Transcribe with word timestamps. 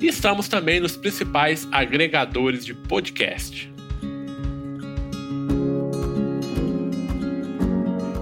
E 0.00 0.06
estamos 0.08 0.48
também 0.48 0.78
nos 0.78 0.96
principais 0.96 1.66
agregadores 1.72 2.64
de 2.64 2.74
podcast. 2.74 3.72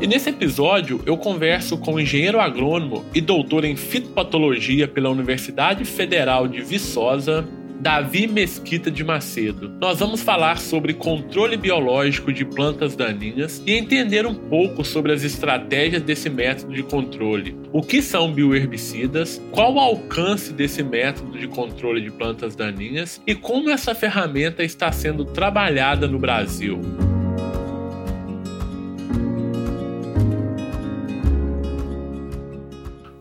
E 0.00 0.06
nesse 0.06 0.28
episódio 0.28 1.00
eu 1.06 1.17
converso 1.17 1.78
com 1.78 1.95
o 1.95 2.00
engenheiro 2.00 2.39
agrônomo 2.39 3.05
e 3.14 3.20
doutor 3.20 3.64
em 3.64 3.75
fitopatologia 3.75 4.86
pela 4.86 5.08
Universidade 5.08 5.84
Federal 5.84 6.47
de 6.47 6.61
Viçosa, 6.61 7.48
Davi 7.85 8.27
Mesquita 8.27 8.91
de 8.91 9.05
Macedo. 9.05 9.69
Nós 9.79 10.01
vamos 10.01 10.23
falar 10.23 10.59
sobre 10.59 10.95
controle 10.95 11.55
biológico 11.55 12.33
de 12.33 12.43
plantas 12.43 12.97
daninhas 12.97 13.63
e 13.67 13.75
entender 13.75 14.27
um 14.27 14.35
pouco 14.35 14.83
sobre 14.83 15.13
as 15.13 15.23
estratégias 15.23 16.01
desse 16.01 16.31
método 16.31 16.73
de 16.73 16.83
controle. 16.83 17.55
O 17.75 17.83
que 17.83 18.01
são 18.01 18.33
bioherbicidas, 18.33 19.39
qual 19.53 19.75
o 19.75 19.79
alcance 19.79 20.55
desse 20.55 20.83
método 20.83 21.39
de 21.39 21.47
controle 21.47 22.01
de 22.01 22.11
plantas 22.11 22.57
daninhas 22.57 23.21
e 23.27 23.35
como 23.35 23.69
essa 23.69 23.95
ferramenta 23.95 24.65
está 24.65 24.91
sendo 24.91 25.27
trabalhada 25.27 26.09
no 26.09 26.19
Brasil. 26.19 26.81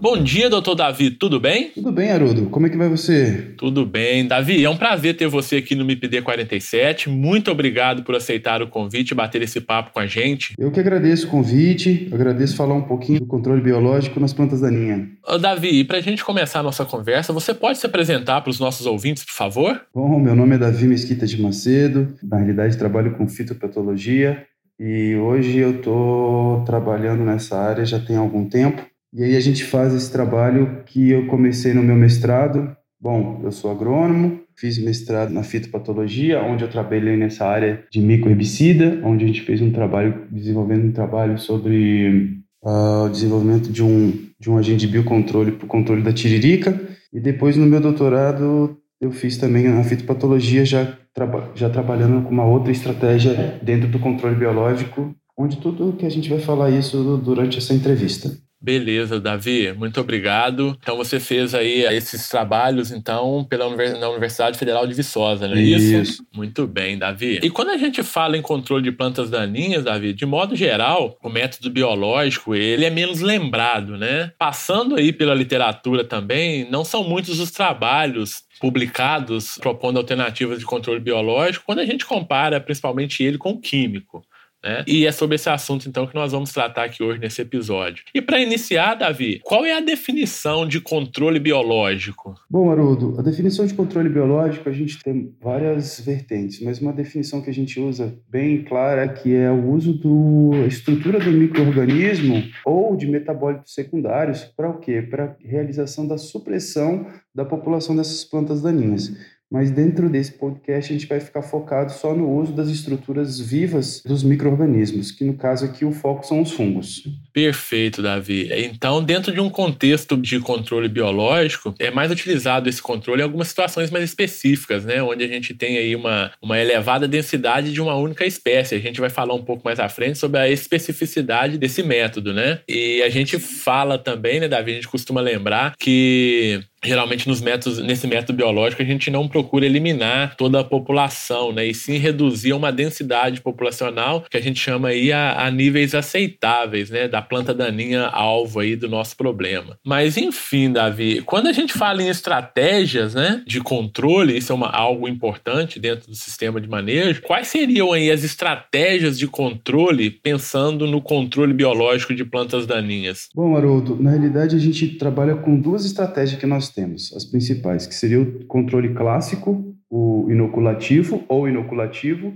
Bom 0.04 0.22
dia, 0.22 0.50
doutor 0.50 0.76
Davi, 0.76 1.12
tudo 1.12 1.40
bem? 1.40 1.70
Tudo 1.70 1.90
bem, 1.90 2.12
Haroldo. 2.12 2.48
Como 2.50 2.68
é 2.68 2.70
que 2.70 2.76
vai 2.76 2.90
você? 2.90 3.54
Tudo 3.58 3.86
bem. 3.86 4.28
Davi, 4.28 4.62
é 4.62 4.70
um 4.70 4.76
prazer 4.76 5.16
ter 5.16 5.30
você 5.30 5.56
aqui 5.56 5.76
no 5.76 5.86
MIPD 5.86 6.22
47. 6.22 7.10
Muito 7.10 7.50
obrigado 7.50 8.04
por 8.04 8.14
aceitar 8.14 8.62
o 8.62 8.68
convite 8.68 9.12
e 9.12 9.16
bater 9.16 9.42
esse 9.42 9.62
papo 9.62 9.94
com 9.94 10.02
a 10.02 10.06
gente. 10.06 10.56
Eu 10.60 10.72
que 10.72 10.80
agradeço 10.82 11.28
o 11.28 11.30
convite, 11.30 12.10
agradeço 12.12 12.58
falar 12.58 12.74
um 12.74 12.82
pouquinho 12.82 13.22
do 13.22 13.26
controle 13.26 13.62
biológico 13.62 14.20
nas 14.20 14.34
plantas 14.34 14.60
daninhas. 14.60 15.08
Ô, 15.26 15.38
Davi, 15.38 15.70
e 15.70 15.86
para 15.86 16.00
a 16.00 16.02
gente 16.02 16.22
começar 16.22 16.60
a 16.60 16.64
nossa 16.64 16.84
conversa, 16.84 17.32
você 17.32 17.54
pode 17.54 17.78
se 17.78 17.86
apresentar 17.86 18.42
para 18.42 18.52
os 18.52 18.60
nossos 18.60 18.86
ouvintes, 18.86 19.24
por 19.24 19.32
favor? 19.32 19.84
Bom, 19.96 20.20
meu 20.20 20.36
nome 20.36 20.56
é 20.56 20.58
Davi 20.58 20.86
Mesquita 20.86 21.26
de 21.26 21.42
Macedo. 21.42 22.14
Na 22.22 22.40
realidade, 22.40 22.78
trabalho 22.78 23.16
com 23.16 23.26
fitopatologia 23.26 24.46
e 24.78 25.16
hoje 25.16 25.60
eu 25.60 25.78
estou 25.78 26.62
trabalhando 26.66 27.24
nessa 27.24 27.58
área 27.58 27.86
já 27.86 28.00
tem 28.00 28.18
algum 28.18 28.44
tempo. 28.50 28.84
E 29.16 29.24
aí 29.24 29.36
a 29.36 29.40
gente 29.40 29.64
faz 29.64 29.94
esse 29.94 30.12
trabalho 30.12 30.82
que 30.88 31.12
eu 31.12 31.28
comecei 31.28 31.72
no 31.72 31.84
meu 31.84 31.96
mestrado. 31.96 32.76
Bom, 33.00 33.42
eu 33.44 33.52
sou 33.52 33.70
agrônomo, 33.70 34.40
fiz 34.58 34.80
mestrado 34.80 35.32
na 35.32 35.44
fitopatologia, 35.44 36.42
onde 36.42 36.64
eu 36.64 36.70
trabalhei 36.70 37.16
nessa 37.16 37.46
área 37.46 37.84
de 37.92 38.02
microherbicida, 38.02 39.02
onde 39.04 39.24
a 39.24 39.28
gente 39.28 39.42
fez 39.42 39.62
um 39.62 39.72
trabalho, 39.72 40.28
desenvolvendo 40.32 40.88
um 40.88 40.92
trabalho 40.92 41.38
sobre 41.38 42.42
uh, 42.64 43.06
o 43.06 43.10
desenvolvimento 43.10 43.72
de 43.72 43.84
um, 43.84 44.14
de 44.40 44.50
um 44.50 44.58
agente 44.58 44.88
de 44.88 44.92
biocontrole 44.92 45.52
para 45.52 45.66
o 45.66 45.70
controle 45.70 46.02
da 46.02 46.12
tiririca. 46.12 46.76
E 47.14 47.20
depois, 47.20 47.56
no 47.56 47.68
meu 47.68 47.80
doutorado, 47.80 48.80
eu 49.00 49.12
fiz 49.12 49.38
também 49.38 49.68
na 49.68 49.84
fitopatologia, 49.84 50.66
já, 50.66 50.98
traba 51.14 51.52
já 51.54 51.70
trabalhando 51.70 52.24
com 52.24 52.32
uma 52.32 52.46
outra 52.46 52.72
estratégia 52.72 53.60
dentro 53.62 53.88
do 53.88 54.00
controle 54.00 54.36
biológico, 54.36 55.14
onde 55.38 55.58
tudo 55.58 55.94
que 55.94 56.06
a 56.06 56.10
gente 56.10 56.30
vai 56.30 56.40
falar 56.40 56.72
isso 56.72 57.22
durante 57.24 57.60
essa 57.60 57.76
entrevista. 57.76 58.32
Beleza, 58.64 59.20
Davi, 59.20 59.74
muito 59.74 60.00
obrigado. 60.00 60.78
Então 60.82 60.96
você 60.96 61.20
fez 61.20 61.54
aí 61.54 61.84
esses 61.94 62.30
trabalhos 62.30 62.92
então 62.92 63.44
pela 63.44 63.70
na 64.00 64.10
Universidade 64.10 64.58
Federal 64.58 64.88
de 64.88 64.94
Viçosa, 64.94 65.50
não 65.50 65.58
é 65.58 65.62
isso? 65.62 65.96
Isso. 65.96 66.28
Muito 66.34 66.66
bem, 66.66 66.98
Davi. 66.98 67.42
E 67.44 67.50
quando 67.50 67.72
a 67.72 67.78
gente 67.78 68.02
fala 68.02 68.38
em 68.38 68.42
controle 68.42 68.82
de 68.82 68.92
plantas 68.94 69.30
daninhas, 69.30 69.84
Davi, 69.84 70.14
de 70.14 70.26
modo 70.26 70.56
geral, 70.56 71.18
o 71.22 71.28
método 71.28 71.70
biológico, 71.70 72.56
ele 72.56 72.86
é 72.86 72.90
menos 72.90 73.20
lembrado, 73.20 73.98
né? 73.98 74.32
Passando 74.40 74.96
aí 74.96 75.12
pela 75.12 75.36
literatura 75.36 76.06
também, 76.06 76.66
não 76.72 76.86
são 76.86 77.04
muitos 77.04 77.42
os 77.42 77.52
trabalhos 77.52 78.44
publicados 78.62 79.58
propondo 79.58 79.98
alternativas 79.98 80.58
de 80.58 80.66
controle 80.66 81.02
biológico 81.02 81.66
quando 81.66 81.80
a 81.80 81.86
gente 81.86 82.06
compara 82.06 82.62
principalmente 82.62 83.22
ele 83.22 83.38
com 83.38 83.50
o 83.50 83.60
químico. 83.60 84.24
Né? 84.64 84.84
E 84.88 85.06
é 85.06 85.12
sobre 85.12 85.36
esse 85.36 85.50
assunto, 85.50 85.90
então, 85.90 86.08
que 86.08 86.16
nós 86.16 86.32
vamos 86.32 86.52
tratar 86.52 86.86
aqui 86.86 87.04
hoje 87.04 87.20
nesse 87.20 87.42
episódio. 87.42 88.04
E 88.14 88.22
para 88.22 88.40
iniciar, 88.40 88.96
Davi, 88.96 89.40
qual 89.44 89.66
é 89.66 89.74
a 89.74 89.82
definição 89.82 90.66
de 90.66 90.80
controle 90.80 91.40
biológico? 91.40 92.36
Bom, 92.50 92.72
Haroldo, 92.72 93.16
a 93.20 93.22
definição 93.22 93.66
de 93.66 93.74
controle 93.74 94.10
biológico, 94.10 94.70
a 94.70 94.72
gente 94.72 95.02
tem 95.04 95.34
várias 95.42 96.00
vertentes, 96.00 96.62
mas 96.62 96.80
uma 96.80 96.94
definição 96.94 97.42
que 97.42 97.50
a 97.50 97.54
gente 97.54 97.80
usa 97.80 98.18
bem 98.30 98.64
clara 98.64 99.08
que 99.08 99.36
é 99.36 99.52
o 99.52 99.72
uso 99.72 99.94
da 99.94 100.68
estrutura 100.68 101.20
do 101.20 101.32
microorganismo 101.32 102.44
ou 102.66 102.96
de 102.96 103.08
metabólitos 103.08 103.74
secundários 103.74 104.44
para 104.44 104.70
o 104.70 104.80
quê? 104.80 105.02
Para 105.02 105.36
realização 105.44 106.08
da 106.08 106.18
supressão 106.18 107.06
da 107.34 107.44
população 107.44 107.96
dessas 107.96 108.24
plantas 108.24 108.62
daninhas 108.62 109.12
mas 109.54 109.70
dentro 109.70 110.10
desse 110.10 110.32
podcast 110.32 110.92
a 110.92 110.98
gente 110.98 111.08
vai 111.08 111.20
ficar 111.20 111.44
focado 111.44 111.92
só 111.92 112.16
no 112.16 112.28
uso 112.28 112.52
das 112.54 112.70
estruturas 112.70 113.40
vivas 113.40 114.02
dos 114.04 114.24
micro-organismos, 114.24 115.12
que 115.12 115.24
no 115.24 115.36
caso 115.36 115.64
aqui 115.64 115.86
o 115.86 115.92
foco 115.92 116.26
são 116.26 116.42
os 116.42 116.52
fungos. 116.52 117.08
Perfeito, 117.32 118.02
Davi. 118.02 118.50
Então, 118.52 119.04
dentro 119.04 119.32
de 119.32 119.40
um 119.40 119.52
contexto 119.52 120.18
de 120.18 120.40
controle 120.40 120.90
biológico, 120.90 121.76
é 121.78 121.92
mais 121.92 122.10
utilizado 122.10 122.68
esse 122.68 122.82
controle 122.82 123.22
em 123.22 123.24
algumas 123.24 123.48
situações 123.48 123.92
mais 123.92 124.04
específicas, 124.04 124.86
né? 124.86 125.04
Onde 125.04 125.24
a 125.24 125.28
gente 125.28 125.54
tem 125.54 125.78
aí 125.78 125.96
uma, 125.96 126.32
uma 126.42 126.60
elevada 126.60 127.08
densidade 127.08 127.72
de 127.72 127.80
uma 127.80 127.96
única 127.96 128.26
espécie. 128.26 128.74
A 128.74 128.80
gente 128.80 129.00
vai 129.00 129.12
falar 129.12 129.36
um 129.36 129.44
pouco 129.44 129.62
mais 129.64 129.80
à 129.80 129.88
frente 129.88 130.18
sobre 130.18 130.40
a 130.40 130.50
especificidade 130.50 131.60
desse 131.60 131.84
método, 131.84 132.34
né? 132.34 132.62
E 132.68 133.04
a 133.04 133.10
gente 133.10 133.38
fala 133.38 134.00
também, 134.00 134.40
né, 134.40 134.48
Davi? 134.48 134.72
A 134.72 134.76
gente 134.76 134.88
costuma 134.88 135.22
lembrar 135.22 135.76
que 135.78 136.64
geralmente 136.84 137.28
nos 137.28 137.42
métodos, 137.42 137.80
nesse 137.80 138.08
método 138.08 138.38
biológico 138.38 138.82
a 138.82 138.86
gente 138.86 139.10
não 139.10 139.28
procura 139.28 139.66
eliminar 139.66 140.36
toda 140.36 140.60
a 140.60 140.64
população, 140.64 141.52
né, 141.52 141.66
e 141.66 141.74
sim 141.74 141.98
reduzir 141.98 142.54
uma 142.54 142.72
densidade 142.72 143.42
populacional 143.42 144.26
que 144.30 144.38
a 144.38 144.42
gente 144.42 144.60
chama 144.60 144.90
aí 144.90 145.12
a, 145.12 145.46
a, 145.46 145.52
níveis 145.52 145.96
aceitáveis, 145.96 146.90
né, 146.90 147.08
da 147.08 147.22
planta 147.22 147.54
daninha 147.54 148.08
alvo 148.08 148.60
aí 148.60 148.76
do 148.76 148.90
nosso 148.90 149.16
problema. 149.16 149.78
Mas 149.84 150.18
enfim, 150.18 150.72
Davi, 150.72 151.22
quando 151.22 151.48
a 151.48 151.54
gente 151.54 151.74
fala 151.74 152.02
em 152.04 152.10
estratégias, 152.10 153.14
né, 153.14 153.42
de 153.48 153.62
controle, 153.62 154.38
isso 154.38 154.52
é 154.52 154.56
uma, 154.56 154.70
algo 154.70 155.08
importante 155.08 155.80
dentro 155.80 156.10
do 156.10 156.16
sistema 156.16 156.60
de 156.60 156.68
manejo. 156.68 157.22
Quais 157.22 157.48
seriam 157.48 157.94
aí 157.94 158.12
as 158.12 158.24
estratégias 158.24 159.18
de 159.18 159.28
controle 159.28 160.10
pensando 160.10 160.88
no 160.88 161.02
controle 161.02 161.54
biológico 161.54 162.14
de 162.14 162.26
plantas 162.26 162.66
daninhas? 162.66 163.30
Bom, 163.34 163.56
Haroldo, 163.56 164.02
na 164.02 164.12
realidade 164.12 164.56
a 164.56 164.60
gente 164.60 164.88
trabalha 164.96 165.36
com 165.36 165.60
duas 165.60 165.86
estratégias 165.86 166.40
que 166.40 166.46
nós 166.46 166.73
temos, 166.74 167.14
as 167.16 167.26
principais, 167.26 167.86
que 167.86 167.96
seria 167.96 168.22
o 168.22 168.46
controle 168.46 168.94
clássico, 168.94 169.76
o 169.90 170.28
inoculativo 170.30 171.24
ou 171.28 171.48
inoculativo, 171.48 172.34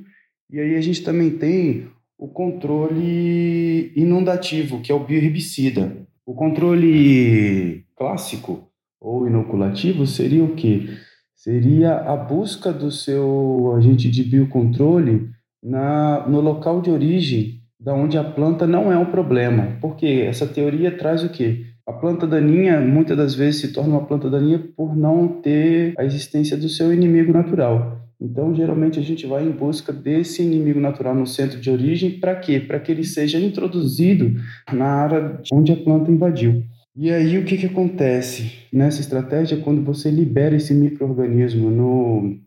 e 0.50 0.60
aí 0.60 0.76
a 0.76 0.82
gente 0.82 1.04
também 1.04 1.32
tem 1.32 1.88
o 2.18 2.28
controle 2.28 3.92
inundativo, 3.96 4.82
que 4.82 4.92
é 4.92 4.96
o 4.96 5.04
bioherbicida. 5.04 5.96
O 6.26 6.34
controle 6.34 7.86
clássico 7.96 8.70
ou 9.00 9.28
inoculativo 9.28 10.06
seria 10.08 10.44
o 10.44 10.56
quê? 10.56 10.88
Seria 11.36 11.96
a 11.96 12.16
busca 12.16 12.74
do 12.74 12.92
seu 12.92 13.74
agente 13.78 14.10
de 14.10 14.24
biocontrole 14.24 15.30
na, 15.64 16.28
no 16.28 16.42
local 16.42 16.82
de 16.82 16.90
origem 16.90 17.62
da 17.80 17.94
onde 17.94 18.18
a 18.18 18.24
planta 18.24 18.66
não 18.66 18.92
é 18.92 18.98
um 18.98 19.06
problema. 19.06 19.78
Porque 19.80 20.26
essa 20.28 20.48
teoria 20.48 20.98
traz 20.98 21.24
o 21.24 21.30
quê? 21.30 21.66
A 21.88 21.94
planta 21.94 22.28
daninha 22.28 22.82
muitas 22.82 23.16
das 23.16 23.34
vezes 23.34 23.62
se 23.62 23.72
torna 23.72 23.92
uma 23.92 24.06
planta 24.06 24.30
daninha 24.30 24.60
por 24.76 24.94
não 24.94 25.26
ter 25.42 25.94
a 25.98 26.04
existência 26.04 26.58
do 26.58 26.68
seu 26.68 26.94
inimigo 26.94 27.32
natural. 27.32 28.02
Então, 28.20 28.54
geralmente, 28.54 29.00
a 29.00 29.02
gente 29.02 29.26
vai 29.26 29.46
em 29.46 29.52
busca 29.52 29.94
desse 29.94 30.42
inimigo 30.44 30.82
natural 30.82 31.16
no 31.16 31.26
centro 31.26 31.62
de 31.62 31.72
origem, 31.72 32.20
para 32.20 32.36
quê? 32.36 32.60
Para 32.60 32.80
que 32.82 32.92
ele 32.92 33.06
seja 33.06 33.40
introduzido 33.40 34.36
na 34.74 34.86
área 34.86 35.40
onde 35.54 35.72
a 35.72 35.78
planta 35.78 36.12
invadiu. 36.12 36.62
E 36.94 37.10
aí, 37.10 37.38
o 37.38 37.46
que, 37.46 37.56
que 37.56 37.68
acontece 37.68 38.52
nessa 38.74 39.00
estratégia? 39.00 39.62
Quando 39.62 39.82
você 39.82 40.12
libera 40.12 40.58
esse 40.58 40.74
microorganismo 40.74 41.70
no, 41.70 42.38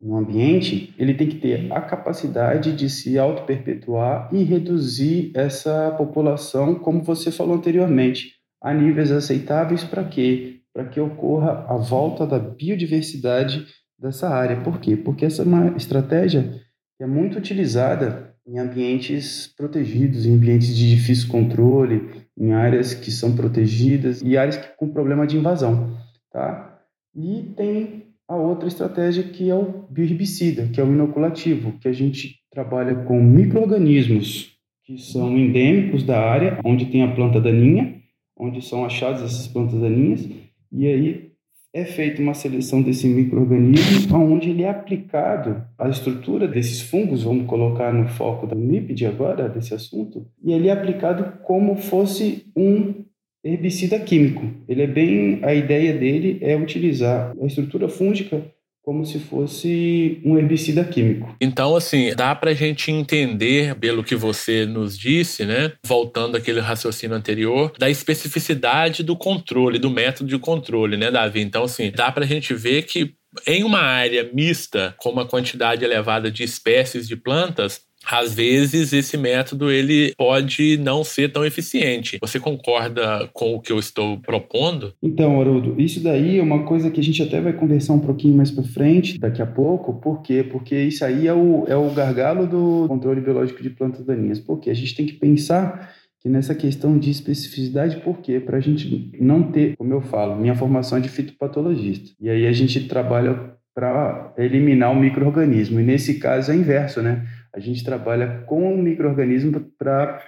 no 0.00 0.16
ambiente, 0.18 0.94
ele 0.96 1.14
tem 1.14 1.26
que 1.26 1.40
ter 1.40 1.72
a 1.72 1.80
capacidade 1.80 2.76
de 2.76 2.88
se 2.88 3.18
auto-perpetuar 3.18 4.28
e 4.32 4.44
reduzir 4.44 5.32
essa 5.34 5.90
população, 5.98 6.76
como 6.76 7.02
você 7.02 7.32
falou 7.32 7.56
anteriormente, 7.56 8.33
a 8.64 8.72
níveis 8.72 9.12
aceitáveis 9.12 9.84
para 9.84 10.02
quê? 10.02 10.60
Para 10.72 10.86
que 10.86 10.98
ocorra 10.98 11.66
a 11.68 11.76
volta 11.76 12.26
da 12.26 12.38
biodiversidade 12.38 13.66
dessa 13.98 14.30
área. 14.30 14.62
Por 14.62 14.80
quê? 14.80 14.96
Porque 14.96 15.26
essa 15.26 15.42
é 15.42 15.44
uma 15.44 15.76
estratégia 15.76 16.62
que 16.96 17.04
é 17.04 17.06
muito 17.06 17.36
utilizada 17.36 18.34
em 18.46 18.58
ambientes 18.58 19.52
protegidos, 19.54 20.24
em 20.24 20.34
ambientes 20.34 20.74
de 20.74 20.96
difícil 20.96 21.28
controle, 21.28 22.24
em 22.38 22.52
áreas 22.52 22.94
que 22.94 23.10
são 23.10 23.36
protegidas 23.36 24.22
e 24.22 24.36
áreas 24.36 24.56
que, 24.56 24.68
com 24.78 24.88
problema 24.88 25.26
de 25.26 25.36
invasão, 25.36 25.98
tá? 26.32 26.80
E 27.14 27.52
tem 27.54 28.06
a 28.26 28.34
outra 28.34 28.66
estratégia 28.66 29.24
que 29.24 29.50
é 29.50 29.54
o 29.54 29.84
bioherbicida, 29.90 30.68
que 30.68 30.80
é 30.80 30.84
o 30.84 30.92
inoculativo, 30.92 31.78
que 31.78 31.88
a 31.88 31.92
gente 31.92 32.36
trabalha 32.50 32.94
com 32.94 33.22
micro-organismos 33.22 34.54
que 34.84 34.98
são 34.98 35.36
endêmicos 35.36 36.02
da 36.02 36.18
área 36.18 36.58
onde 36.64 36.86
tem 36.86 37.02
a 37.02 37.14
planta 37.14 37.40
daninha, 37.40 38.03
onde 38.36 38.60
são 38.62 38.84
achadas 38.84 39.22
essas 39.22 39.46
plantas 39.46 39.80
daninhas, 39.80 40.28
e 40.72 40.86
aí 40.86 41.30
é 41.72 41.84
feita 41.84 42.22
uma 42.22 42.34
seleção 42.34 42.80
desse 42.80 43.06
microorganismo, 43.08 44.16
onde 44.16 44.50
ele 44.50 44.62
é 44.62 44.70
aplicado 44.70 45.64
à 45.76 45.88
estrutura 45.88 46.46
desses 46.46 46.80
fungos, 46.80 47.24
vamos 47.24 47.46
colocar 47.46 47.92
no 47.92 48.08
foco 48.08 48.46
da 48.46 48.54
MIPD 48.54 49.06
agora, 49.06 49.48
desse 49.48 49.74
assunto, 49.74 50.24
e 50.42 50.52
ele 50.52 50.68
é 50.68 50.72
aplicado 50.72 51.42
como 51.42 51.74
fosse 51.76 52.46
um 52.56 53.04
herbicida 53.42 53.98
químico. 53.98 54.42
Ele 54.68 54.82
é 54.82 54.86
bem, 54.86 55.40
a 55.42 55.52
ideia 55.52 55.92
dele 55.92 56.38
é 56.40 56.56
utilizar 56.56 57.34
a 57.40 57.46
estrutura 57.46 57.88
fúngica 57.88 58.42
como 58.84 59.06
se 59.06 59.18
fosse 59.18 60.20
um 60.22 60.36
herbicida 60.36 60.84
químico. 60.84 61.34
Então, 61.40 61.74
assim, 61.74 62.14
dá 62.14 62.34
para 62.34 62.50
a 62.50 62.54
gente 62.54 62.90
entender, 62.90 63.74
pelo 63.76 64.04
que 64.04 64.14
você 64.14 64.66
nos 64.66 64.98
disse, 64.98 65.46
né? 65.46 65.72
Voltando 65.86 66.36
àquele 66.36 66.60
raciocínio 66.60 67.16
anterior, 67.16 67.72
da 67.78 67.88
especificidade 67.88 69.02
do 69.02 69.16
controle, 69.16 69.78
do 69.78 69.88
método 69.88 70.28
de 70.28 70.38
controle, 70.38 70.98
né, 70.98 71.10
Davi? 71.10 71.40
Então, 71.40 71.64
assim, 71.64 71.90
dá 71.90 72.12
para 72.12 72.24
a 72.24 72.28
gente 72.28 72.52
ver 72.52 72.82
que 72.82 73.14
em 73.46 73.64
uma 73.64 73.80
área 73.80 74.30
mista, 74.32 74.94
com 74.98 75.10
uma 75.10 75.26
quantidade 75.26 75.84
elevada 75.84 76.30
de 76.30 76.44
espécies 76.44 77.08
de 77.08 77.16
plantas, 77.16 77.80
às 78.10 78.34
vezes 78.34 78.92
esse 78.92 79.16
método 79.16 79.70
ele 79.70 80.14
pode 80.16 80.76
não 80.78 81.04
ser 81.04 81.32
tão 81.32 81.44
eficiente. 81.44 82.18
Você 82.20 82.38
concorda 82.38 83.28
com 83.32 83.54
o 83.54 83.60
que 83.60 83.72
eu 83.72 83.78
estou 83.78 84.18
propondo? 84.18 84.92
Então, 85.02 85.40
Haroldo, 85.40 85.74
isso 85.80 86.02
daí 86.02 86.38
é 86.38 86.42
uma 86.42 86.64
coisa 86.64 86.90
que 86.90 87.00
a 87.00 87.02
gente 87.02 87.22
até 87.22 87.40
vai 87.40 87.52
conversar 87.52 87.94
um 87.94 88.00
pouquinho 88.00 88.36
mais 88.36 88.50
para 88.50 88.64
frente, 88.64 89.18
daqui 89.18 89.42
a 89.42 89.46
pouco. 89.46 89.94
Por 89.94 90.22
quê? 90.22 90.42
Porque 90.42 90.76
isso 90.76 91.04
aí 91.04 91.26
é 91.26 91.34
o, 91.34 91.64
é 91.66 91.76
o 91.76 91.90
gargalo 91.90 92.46
do 92.46 92.86
controle 92.88 93.20
biológico 93.20 93.62
de 93.62 93.70
plantas 93.70 94.04
daninhas. 94.04 94.40
Porque 94.40 94.70
a 94.70 94.74
gente 94.74 94.94
tem 94.94 95.06
que 95.06 95.14
pensar 95.14 95.92
que 96.20 96.28
nessa 96.28 96.54
questão 96.54 96.98
de 96.98 97.10
especificidade, 97.10 97.98
por 97.98 98.18
quê? 98.18 98.40
Para 98.40 98.56
a 98.56 98.60
gente 98.60 99.10
não 99.20 99.42
ter, 99.42 99.76
como 99.76 99.92
eu 99.92 100.00
falo, 100.00 100.36
minha 100.36 100.54
formação 100.54 100.96
é 100.96 101.00
de 101.00 101.08
fitopatologista. 101.08 102.12
E 102.18 102.30
aí 102.30 102.46
a 102.46 102.52
gente 102.52 102.88
trabalha 102.88 103.54
para 103.74 104.32
eliminar 104.38 104.92
o 104.92 104.98
microorganismo. 104.98 105.80
E 105.80 105.82
nesse 105.82 106.18
caso 106.18 106.52
é 106.52 106.54
inverso, 106.54 107.02
né? 107.02 107.26
A 107.54 107.60
gente 107.60 107.84
trabalha 107.84 108.42
com 108.46 108.74
o 108.74 108.82
microorganismo 108.82 109.60
para 109.78 110.20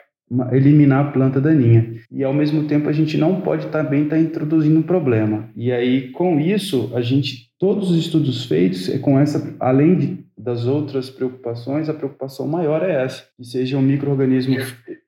eliminar 0.52 1.06
a 1.06 1.10
planta 1.10 1.40
daninha. 1.40 1.94
E 2.10 2.24
ao 2.24 2.32
mesmo 2.32 2.64
tempo 2.64 2.88
a 2.88 2.92
gente 2.92 3.16
não 3.16 3.40
pode 3.40 3.66
também 3.68 4.04
estar 4.04 4.16
tá 4.16 4.22
introduzindo 4.22 4.78
um 4.78 4.82
problema. 4.82 5.48
E 5.56 5.72
aí 5.72 6.10
com 6.10 6.40
isso, 6.40 6.92
a 6.94 7.00
gente 7.00 7.50
todos 7.58 7.90
os 7.90 7.96
estudos 7.96 8.44
feitos 8.44 8.88
é 8.88 8.98
com 8.98 9.18
essa 9.18 9.54
além 9.60 9.96
de, 9.96 10.24
das 10.36 10.66
outras 10.66 11.08
preocupações, 11.10 11.88
a 11.88 11.94
preocupação 11.94 12.46
maior 12.46 12.82
é 12.82 13.04
essa, 13.04 13.24
que 13.36 13.44
seja 13.44 13.78
um 13.78 13.82
microorganismo 13.82 14.56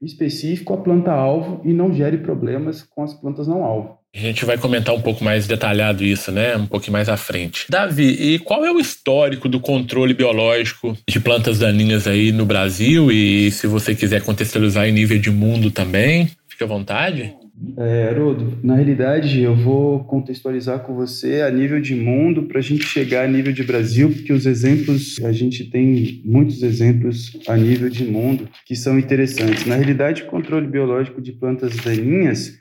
específico 0.01 0.73
à 0.73 0.77
planta 0.79 1.13
alvo 1.13 1.61
e 1.65 1.73
não 1.73 1.93
gere 1.93 2.19
problemas 2.19 2.83
com 2.83 3.03
as 3.03 3.15
plantas 3.15 3.47
não 3.47 3.65
alvo. 3.65 3.98
A 4.15 4.19
gente 4.19 4.45
vai 4.45 4.59
comentar 4.59 4.95
um 4.95 5.01
pouco 5.01 5.23
mais 5.23 5.47
detalhado 5.47 6.03
isso, 6.03 6.33
né? 6.33 6.57
Um 6.57 6.67
pouquinho 6.67 6.95
mais 6.95 7.09
à 7.09 7.17
frente. 7.17 7.67
Davi, 7.71 8.35
e 8.35 8.39
qual 8.39 8.65
é 8.65 8.73
o 8.73 8.81
histórico 8.81 9.49
do 9.49 9.61
controle 9.61 10.15
biológico 10.15 10.97
de 11.09 11.21
plantas 11.21 11.59
daninhas 11.59 12.07
aí 12.07 12.33
no 12.33 12.47
Brasil? 12.47 13.13
E 13.13 13.51
se 13.51 13.67
você 13.67 13.95
quiser 13.95 14.23
contextualizar 14.23 14.89
em 14.89 14.93
nível 14.93 15.19
de 15.19 15.31
mundo 15.31 15.71
também, 15.71 16.31
fique 16.49 16.65
à 16.65 16.67
vontade. 16.67 17.35
É, 17.77 18.09
Haroldo, 18.09 18.59
na 18.63 18.77
realidade 18.77 19.41
eu 19.41 19.55
vou 19.55 20.05
contextualizar 20.05 20.81
com 20.81 20.95
você 20.95 21.43
a 21.43 21.51
nível 21.51 21.81
de 21.81 21.95
mundo 21.95 22.45
para 22.45 22.59
a 22.59 22.63
gente 22.63 22.85
chegar 22.85 23.25
a 23.25 23.29
nível 23.29 23.53
de 23.53 23.65
Brasil, 23.65 24.11
porque 24.11 24.33
os 24.33 24.47
exemplos, 24.47 25.19
a 25.25 25.33
gente 25.33 25.65
tem 25.65 26.23
muitos 26.25 26.63
exemplos 26.63 27.37
a 27.49 27.57
nível 27.57 27.89
de 27.89 28.05
mundo 28.05 28.49
que 28.65 28.77
são 28.77 28.99
interessantes. 28.99 29.67
Na 29.67 29.75
realidade, 29.75 30.23
o 30.23 30.27
controle 30.27 30.69
biológico 30.69 31.21
de 31.21 31.33
plantas 31.33 31.77
daninhas 31.77 32.57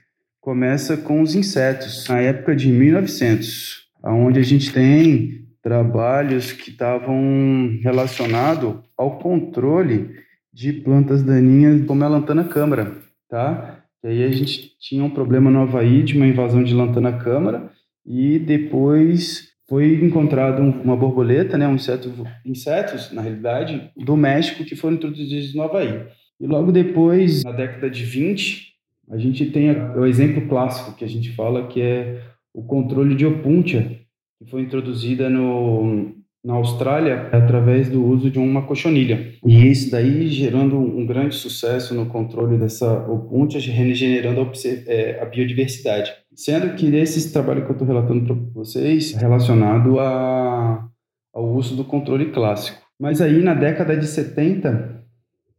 começa 0.47 0.95
com 0.95 1.21
os 1.21 1.35
insetos, 1.35 2.07
na 2.07 2.21
época 2.21 2.55
de 2.55 2.69
1900, 2.69 3.81
onde 4.01 4.39
a 4.39 4.43
gente 4.43 4.71
tem 4.71 5.45
trabalhos 5.61 6.53
que 6.53 6.69
estavam 6.69 7.77
relacionados 7.83 8.75
ao 8.97 9.19
controle 9.19 10.09
de 10.53 10.71
plantas 10.71 11.21
daninhas 11.21 11.85
como 11.85 12.01
a 12.01 12.07
lantana 12.07 12.45
câmara, 12.45 12.95
tá? 13.29 13.83
E 14.01 14.07
aí 14.07 14.23
a 14.23 14.31
gente 14.31 14.71
tinha 14.79 15.03
um 15.03 15.09
problema 15.09 15.51
no 15.51 15.63
Havaí 15.63 16.01
de 16.01 16.15
uma 16.15 16.25
invasão 16.25 16.63
de 16.63 16.73
lantana 16.73 17.11
câmara 17.11 17.69
e 18.05 18.39
depois 18.39 19.49
foi 19.67 19.95
encontrado 20.01 20.61
uma 20.61 20.95
borboleta, 20.95 21.57
né, 21.57 21.67
um 21.67 21.75
inseto, 21.75 22.25
insetos, 22.45 23.11
na 23.11 23.21
realidade, 23.21 23.91
do 23.97 24.15
México 24.15 24.63
que 24.63 24.77
foram 24.77 24.95
introduzidos 24.95 25.53
no 25.53 25.63
Havaí. 25.63 26.07
E 26.39 26.47
logo 26.47 26.71
depois, 26.71 27.43
na 27.43 27.51
década 27.51 27.89
de 27.89 28.05
20, 28.05 28.66
a 29.09 29.17
gente 29.17 29.45
tem 29.47 29.71
o 29.71 30.05
exemplo 30.05 30.47
clássico 30.47 30.95
que 30.95 31.05
a 31.05 31.07
gente 31.07 31.31
fala, 31.33 31.67
que 31.67 31.81
é 31.81 32.21
o 32.53 32.63
controle 32.63 33.15
de 33.15 33.25
opuntia, 33.25 34.01
que 34.37 34.49
foi 34.49 34.61
introduzida 34.61 35.29
no, 35.29 36.13
na 36.43 36.53
Austrália 36.53 37.29
através 37.31 37.89
do 37.89 38.03
uso 38.03 38.29
de 38.29 38.39
uma 38.39 38.63
cochonilha. 38.63 39.33
E 39.45 39.67
isso 39.67 39.91
daí 39.91 40.27
gerando 40.27 40.77
um 40.77 41.05
grande 41.05 41.35
sucesso 41.35 41.93
no 41.93 42.05
controle 42.07 42.57
dessa 42.57 43.07
opuntia, 43.07 43.59
regenerando 43.59 44.41
a, 44.41 44.51
é, 44.87 45.21
a 45.21 45.25
biodiversidade. 45.25 46.11
Sendo 46.35 46.75
que 46.75 46.87
esse 46.95 47.31
trabalho 47.31 47.63
que 47.63 47.69
eu 47.69 47.73
estou 47.73 47.87
relatando 47.87 48.25
para 48.25 48.35
vocês 48.53 49.13
é 49.13 49.19
relacionado 49.19 49.99
a, 49.99 50.87
ao 51.33 51.53
uso 51.53 51.75
do 51.75 51.83
controle 51.83 52.31
clássico. 52.31 52.81
Mas 52.99 53.21
aí 53.21 53.41
na 53.41 53.53
década 53.53 53.95
de 53.95 54.07
70, 54.07 55.03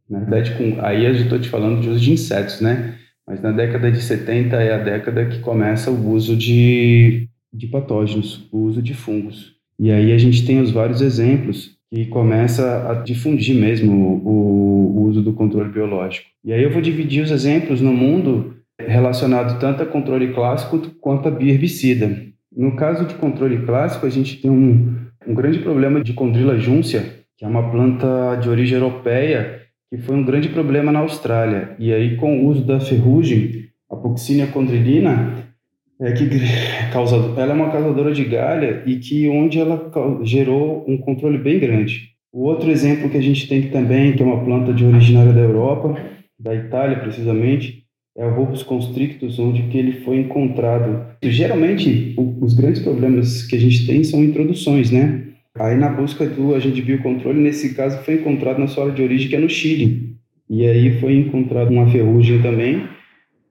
na 0.09 0.19
verdade, 0.19 0.55
com, 0.55 0.83
aí 0.83 1.05
eu 1.05 1.13
estou 1.13 1.39
te 1.39 1.49
falando 1.49 1.81
de 1.81 1.89
uso 1.89 1.99
de 1.99 2.11
insetos, 2.11 2.61
né? 2.61 2.97
Mas 3.29 3.43
na 3.43 3.51
década 3.51 3.91
de 3.91 4.01
70 4.01 4.55
é 4.55 4.73
a 4.73 4.79
década 4.79 5.23
que 5.27 5.37
começa 5.37 5.91
o 5.91 6.09
uso 6.09 6.35
de, 6.35 7.29
de 7.53 7.67
patógenos, 7.67 8.49
o 8.51 8.57
uso 8.61 8.81
de 8.81 8.95
fungos. 8.95 9.53
E 9.77 9.91
aí 9.91 10.11
a 10.11 10.17
gente 10.17 10.43
tem 10.47 10.59
os 10.59 10.71
vários 10.71 10.99
exemplos 10.99 11.77
que 11.93 12.07
começa 12.07 12.89
a 12.89 12.95
difundir 12.95 13.55
mesmo 13.55 14.19
o, 14.25 14.97
o 14.97 15.01
uso 15.03 15.21
do 15.21 15.33
controle 15.33 15.69
biológico. 15.69 16.25
E 16.43 16.51
aí 16.51 16.63
eu 16.63 16.71
vou 16.71 16.81
dividir 16.81 17.23
os 17.23 17.29
exemplos 17.29 17.79
no 17.81 17.93
mundo 17.93 18.55
relacionado 18.79 19.59
tanto 19.59 19.83
a 19.83 19.85
controle 19.85 20.33
clássico 20.33 20.79
quanto 20.99 21.27
a 21.27 21.31
bioherbicida. 21.31 22.25
No 22.51 22.75
caso 22.75 23.05
de 23.05 23.13
controle 23.13 23.63
clássico, 23.63 24.07
a 24.07 24.09
gente 24.09 24.41
tem 24.41 24.49
um, 24.49 25.05
um 25.27 25.35
grande 25.35 25.59
problema 25.59 26.03
de 26.03 26.13
Condrila 26.13 26.57
júncia, 26.57 27.19
que 27.37 27.45
é 27.45 27.47
uma 27.47 27.69
planta 27.69 28.37
de 28.41 28.49
origem 28.49 28.79
europeia 28.79 29.59
que 29.89 29.97
foi 29.97 30.15
um 30.15 30.23
grande 30.23 30.49
problema 30.49 30.91
na 30.91 30.99
Austrália. 30.99 31.75
E 31.79 31.91
aí, 31.91 32.15
com 32.17 32.39
o 32.39 32.47
uso 32.47 32.63
da 32.63 32.79
ferrugem, 32.79 33.65
a 33.89 33.95
Puccinia 33.95 34.47
condrilina, 34.47 35.49
é 35.99 36.11
que 36.13 36.29
causa, 36.93 37.15
ela 37.15 37.51
é 37.51 37.55
uma 37.55 37.71
causadora 37.71 38.13
de 38.13 38.23
galha 38.23 38.83
e 38.85 38.97
que 38.97 39.27
onde 39.27 39.59
ela 39.59 39.91
gerou 40.23 40.85
um 40.87 40.97
controle 40.97 41.37
bem 41.37 41.59
grande. 41.59 42.09
O 42.31 42.43
outro 42.43 42.69
exemplo 42.69 43.09
que 43.09 43.17
a 43.17 43.21
gente 43.21 43.47
tem 43.47 43.69
também, 43.69 44.13
que 44.13 44.21
é 44.21 44.25
uma 44.25 44.43
planta 44.43 44.71
de 44.71 44.85
originária 44.85 45.33
da 45.33 45.41
Europa, 45.41 45.99
da 46.39 46.53
Itália 46.53 46.99
precisamente, 46.99 47.83
é 48.15 48.25
o 48.25 48.33
Rubus 48.33 48.61
constrictus, 48.63 49.39
onde 49.39 49.63
que 49.63 49.77
ele 49.77 50.01
foi 50.01 50.19
encontrado. 50.19 51.05
Geralmente, 51.23 52.13
os 52.17 52.53
grandes 52.53 52.81
problemas 52.81 53.43
que 53.43 53.55
a 53.55 53.59
gente 53.59 53.87
tem 53.87 54.03
são 54.03 54.23
introduções, 54.23 54.91
né? 54.91 55.28
Aí 55.59 55.75
na 55.75 55.89
busca 55.89 56.25
do 56.25 56.55
agente 56.55 56.81
biocontrole, 56.81 57.37
nesse 57.37 57.75
caso 57.75 58.01
foi 58.03 58.15
encontrado 58.15 58.59
na 58.59 58.67
sua 58.67 58.85
área 58.85 58.95
de 58.95 59.03
origem, 59.03 59.29
que 59.29 59.35
é 59.35 59.39
no 59.39 59.49
Chile. 59.49 60.15
E 60.49 60.65
aí 60.65 60.99
foi 60.99 61.17
encontrado 61.17 61.69
uma 61.69 61.89
ferrugem 61.89 62.41
também, 62.41 62.87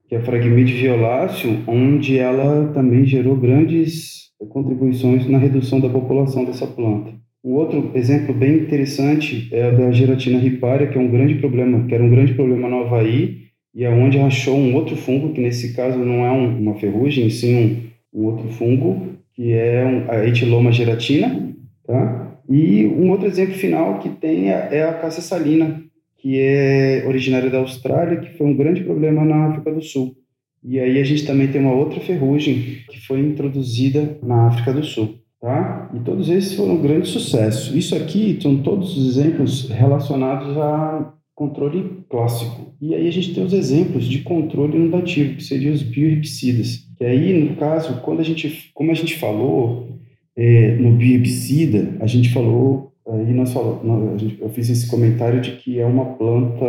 que 0.09 0.15
é 0.15 0.19
a 0.19 0.23
Phragmite 0.23 0.73
violáceo, 0.73 1.59
onde 1.67 2.17
ela 2.19 2.73
também 2.73 3.05
gerou 3.05 3.37
grandes 3.37 4.31
contribuições 4.49 5.29
na 5.29 5.37
redução 5.37 5.81
da 5.81 5.88
população 5.91 6.47
dessa 6.47 6.67
planta. 6.67 7.12
Um 7.45 7.53
outro 7.53 7.91
exemplo 7.95 8.35
bem 8.35 8.55
interessante 8.55 9.49
é 9.53 9.69
o 9.69 9.77
da 9.77 9.93
geratina 9.93 10.38
ripária, 10.38 10.87
que 10.87 10.97
é 10.97 11.00
um 11.00 11.11
grande 11.11 11.35
problema, 11.35 11.87
que 11.87 11.95
era 11.95 12.03
um 12.03 12.11
grande 12.11 12.33
problema 12.33 12.69
no 12.69 12.85
Havaí, 12.85 13.49
e 13.75 13.85
é 13.85 13.91
onde 13.91 14.19
rachou 14.19 14.57
um 14.57 14.75
outro 14.75 14.97
fungo, 14.97 15.35
que 15.35 15.41
nesse 15.41 15.75
caso 15.75 15.99
não 15.99 16.25
é 16.25 16.33
um, 16.33 16.59
uma 16.59 16.75
ferrugem, 16.77 17.29
sim 17.29 17.91
um, 18.12 18.21
um, 18.21 18.25
outro 18.25 18.49
fungo, 18.49 19.09
que 19.35 19.53
é 19.53 19.85
um, 19.85 20.11
a 20.11 20.27
Etiloma 20.27 20.73
geratina, 20.73 21.55
tá? 21.88 22.38
E 22.49 22.87
um 22.87 23.11
outro 23.11 23.26
exemplo 23.26 23.54
final 23.54 23.99
que 23.99 24.11
tem 24.11 24.50
é, 24.50 24.68
é 24.73 24.85
a 24.85 24.92
caça 24.92 25.21
salina, 25.21 25.83
que 26.18 26.38
é 26.38 27.04
originária 27.07 27.50
da 27.50 27.59
Austrália, 27.59 28.21
que 28.21 28.37
foi 28.37 28.47
um 28.47 28.57
grande 28.57 28.85
problema 28.85 29.25
na 29.25 29.47
África 29.47 29.73
do 29.73 29.83
Sul. 29.83 30.14
E 30.62 30.78
aí 30.78 31.00
a 31.00 31.04
gente 31.04 31.26
também 31.26 31.49
tem 31.49 31.61
uma 31.61 31.75
outra 31.75 32.00
ferrugem 32.00 32.78
que 32.90 33.00
foi 33.07 33.21
introduzida 33.21 34.18
na 34.23 34.49
África 34.49 34.73
do 34.73 34.85
Sul. 34.85 35.16
Tá? 35.40 35.90
E 35.95 36.00
todos 36.00 36.28
esses 36.28 36.54
foram 36.54 36.75
um 36.75 36.83
grande 36.83 37.09
sucesso. 37.09 37.76
Isso 37.76 37.95
aqui 37.95 38.38
são 38.42 38.61
todos 38.61 38.97
os 38.97 39.16
exemplos 39.16 39.68
relacionados 39.71 40.57
a 40.59 41.14
controle 41.35 42.04
clássico. 42.11 42.75
E 42.80 42.95
aí 42.95 43.07
a 43.07 43.12
gente 43.12 43.33
tem 43.33 43.45
os 43.45 43.52
exemplos 43.52 44.04
de 44.04 44.23
controle 44.23 44.76
inundativo, 44.76 45.37
que 45.37 45.45
seriam 45.45 45.73
os 45.73 45.83
bioherbicidas. 45.83 46.88
Que 46.97 47.04
aí, 47.04 47.33
no 47.33 47.54
caso, 47.54 48.00
quando 48.00 48.18
a 48.18 48.25
gente, 48.25 48.71
como 48.75 48.90
a 48.90 48.95
gente 48.95 49.16
falou 49.16 50.00
é, 50.38 50.76
no 50.76 50.92
bioherbicida, 50.92 51.97
a 51.99 52.07
gente 52.07 52.33
falou, 52.33 52.92
aí 53.09 53.35
nós 53.35 53.52
falamos, 53.52 54.23
eu 54.40 54.49
fiz 54.50 54.71
esse 54.71 54.87
comentário 54.87 55.40
de 55.40 55.57
que 55.57 55.80
é 55.80 55.85
uma 55.85 56.14
planta, 56.14 56.64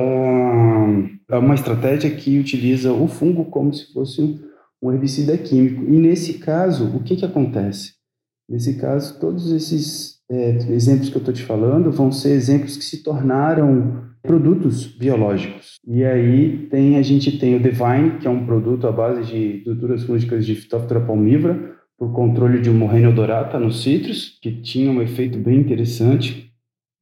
é 1.30 1.38
uma 1.38 1.54
estratégia 1.54 2.10
que 2.10 2.40
utiliza 2.40 2.92
o 2.92 3.08
fungo 3.08 3.46
como 3.46 3.72
se 3.72 3.94
fosse 3.94 4.40
um 4.82 4.92
herbicida 4.92 5.38
químico. 5.38 5.84
E 5.84 6.00
nesse 6.00 6.40
caso, 6.40 6.86
o 6.96 7.04
que 7.04 7.16
que 7.16 7.26
acontece? 7.26 7.94
Nesse 8.50 8.74
caso, 8.80 9.20
todos 9.20 9.52
esses 9.52 10.16
é, 10.32 10.58
exemplos 10.72 11.10
que 11.10 11.18
eu 11.18 11.20
estou 11.20 11.34
te 11.34 11.44
falando 11.44 11.92
vão 11.92 12.12
ser 12.12 12.32
exemplos 12.32 12.76
que 12.76 12.84
se 12.84 13.04
tornaram 13.04 14.10
produtos 14.24 14.88
biológicos. 14.88 15.76
E 15.88 16.04
aí 16.04 16.68
tem 16.72 16.98
a 16.98 17.04
gente 17.04 17.38
tem 17.38 17.56
o 17.56 17.60
Divine, 17.60 18.18
que 18.20 18.28
é 18.28 18.32
um 18.32 18.48
produto 18.48 18.88
à 18.88 18.92
base 18.92 19.32
de 19.32 19.58
estruturas 19.58 20.04
fúngicas 20.04 20.44
de 20.44 20.56
Phytophthora 20.56 21.02
palmivora, 21.02 21.78
por 22.00 22.14
controle 22.14 22.62
de 22.62 22.70
Morrênia 22.70 23.10
odorata 23.10 23.60
nos 23.60 23.84
citros, 23.84 24.40
que 24.42 24.54
tinha 24.54 24.90
um 24.90 25.02
efeito 25.02 25.38
bem 25.38 25.60
interessante. 25.60 26.50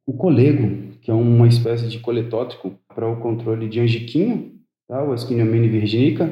O 0.08 0.14
colego, 0.14 0.98
que 1.02 1.12
é 1.12 1.14
uma 1.14 1.48
espécie 1.48 1.88
de 1.88 2.00
coletótrico 2.00 2.74
para 2.96 3.08
o 3.08 3.18
controle 3.18 3.70
de 3.70 3.80
angiquinho, 3.80 4.54
tá? 4.88 5.04
o 5.04 5.14
Esquiniomene 5.14 5.70
virginica, 5.70 6.28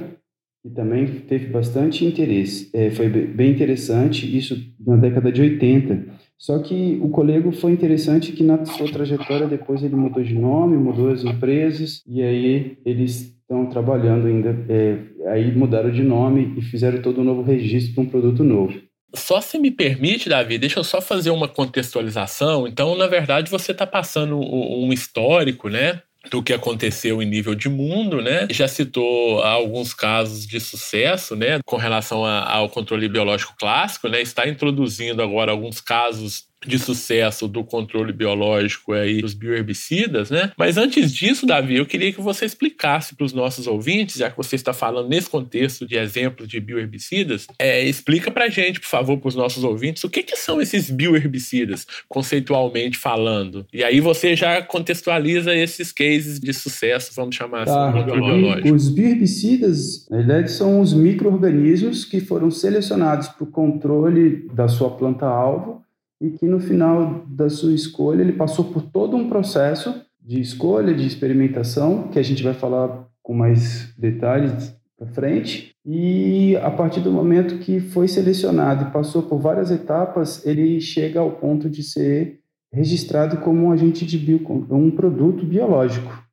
que 0.64 0.70
também 0.72 1.06
teve 1.06 1.46
bastante 1.48 2.04
interesse. 2.04 2.72
É, 2.74 2.90
foi 2.90 3.08
bem 3.08 3.52
interessante, 3.52 4.36
isso 4.36 4.58
na 4.80 4.96
década 4.96 5.32
de 5.32 5.42
80. 5.42 6.16
Só 6.36 6.58
que 6.58 7.00
o 7.04 7.10
Colego 7.10 7.52
foi 7.52 7.72
interessante 7.72 8.32
que 8.32 8.44
na 8.44 8.66
sua 8.66 8.92
trajetória 8.92 9.48
depois 9.48 9.84
ele 9.84 9.96
mudou 9.96 10.24
de 10.24 10.34
nome, 10.34 10.76
mudou 10.76 11.12
as 11.12 11.24
empresas 11.24 12.02
e 12.08 12.24
aí 12.24 12.80
eles 12.84 13.35
estão 13.46 13.68
trabalhando 13.68 14.28
ainda, 14.28 14.56
é, 14.68 14.98
aí 15.30 15.56
mudaram 15.56 15.92
de 15.92 16.04
nome 16.04 16.56
e 16.58 16.62
fizeram 16.64 17.02
todo 17.02 17.22
um 17.22 17.24
novo 17.24 17.44
registro 17.44 17.94
para 17.94 18.04
um 18.04 18.10
produto 18.10 18.44
novo. 18.44 18.82
Só 19.14 19.40
se 19.40 19.58
me 19.58 19.72
permite, 19.72 20.28
Davi, 20.28 20.58
deixa 20.58 20.80
eu 20.80 20.84
só 20.84 21.00
fazer 21.00 21.30
uma 21.30 21.48
contextualização. 21.48 22.68
Então, 22.68 22.98
na 22.98 23.08
verdade, 23.08 23.50
você 23.50 23.72
está 23.72 23.88
passando 23.88 24.38
um 24.38 24.92
histórico, 24.92 25.70
né? 25.70 26.02
do 26.30 26.42
que 26.42 26.54
aconteceu 26.54 27.22
em 27.22 27.26
nível 27.26 27.54
de 27.54 27.70
mundo, 27.70 28.22
né? 28.22 28.48
Já 28.50 28.68
citou 28.68 29.42
alguns 29.44 29.94
casos 29.94 30.48
de 30.48 30.60
sucesso, 30.60 31.36
né, 31.36 31.60
com 31.64 31.78
relação 31.78 32.26
a, 32.26 32.52
ao 32.52 32.68
controle 32.68 33.08
biológico 33.08 33.56
clássico, 33.60 34.08
né? 34.08 34.22
Está 34.22 34.48
introduzindo 34.48 35.22
agora 35.22 35.52
alguns 35.52 35.80
casos 35.80 36.46
de 36.68 36.80
sucesso 36.80 37.48
do 37.48 37.64
controle 37.64 38.12
biológico 38.12 38.94
aí 38.94 39.22
dos 39.22 39.34
bioherbicidas, 39.34 40.30
né? 40.30 40.52
Mas 40.58 40.78
antes 40.78 41.14
disso, 41.14 41.46
Davi, 41.46 41.78
eu 41.78 41.86
queria 41.86 42.12
que 42.12 42.22
você 42.22 42.46
explicasse 42.46 43.16
para 43.16 43.26
os 43.26 43.34
nossos 43.34 43.68
ouvintes, 43.68 44.18
já 44.18 44.30
que 44.30 44.38
você 44.38 44.56
está 44.56 44.74
falando 44.74 45.10
nesse 45.10 45.30
contexto 45.30 45.86
de 45.86 45.98
exemplos 45.98 46.48
de 46.48 46.60
bioherbicidas, 46.60 47.48
é, 47.60 47.84
explica 47.84 48.32
para 48.32 48.46
a 48.46 48.50
gente, 48.50 48.80
por 48.80 48.88
favor, 48.88 49.18
para 49.18 49.30
os 49.30 49.36
nossos 49.36 49.64
ouvintes, 49.64 50.04
o 50.04 50.10
que, 50.10 50.24
que 50.24 50.36
são 50.36 50.62
esses 50.62 50.90
bioherbicidas, 50.90 51.86
conceitualmente 52.08 52.98
falando. 52.98 53.66
E 53.74 53.84
aí 53.84 54.00
você 54.00 54.36
já 54.36 54.62
contextualiza 54.62 55.56
esses 55.56 55.92
cases 55.92 56.40
de 56.40 56.54
sucesso, 56.54 57.12
vamos 57.16 57.36
chamar 57.36 57.66
tá. 57.66 57.90
assim, 57.90 58.04
biológico. 58.04 58.74
Os 58.74 58.90
bioherbicidas, 58.90 60.08
na 60.10 60.18
verdade, 60.18 60.52
são 60.52 60.80
os 60.80 60.94
micro-organismos 60.94 62.06
que 62.06 62.20
foram 62.20 62.50
selecionados 62.52 63.28
para 63.28 63.44
o 63.44 63.48
controle 63.48 64.48
da 64.54 64.68
sua 64.68 64.90
planta-alvo 64.92 65.85
e 66.20 66.30
que 66.32 66.46
no 66.46 66.60
final 66.60 67.26
da 67.28 67.50
sua 67.50 67.74
escolha 67.74 68.22
ele 68.22 68.34
passou 68.34 68.66
por 68.66 68.82
todo 68.84 69.16
um 69.16 69.28
processo 69.28 69.94
de 70.22 70.40
escolha, 70.42 70.94
de 70.94 71.06
experimentação, 71.06 72.08
que 72.08 72.18
a 72.18 72.24
gente 72.24 72.42
vai 72.42 72.54
falar 72.54 73.08
com 73.22 73.34
mais 73.34 73.94
detalhes 73.98 74.76
para 74.98 75.08
frente. 75.08 75.76
E 75.86 76.56
a 76.58 76.72
partir 76.72 77.02
do 77.02 77.12
momento 77.12 77.60
que 77.60 77.80
foi 77.80 78.08
selecionado 78.08 78.86
e 78.86 78.92
passou 78.92 79.24
por 79.24 79.40
várias 79.40 79.70
etapas, 79.70 80.46
ele 80.46 80.80
chega 80.80 81.20
ao 81.20 81.32
ponto 81.32 81.70
de 81.70 81.84
ser 81.84 82.40
registrado 82.72 83.38
como 83.38 83.66
um 83.66 83.72
agente 83.72 84.06
de 84.06 84.18
bio, 84.18 84.42
um 84.72 84.92
produto 84.92 85.46
biológico 85.46 86.25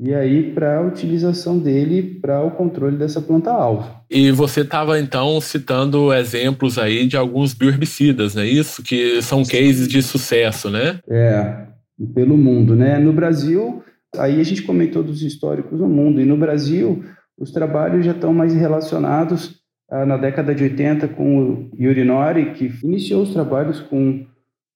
e 0.00 0.14
aí 0.14 0.52
para 0.52 0.78
a 0.78 0.80
utilização 0.80 1.58
dele 1.58 2.18
para 2.20 2.42
o 2.42 2.52
controle 2.52 2.96
dessa 2.96 3.20
planta-alvo. 3.20 3.88
E 4.08 4.30
você 4.30 4.60
estava 4.60 4.98
então 4.98 5.40
citando 5.40 6.12
exemplos 6.14 6.78
aí 6.78 7.06
de 7.06 7.16
alguns 7.16 7.52
bioherbicidas, 7.52 8.34
não 8.34 8.42
é 8.42 8.46
isso? 8.46 8.82
Que 8.82 9.20
são 9.22 9.42
cases 9.42 9.88
de 9.88 10.00
sucesso, 10.02 10.70
né? 10.70 11.00
É, 11.08 11.66
pelo 12.14 12.36
mundo, 12.36 12.76
né? 12.76 12.98
No 12.98 13.12
Brasil, 13.12 13.82
aí 14.16 14.40
a 14.40 14.44
gente 14.44 14.62
comentou 14.62 15.02
dos 15.02 15.22
históricos 15.22 15.80
no 15.80 15.88
mundo, 15.88 16.20
e 16.20 16.24
no 16.24 16.36
Brasil 16.36 17.04
os 17.36 17.50
trabalhos 17.50 18.04
já 18.04 18.12
estão 18.12 18.32
mais 18.32 18.54
relacionados 18.54 19.58
ah, 19.90 20.04
na 20.04 20.16
década 20.16 20.54
de 20.54 20.64
80 20.64 21.08
com 21.08 21.38
o 21.38 21.70
Yuri 21.78 22.04
Nori, 22.04 22.52
que 22.52 22.70
iniciou 22.82 23.22
os 23.22 23.32
trabalhos 23.32 23.80
com, 23.80 24.26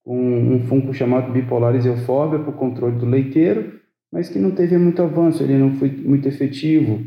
com 0.05 0.17
um 0.17 0.67
fungo 0.67 0.93
chamado 0.93 1.33
Bipolaris 1.33 1.87
eufóbia 1.87 2.39
para 2.39 2.51
o 2.51 2.57
controle 2.57 2.97
do 2.97 3.07
leiteiro, 3.07 3.82
mas 4.13 4.29
que 4.29 4.39
não 4.39 4.51
teve 4.51 4.77
muito 4.77 5.01
avanço, 5.01 5.43
ele 5.43 5.57
não 5.57 5.75
foi 5.77 5.91
muito 5.91 6.29
efetivo. 6.29 7.01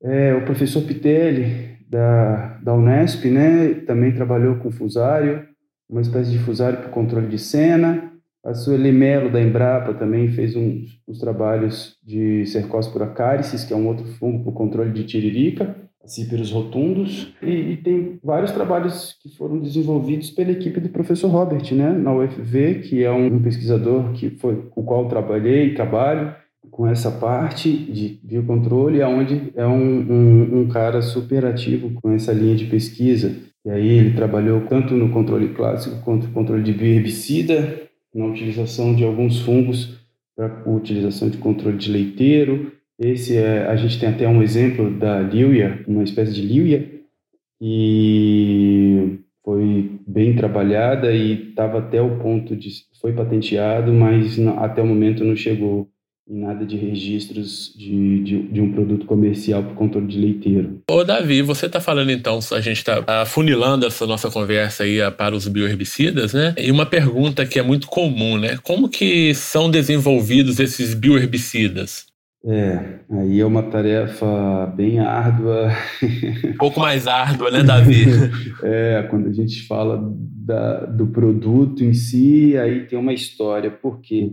É, 0.00 0.32
o 0.34 0.44
professor 0.44 0.82
Pitelli, 0.84 1.72
da, 1.88 2.58
da 2.62 2.72
Unesp, 2.72 3.24
né, 3.26 3.74
também 3.86 4.12
trabalhou 4.12 4.56
com 4.56 4.70
fusário, 4.70 5.44
uma 5.90 6.00
espécie 6.00 6.30
de 6.30 6.38
fusário 6.38 6.78
para 6.78 6.88
controle 6.88 7.26
de 7.26 7.38
cena. 7.38 8.10
A 8.44 8.54
Sueli 8.54 8.90
Melo, 8.90 9.30
da 9.30 9.40
Embrapa, 9.40 9.92
também 9.94 10.28
fez 10.30 10.56
uns, 10.56 11.00
uns 11.06 11.18
trabalhos 11.18 11.96
de 12.02 12.46
Cercospora 12.46 13.06
caricis, 13.06 13.64
que 13.64 13.72
é 13.72 13.76
um 13.76 13.86
outro 13.86 14.06
fungo 14.14 14.42
para 14.42 14.50
o 14.50 14.54
controle 14.54 14.90
de 14.90 15.04
tiririca, 15.04 15.76
cíperos 16.04 16.50
rotundos. 16.50 17.32
E, 17.40 17.72
e, 17.72 17.76
tem 17.76 18.18
vários 18.22 18.50
trabalhos 18.50 19.16
que 19.22 19.36
foram 19.36 19.60
desenvolvidos 19.60 20.30
pela 20.30 20.50
equipe 20.50 20.80
do 20.80 20.88
professor 20.88 21.28
Robert, 21.28 21.72
né, 21.72 21.92
na 21.92 22.12
UFV, 22.12 22.80
que 22.80 23.04
é 23.04 23.12
um 23.12 23.40
pesquisador 23.40 24.12
que 24.12 24.30
foi, 24.30 24.56
com 24.70 24.80
o 24.80 24.84
qual 24.84 25.08
trabalhei 25.08 25.66
e 25.66 25.74
trabalho 25.74 26.34
com 26.70 26.86
essa 26.86 27.10
parte 27.10 27.70
de 27.70 28.18
biocontrole, 28.22 29.02
onde 29.02 29.52
é 29.54 29.66
um, 29.66 30.00
um, 30.00 30.60
um, 30.60 30.68
cara 30.68 31.02
com 32.00 32.12
essa 32.12 32.32
linha 32.32 32.54
de 32.54 32.66
pesquisa. 32.66 33.36
E 33.64 33.70
aí 33.70 33.88
ele 33.88 34.14
trabalhou 34.14 34.62
tanto 34.62 34.94
no 34.94 35.10
controle 35.10 35.48
clássico 35.48 36.02
quanto 36.02 36.26
no 36.26 36.32
controle 36.32 36.62
de 36.62 36.72
bioherbicida, 36.72 37.82
na 38.14 38.26
utilização 38.26 38.94
de 38.94 39.04
alguns 39.04 39.40
fungos 39.40 40.00
para 40.36 40.62
utilização 40.66 41.28
de 41.28 41.38
controle 41.38 41.76
de 41.76 41.90
leiteiro. 41.90 42.72
Esse 42.98 43.36
é, 43.36 43.66
a 43.66 43.76
gente 43.76 43.98
tem 43.98 44.08
até 44.08 44.28
um 44.28 44.42
exemplo 44.42 44.90
da 44.90 45.20
lilia, 45.20 45.82
uma 45.86 46.02
espécie 46.02 46.32
de 46.32 46.42
lilia, 46.42 46.90
que 47.58 49.18
foi 49.44 49.98
bem 50.06 50.34
trabalhada 50.34 51.12
e 51.12 51.50
estava 51.50 51.78
até 51.78 52.00
o 52.00 52.18
ponto 52.18 52.56
de 52.56 52.70
foi 53.00 53.12
patenteado, 53.12 53.92
mas 53.92 54.38
até 54.58 54.80
o 54.80 54.86
momento 54.86 55.24
não 55.24 55.34
chegou 55.34 55.88
e 55.88 55.91
nada 56.28 56.64
de 56.64 56.76
registros 56.76 57.74
de, 57.76 58.22
de, 58.22 58.42
de, 58.42 58.60
um 58.60 58.72
produto 58.72 59.06
comercial 59.06 59.62
para 59.62 59.74
controle 59.74 60.06
de 60.06 60.18
leiteiro. 60.18 60.80
Ô 60.90 61.02
Davi, 61.04 61.42
você 61.42 61.66
está 61.66 61.80
falando 61.80 62.10
então, 62.10 62.38
a 62.52 62.60
gente 62.60 62.78
está 62.78 63.04
afunilando 63.22 63.86
essa 63.86 64.06
nossa 64.06 64.30
conversa 64.30 64.84
aí 64.84 64.98
para 65.10 65.34
os 65.34 65.48
bioherbicidas, 65.48 66.32
né? 66.32 66.54
E 66.56 66.70
uma 66.70 66.86
pergunta 66.86 67.44
que 67.44 67.58
é 67.58 67.62
muito 67.62 67.88
comum, 67.88 68.38
né? 68.38 68.56
Como 68.62 68.88
que 68.88 69.34
são 69.34 69.70
desenvolvidos 69.70 70.60
esses 70.60 70.94
bioherbicidas? 70.94 72.06
É, 72.44 72.98
aí 73.10 73.40
é 73.40 73.46
uma 73.46 73.62
tarefa 73.62 74.66
bem 74.76 74.98
árdua. 74.98 75.70
Um 76.44 76.56
pouco 76.56 76.80
mais 76.80 77.06
árdua, 77.06 77.50
né, 77.50 77.62
Davi? 77.62 78.06
é, 78.62 79.06
quando 79.08 79.28
a 79.28 79.32
gente 79.32 79.64
fala 79.66 80.00
da, 80.44 80.86
do 80.86 81.06
produto 81.06 81.84
em 81.84 81.94
si, 81.94 82.56
aí 82.58 82.86
tem 82.86 82.98
uma 82.98 83.12
história. 83.12 83.70
Por 83.70 84.00
quê? 84.00 84.32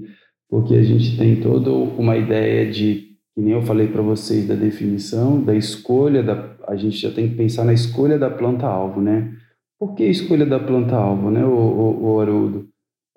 Porque 0.49 0.73
a 0.73 0.83
gente 0.83 1.17
tem 1.17 1.39
toda 1.39 1.71
uma 1.71 2.17
ideia 2.17 2.69
de, 2.71 3.15
que 3.35 3.41
nem 3.41 3.53
eu 3.53 3.61
falei 3.61 3.87
para 3.87 4.01
vocês, 4.01 4.47
da 4.47 4.55
definição, 4.55 5.41
da 5.41 5.55
escolha, 5.55 6.23
da, 6.23 6.55
a 6.67 6.75
gente 6.75 6.97
já 6.97 7.11
tem 7.11 7.29
que 7.29 7.35
pensar 7.35 7.63
na 7.63 7.73
escolha 7.73 8.17
da 8.17 8.29
planta-alvo, 8.29 8.99
né? 8.99 9.33
Por 9.79 9.95
que 9.95 10.03
a 10.03 10.09
escolha 10.09 10.45
da 10.45 10.59
planta-alvo, 10.59 11.31
né, 11.31 11.45
o, 11.45 11.49
o, 11.49 12.15
o 12.15 12.19
Haroldo? 12.19 12.69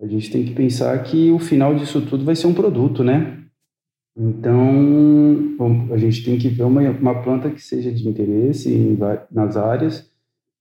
a 0.02 0.06
gente 0.06 0.30
tem 0.32 0.44
que 0.44 0.52
pensar 0.52 1.00
que 1.04 1.30
o 1.30 1.38
final 1.38 1.76
disso 1.76 2.04
tudo 2.04 2.24
vai 2.24 2.34
ser 2.34 2.48
um 2.48 2.54
produto, 2.54 3.04
né? 3.04 3.38
Então, 4.16 5.56
a 5.92 5.96
gente 5.96 6.24
tem 6.24 6.36
que 6.36 6.48
ver 6.48 6.64
uma, 6.64 6.82
uma 6.90 7.22
planta 7.22 7.48
que 7.48 7.62
seja 7.62 7.90
de 7.92 8.06
interesse 8.06 8.68
em, 8.70 8.98
nas 9.30 9.56
áreas, 9.56 10.10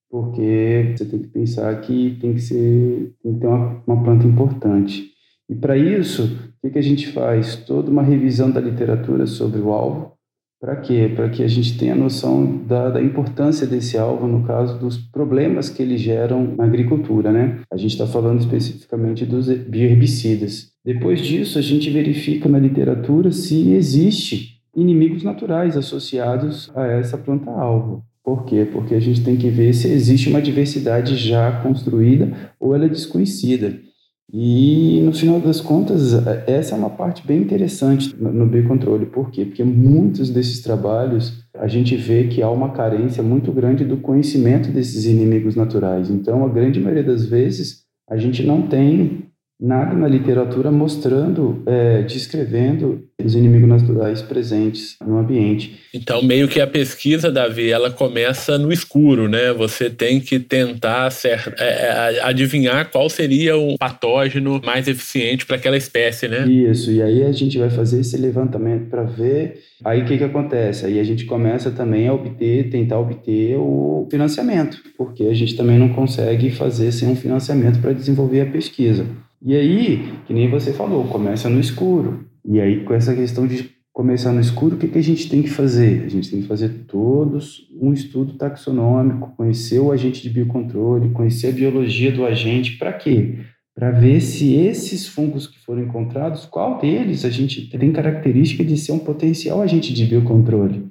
porque 0.10 0.94
você 0.96 1.06
tem 1.06 1.20
que 1.20 1.28
pensar 1.28 1.82
que 1.82 2.18
tem 2.22 2.36
que 2.36 2.42
ser 2.42 3.14
tem 3.24 3.34
que 3.34 3.40
ter 3.40 3.48
uma, 3.48 3.84
uma 3.88 4.04
planta 4.04 4.28
importante. 4.28 5.11
E 5.52 5.56
para 5.56 5.76
isso, 5.76 6.24
o 6.24 6.62
que, 6.62 6.70
que 6.72 6.80
a 6.80 6.82
gente 6.82 7.10
faz? 7.10 7.58
Toda 7.58 7.92
uma 7.92 8.02
revisão 8.02 8.50
da 8.50 8.62
literatura 8.62 9.28
sobre 9.28 9.60
o 9.60 9.74
alvo, 9.74 10.14
para 10.62 10.78
quê? 10.78 11.12
Para 11.14 11.28
que 11.28 11.44
a 11.44 11.48
gente 11.48 11.78
tenha 11.78 11.94
noção 11.94 12.64
da, 12.66 12.90
da, 12.90 13.02
importância 13.02 13.68
desse 13.68 13.98
alvo, 13.98 14.28
no 14.28 14.44
caso 14.44 14.80
dos 14.80 14.96
problemas 14.96 15.70
que 15.70 15.82
eles 15.82 16.00
geram 16.00 16.56
na 16.56 16.64
agricultura, 16.64 17.34
né? 17.34 17.60
A 17.70 17.76
gente 17.76 17.92
está 17.92 18.08
falando 18.08 18.40
especificamente 18.40 19.26
dos 19.26 19.50
bioherbicidas. 19.50 20.72
Depois 20.86 21.20
disso, 21.20 21.60
a 21.60 21.62
gente 21.62 21.90
verifica 21.90 22.48
na 22.48 22.60
literatura 22.60 23.32
se 23.32 23.72
existe 23.72 24.62
inimigos 24.74 25.22
naturais 25.22 25.76
associados 25.76 26.72
a 26.74 26.86
essa 26.86 27.18
planta-alvo. 27.18 28.06
Por 28.24 28.46
quê? 28.46 28.66
Porque 28.72 28.96
a 28.96 29.02
gente 29.02 29.22
tem 29.22 29.36
que 29.36 29.50
ver 29.50 29.74
se 29.74 29.90
existe 29.90 30.30
uma 30.30 30.42
diversidade 30.42 31.18
já 31.18 31.60
construída 31.62 32.32
ou 32.58 32.74
ela 32.74 32.86
é 32.86 32.90
desconhecida. 32.90 33.91
E 34.34 35.02
no 35.04 35.12
final 35.12 35.42
das 35.42 35.60
contas, 35.60 36.14
essa 36.48 36.74
é 36.74 36.78
uma 36.78 36.90
parte 36.90 37.26
bem 37.26 37.42
interessante 37.42 38.16
no 38.18 38.46
biocontrole. 38.46 39.06
Por 39.06 39.30
quê? 39.30 39.44
Porque 39.44 39.64
muitos 39.64 40.30
desses 40.30 40.62
trabalhos 40.62 41.44
a 41.54 41.68
gente 41.68 41.96
vê 41.98 42.28
que 42.28 42.42
há 42.42 42.50
uma 42.50 42.70
carência 42.70 43.22
muito 43.22 43.52
grande 43.52 43.84
do 43.84 43.98
conhecimento 43.98 44.72
desses 44.72 45.06
inimigos 45.06 45.56
naturais. 45.56 46.10
Então, 46.10 46.46
a 46.46 46.50
grande 46.50 46.80
maioria 46.80 47.04
das 47.04 47.26
vezes, 47.26 47.84
a 48.10 48.16
gente 48.16 48.44
não 48.44 48.62
tem 48.62 49.21
nada 49.62 49.96
na 49.96 50.08
literatura 50.08 50.72
mostrando, 50.72 51.62
é, 51.68 52.02
descrevendo 52.02 53.08
os 53.24 53.36
inimigos 53.36 53.70
naturais 53.70 54.20
presentes 54.20 54.96
no 55.06 55.20
ambiente. 55.20 55.80
Então, 55.94 56.24
meio 56.24 56.48
que 56.48 56.60
a 56.60 56.66
pesquisa, 56.66 57.32
Davi, 57.32 57.70
ela 57.70 57.92
começa 57.92 58.58
no 58.58 58.74
escuro, 58.74 59.30
né? 59.30 59.54
Você 59.54 59.88
tem 59.88 60.20
que 60.20 60.40
tentar 60.40 61.12
ser, 61.12 61.54
é, 61.60 62.18
é 62.18 62.22
adivinhar 62.24 62.90
qual 62.90 63.08
seria 63.08 63.56
o 63.56 63.78
patógeno 63.78 64.60
mais 64.66 64.88
eficiente 64.88 65.46
para 65.46 65.58
aquela 65.58 65.78
espécie, 65.78 66.28
né? 66.28 66.48
Isso, 66.48 66.92
e 66.92 67.00
aí 67.00 67.24
a 67.24 67.32
gente 67.32 67.60
vai 67.60 67.70
fazer 67.70 68.00
esse 68.00 68.18
levantamento 68.18 68.90
para 68.90 69.04
ver. 69.04 69.60
Aí 69.86 70.02
o 70.02 70.06
que, 70.06 70.18
que 70.18 70.24
acontece? 70.24 70.88
Aí 70.88 71.00
a 71.00 71.04
gente 71.04 71.26
começa 71.26 71.70
também 71.70 72.08
a 72.08 72.14
obter, 72.14 72.70
tentar 72.72 73.00
obter 73.00 73.58
o 73.58 74.08
financiamento, 74.10 74.82
porque 74.98 75.26
a 75.26 75.34
gente 75.36 75.56
também 75.56 75.78
não 75.78 75.90
consegue 75.90 76.50
fazer 76.50 76.92
sem 76.92 77.10
um 77.10 77.16
financiamento 77.16 77.80
para 77.80 77.94
desenvolver 77.94 78.42
a 78.42 78.46
pesquisa. 78.48 79.06
E 79.44 79.56
aí, 79.56 80.14
que 80.28 80.34
nem 80.34 80.50
você 80.50 80.72
falou, 80.72 81.06
começa 81.06 81.50
no 81.50 81.60
escuro. 81.60 82.26
E 82.46 82.60
aí, 82.60 82.84
com 82.84 82.94
essa 82.94 83.16
questão 83.16 83.48
de 83.48 83.72
começar 83.92 84.32
no 84.32 84.40
escuro, 84.40 84.76
o 84.76 84.78
que, 84.78 84.88
que 84.88 84.98
a 84.98 85.04
gente 85.04 85.30
tem 85.30 85.42
que 85.42 85.50
fazer? 85.50 86.04
A 86.06 86.10
gente 86.10 86.30
tem 86.30 86.42
que 86.42 86.48
fazer 86.48 86.70
todos 86.88 87.68
um 87.80 87.92
estudo 87.92 88.34
taxonômico, 88.34 89.34
conhecer 89.36 89.80
o 89.80 89.92
agente 89.92 90.22
de 90.22 90.30
biocontrole, 90.30 91.10
conhecer 91.10 91.48
a 91.48 91.52
biologia 91.52 92.12
do 92.12 92.26
agente. 92.26 92.78
Para 92.78 92.94
quê? 92.94 93.40
Para 93.74 93.92
ver 93.92 94.22
se 94.22 94.54
esses 94.54 95.08
fungos 95.08 95.48
que 95.48 95.60
foram 95.60 95.84
encontrados, 95.84 96.46
qual 96.46 96.80
deles 96.80 97.26
a 97.26 97.30
gente 97.30 97.68
tem 97.70 97.92
característica 97.92 98.64
de 98.64 98.78
ser 98.78 98.92
um 98.92 99.00
potencial 99.00 99.62
agente 99.62 99.94
de 99.94 100.06
biocontrole. 100.06 100.86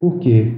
Por 0.00 0.18
quê? 0.18 0.52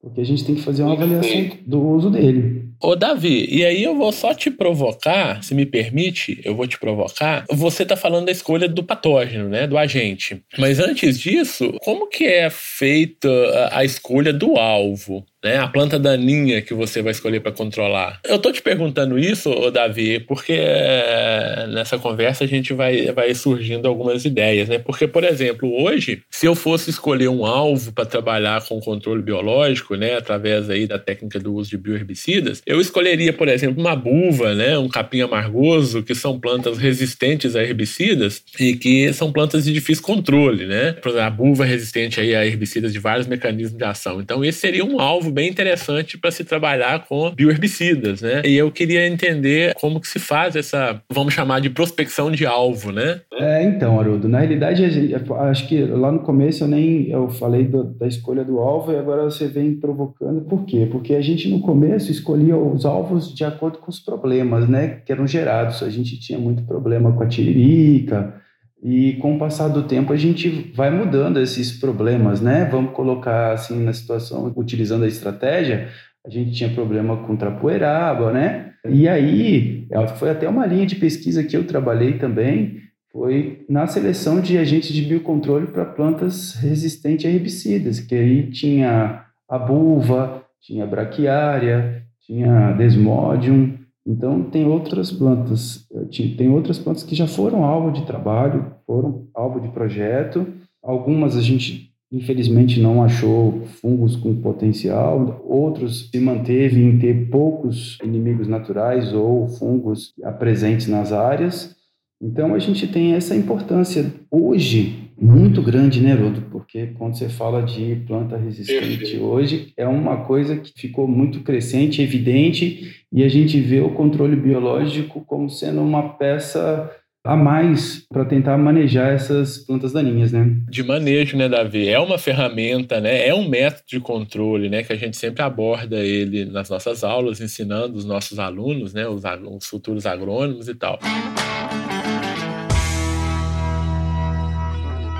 Porque 0.00 0.20
a 0.20 0.24
gente 0.24 0.44
tem 0.44 0.54
que 0.54 0.62
fazer 0.62 0.82
uma 0.82 0.94
avaliação 0.94 1.50
do 1.66 1.80
uso 1.80 2.10
dele. 2.10 2.65
Ô, 2.80 2.94
Davi, 2.94 3.46
e 3.50 3.64
aí 3.64 3.82
eu 3.82 3.96
vou 3.96 4.12
só 4.12 4.34
te 4.34 4.50
provocar, 4.50 5.42
se 5.42 5.54
me 5.54 5.64
permite, 5.64 6.40
eu 6.44 6.54
vou 6.54 6.66
te 6.66 6.78
provocar. 6.78 7.44
Você 7.50 7.84
tá 7.84 7.96
falando 7.96 8.26
da 8.26 8.32
escolha 8.32 8.68
do 8.68 8.82
patógeno, 8.82 9.48
né? 9.48 9.66
Do 9.66 9.78
agente. 9.78 10.42
Mas 10.58 10.78
antes 10.78 11.18
disso, 11.18 11.72
como 11.80 12.08
que 12.08 12.24
é 12.24 12.50
feita 12.50 13.28
a, 13.72 13.84
escolha 13.84 14.32
do 14.32 14.56
alvo? 14.56 15.24
Né? 15.46 15.58
A 15.58 15.68
planta 15.68 15.96
daninha 15.96 16.60
que 16.60 16.74
você 16.74 17.00
vai 17.00 17.12
escolher 17.12 17.38
para 17.40 17.52
controlar. 17.52 18.18
Eu 18.24 18.38
tô 18.38 18.50
te 18.50 18.60
perguntando 18.60 19.16
isso, 19.16 19.70
Davi, 19.70 20.18
porque 20.18 20.54
é, 20.54 21.68
nessa 21.68 21.96
conversa 21.98 22.42
a 22.42 22.46
gente 22.48 22.72
vai, 22.72 23.12
vai 23.12 23.32
surgindo 23.32 23.86
algumas 23.86 24.24
ideias, 24.24 24.68
né? 24.68 24.78
Porque, 24.78 25.06
por 25.06 25.22
exemplo, 25.22 25.72
hoje, 25.80 26.22
se 26.28 26.46
eu 26.46 26.56
fosse 26.56 26.90
escolher 26.90 27.28
um 27.28 27.46
alvo 27.46 27.92
para 27.92 28.04
trabalhar 28.04 28.60
com 28.66 28.80
controle 28.80 29.22
biológico, 29.22 29.94
né, 29.94 30.16
através 30.16 30.68
aí 30.68 30.86
da 30.86 30.98
técnica 30.98 31.38
do 31.38 31.54
uso 31.54 31.70
de 31.70 31.78
bioherbicidas, 31.78 32.60
eu 32.66 32.80
escolheria, 32.80 33.32
por 33.32 33.48
exemplo, 33.48 33.80
uma 33.80 33.94
buva, 33.94 34.54
né, 34.54 34.76
um 34.76 34.88
capim 34.88 35.20
amargoso, 35.20 36.02
que 36.02 36.14
são 36.14 36.40
plantas 36.40 36.76
resistentes 36.76 37.54
a 37.54 37.62
herbicidas 37.62 38.42
e 38.58 38.74
que 38.74 39.12
são 39.12 39.30
plantas 39.30 39.64
de 39.64 39.72
difícil 39.72 40.02
controle, 40.02 40.66
né? 40.66 40.96
A 41.22 41.30
buva 41.30 41.64
resistente 41.64 42.20
aí 42.20 42.34
a 42.34 42.44
herbicidas 42.44 42.92
de 42.92 42.98
vários 42.98 43.28
mecanismos 43.28 43.78
de 43.78 43.84
ação. 43.84 44.20
Então, 44.20 44.44
esse 44.44 44.58
seria 44.58 44.84
um 44.84 45.00
alvo 45.00 45.30
bem 45.36 45.50
interessante 45.50 46.16
para 46.16 46.30
se 46.30 46.42
trabalhar 46.44 47.04
com 47.06 47.30
bioherbicidas, 47.30 48.22
né? 48.22 48.40
E 48.42 48.56
eu 48.56 48.72
queria 48.72 49.06
entender 49.06 49.74
como 49.74 50.00
que 50.00 50.08
se 50.08 50.18
faz 50.18 50.56
essa, 50.56 50.98
vamos 51.12 51.34
chamar 51.34 51.60
de 51.60 51.68
prospecção 51.68 52.30
de 52.30 52.46
alvo, 52.46 52.90
né? 52.90 53.20
É, 53.34 53.62
então, 53.62 54.00
Haroldo, 54.00 54.30
na 54.30 54.38
realidade, 54.38 54.88
gente, 54.90 55.14
acho 55.14 55.68
que 55.68 55.84
lá 55.84 56.10
no 56.10 56.20
começo 56.20 56.64
eu 56.64 56.68
nem 56.68 57.10
eu 57.10 57.28
falei 57.28 57.64
do, 57.64 57.84
da 57.84 58.06
escolha 58.06 58.42
do 58.42 58.58
alvo 58.60 58.92
e 58.92 58.96
agora 58.96 59.24
você 59.24 59.46
vem 59.46 59.74
provocando. 59.74 60.40
Por 60.40 60.64
quê? 60.64 60.88
Porque 60.90 61.14
a 61.14 61.20
gente 61.20 61.50
no 61.50 61.60
começo 61.60 62.10
escolhia 62.10 62.56
os 62.56 62.86
alvos 62.86 63.34
de 63.34 63.44
acordo 63.44 63.76
com 63.76 63.90
os 63.90 64.00
problemas, 64.00 64.66
né, 64.66 65.02
que 65.04 65.12
eram 65.12 65.26
gerados. 65.26 65.82
A 65.82 65.90
gente 65.90 66.18
tinha 66.18 66.38
muito 66.38 66.62
problema 66.62 67.12
com 67.12 67.22
a 67.22 67.28
tiririca, 67.28 68.40
e 68.82 69.14
com 69.14 69.34
o 69.34 69.38
passar 69.38 69.68
do 69.68 69.84
tempo 69.84 70.12
a 70.12 70.16
gente 70.16 70.72
vai 70.74 70.90
mudando 70.90 71.40
esses 71.40 71.72
problemas, 71.72 72.40
né? 72.40 72.68
Vamos 72.70 72.92
colocar 72.92 73.52
assim 73.52 73.82
na 73.82 73.92
situação, 73.92 74.52
utilizando 74.56 75.04
a 75.04 75.08
estratégia, 75.08 75.88
a 76.24 76.30
gente 76.30 76.52
tinha 76.52 76.70
problema 76.70 77.16
com 77.16 77.36
trapoeraba, 77.36 78.32
né? 78.32 78.72
E 78.88 79.08
aí, 79.08 79.88
foi 80.18 80.30
até 80.30 80.48
uma 80.48 80.66
linha 80.66 80.86
de 80.86 80.96
pesquisa 80.96 81.42
que 81.42 81.56
eu 81.56 81.66
trabalhei 81.66 82.14
também, 82.18 82.80
foi 83.10 83.64
na 83.68 83.86
seleção 83.86 84.40
de 84.40 84.58
agentes 84.58 84.92
de 84.92 85.02
biocontrole 85.02 85.68
para 85.68 85.84
plantas 85.84 86.54
resistentes 86.54 87.26
a 87.26 87.28
herbicidas, 87.32 87.98
que 87.98 88.14
aí 88.14 88.50
tinha 88.50 89.24
a 89.48 89.58
buva, 89.58 90.44
tinha 90.60 90.84
a 90.84 90.86
braquiária, 90.86 92.02
tinha 92.20 92.72
desmodium, 92.72 93.78
então, 94.06 94.44
tem 94.44 94.64
outras 94.66 95.10
plantas, 95.10 95.84
eh, 95.92 96.34
tem 96.36 96.48
outras 96.48 96.78
plantas 96.78 97.02
que 97.02 97.16
já 97.16 97.26
foram 97.26 97.64
alvo 97.64 97.90
de 97.90 98.06
trabalho, 98.06 98.72
foram 98.86 99.26
alvo 99.34 99.60
de 99.60 99.68
projeto. 99.68 100.46
Algumas 100.80 101.36
a 101.36 101.42
gente, 101.42 101.90
infelizmente, 102.12 102.80
não 102.80 103.02
achou 103.02 103.62
fungos 103.80 104.14
com 104.14 104.40
potencial, 104.40 105.44
outros 105.44 106.08
se 106.08 106.20
manteve 106.20 106.80
em 106.80 106.98
ter 107.00 107.28
poucos 107.30 107.98
inimigos 108.00 108.46
naturais 108.46 109.12
ou 109.12 109.48
fungos 109.48 110.14
presentes 110.38 110.86
nas 110.86 111.12
áreas. 111.12 111.74
Então, 112.22 112.54
a 112.54 112.60
gente 112.60 112.86
tem 112.86 113.14
essa 113.14 113.34
importância 113.34 114.14
hoje 114.30 115.05
muito 115.18 115.62
grande, 115.62 116.00
né, 116.00 116.14
Rodo? 116.14 116.42
Porque 116.50 116.88
quando 116.98 117.16
você 117.16 117.28
fala 117.28 117.62
de 117.62 117.96
planta 118.06 118.36
resistente 118.36 119.16
hoje, 119.16 119.72
é 119.76 119.86
uma 119.86 120.24
coisa 120.24 120.56
que 120.56 120.72
ficou 120.76 121.08
muito 121.08 121.40
crescente, 121.40 122.02
evidente, 122.02 123.04
e 123.12 123.24
a 123.24 123.28
gente 123.28 123.58
vê 123.60 123.80
o 123.80 123.94
controle 123.94 124.36
biológico 124.36 125.24
como 125.24 125.48
sendo 125.48 125.80
uma 125.80 126.10
peça 126.10 126.90
a 127.26 127.36
mais 127.36 128.06
para 128.08 128.24
tentar 128.24 128.56
manejar 128.56 129.12
essas 129.12 129.58
plantas 129.58 129.92
daninhas, 129.92 130.30
né? 130.30 130.48
De 130.70 130.84
manejo, 130.84 131.36
né, 131.36 131.48
Davi? 131.48 131.88
É 131.88 131.98
uma 131.98 132.18
ferramenta, 132.18 133.00
né? 133.00 133.26
É 133.26 133.34
um 133.34 133.48
método 133.48 133.82
de 133.88 133.98
controle, 133.98 134.68
né? 134.68 134.84
Que 134.84 134.92
a 134.92 134.96
gente 134.96 135.16
sempre 135.16 135.42
aborda 135.42 135.96
ele 135.96 136.44
nas 136.44 136.70
nossas 136.70 137.02
aulas, 137.02 137.40
ensinando 137.40 137.96
os 137.96 138.04
nossos 138.04 138.38
alunos, 138.38 138.94
né? 138.94 139.08
Os, 139.08 139.24
os 139.50 139.66
futuros 139.66 140.06
agrônomos 140.06 140.68
e 140.68 140.74
tal. 140.74 141.00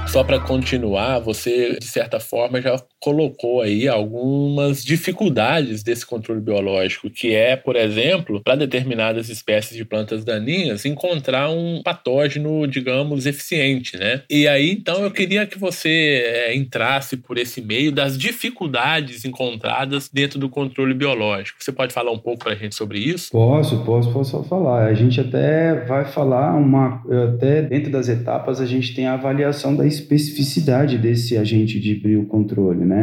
Só 0.08 0.24
para 0.24 0.40
continuar, 0.40 1.18
você 1.18 1.78
de 1.78 1.86
certa 1.86 2.18
forma 2.20 2.60
já 2.60 2.76
colocou 3.06 3.62
aí 3.62 3.86
algumas 3.86 4.84
dificuldades 4.84 5.84
desse 5.84 6.04
controle 6.04 6.40
biológico, 6.40 7.08
que 7.08 7.32
é, 7.32 7.54
por 7.54 7.76
exemplo, 7.76 8.42
para 8.42 8.56
determinadas 8.56 9.28
espécies 9.28 9.76
de 9.76 9.84
plantas 9.84 10.24
daninhas, 10.24 10.84
encontrar 10.84 11.48
um 11.48 11.80
patógeno, 11.84 12.66
digamos, 12.66 13.24
eficiente, 13.24 13.96
né? 13.96 14.22
E 14.28 14.48
aí, 14.48 14.72
então, 14.72 15.04
eu 15.04 15.10
queria 15.12 15.46
que 15.46 15.56
você 15.56 16.24
é, 16.26 16.56
entrasse 16.56 17.16
por 17.16 17.38
esse 17.38 17.62
meio 17.62 17.92
das 17.92 18.18
dificuldades 18.18 19.24
encontradas 19.24 20.10
dentro 20.12 20.40
do 20.40 20.48
controle 20.48 20.92
biológico. 20.92 21.62
Você 21.62 21.70
pode 21.70 21.94
falar 21.94 22.10
um 22.10 22.18
pouco 22.18 22.42
para 22.42 22.54
a 22.54 22.56
gente 22.56 22.74
sobre 22.74 22.98
isso? 22.98 23.30
Posso, 23.30 23.84
posso, 23.84 24.10
posso 24.10 24.42
falar. 24.42 24.88
A 24.88 24.94
gente 24.94 25.20
até 25.20 25.84
vai 25.84 26.06
falar 26.06 26.56
uma, 26.56 27.00
até 27.34 27.62
dentro 27.62 27.92
das 27.92 28.08
etapas 28.08 28.60
a 28.60 28.66
gente 28.66 28.96
tem 28.96 29.06
a 29.06 29.14
avaliação 29.14 29.76
da 29.76 29.86
especificidade 29.86 30.98
desse 30.98 31.36
agente 31.36 31.78
de 31.78 31.94
biocontrole, 31.94 32.84
né? 32.84 32.95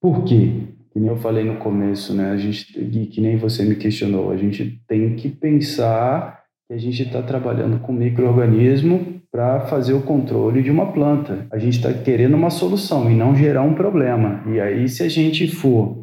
Por 0.00 0.24
quê? 0.24 0.50
Que 0.92 0.98
nem 0.98 1.08
eu 1.08 1.16
falei 1.16 1.44
no 1.44 1.56
começo, 1.56 2.14
né? 2.14 2.30
A 2.30 2.36
gente, 2.36 2.72
que 3.06 3.20
nem 3.20 3.36
você 3.36 3.64
me 3.64 3.76
questionou, 3.76 4.30
a 4.30 4.36
gente 4.36 4.80
tem 4.88 5.14
que 5.14 5.28
pensar 5.28 6.40
que 6.68 6.74
a 6.74 6.78
gente 6.78 7.02
está 7.02 7.22
trabalhando 7.22 7.80
com 7.80 7.92
microorganismo 7.92 9.20
para 9.30 9.60
fazer 9.66 9.92
o 9.92 10.02
controle 10.02 10.62
de 10.62 10.70
uma 10.70 10.92
planta. 10.92 11.46
A 11.52 11.58
gente 11.58 11.76
está 11.76 11.92
querendo 11.92 12.34
uma 12.34 12.50
solução 12.50 13.10
e 13.10 13.14
não 13.14 13.34
gerar 13.34 13.62
um 13.62 13.74
problema. 13.74 14.42
E 14.52 14.60
aí, 14.60 14.88
se 14.88 15.02
a 15.02 15.08
gente 15.08 15.46
for 15.48 16.00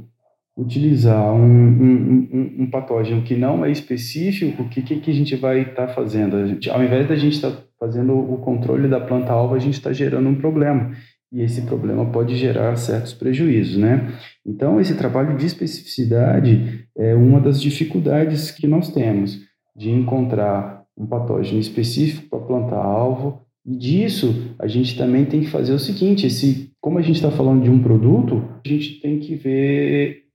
utilizar 0.58 1.34
um, 1.34 1.46
um, 1.46 2.30
um, 2.34 2.56
um 2.64 2.70
patógeno 2.70 3.22
que 3.22 3.36
não 3.36 3.64
é 3.64 3.70
específico, 3.70 4.64
o 4.64 4.70
que, 4.70 4.82
que, 4.82 5.12
a 5.12 5.14
gente 5.14 5.36
vai 5.36 5.62
estar 5.62 5.88
tá 5.88 5.94
fazendo? 5.94 6.48
Gente, 6.48 6.70
ao 6.70 6.84
invés 6.84 7.08
da 7.08 7.16
gente 7.16 7.34
estar 7.34 7.52
tá 7.52 7.58
fazendo 7.80 8.18
o 8.18 8.38
controle 8.38 8.88
da 8.88 9.00
planta-alvo, 9.00 9.54
a 9.54 9.60
gente 9.60 9.76
está 9.76 9.94
gerando 9.94 10.28
um 10.30 10.36
problema. 10.36 10.92
E 11.32 11.42
esse 11.42 11.62
problema 11.64 12.06
pode 12.06 12.36
gerar 12.38 12.76
certos 12.78 13.14
prejuízos, 13.14 13.78
né? 13.78 14.14
Então, 14.46 14.80
esse 14.80 14.96
trabalho 14.96 15.38
de 15.38 15.46
especificidade 15.46 16.88
é 16.98 17.14
uma 17.14 17.42
das 17.42 17.62
dificuldades 17.62 18.50
que 18.50 18.66
nós 18.66 18.90
temos 18.92 19.40
de 19.76 19.92
encontrar 19.92 20.84
um 20.98 21.06
patógeno 21.06 21.60
específico 21.60 22.30
para 22.30 22.40
planta-alvo. 22.40 23.42
E 23.66 23.76
disso, 23.76 24.56
a 24.58 24.68
gente 24.68 24.98
também 24.98 25.26
tem 25.26 25.42
que 25.42 25.50
fazer 25.50 25.74
o 25.74 25.80
seguinte: 25.80 26.26
esse, 26.26 26.72
como 26.80 26.98
a 26.98 27.02
gente 27.02 27.18
está 27.18 27.30
falando 27.30 27.64
de 27.64 27.70
um 27.70 27.84
produto, 27.84 28.42
a 28.66 28.68
gente 28.68 29.02
tem 29.02 29.20
que 29.20 29.36
ver 29.36 30.28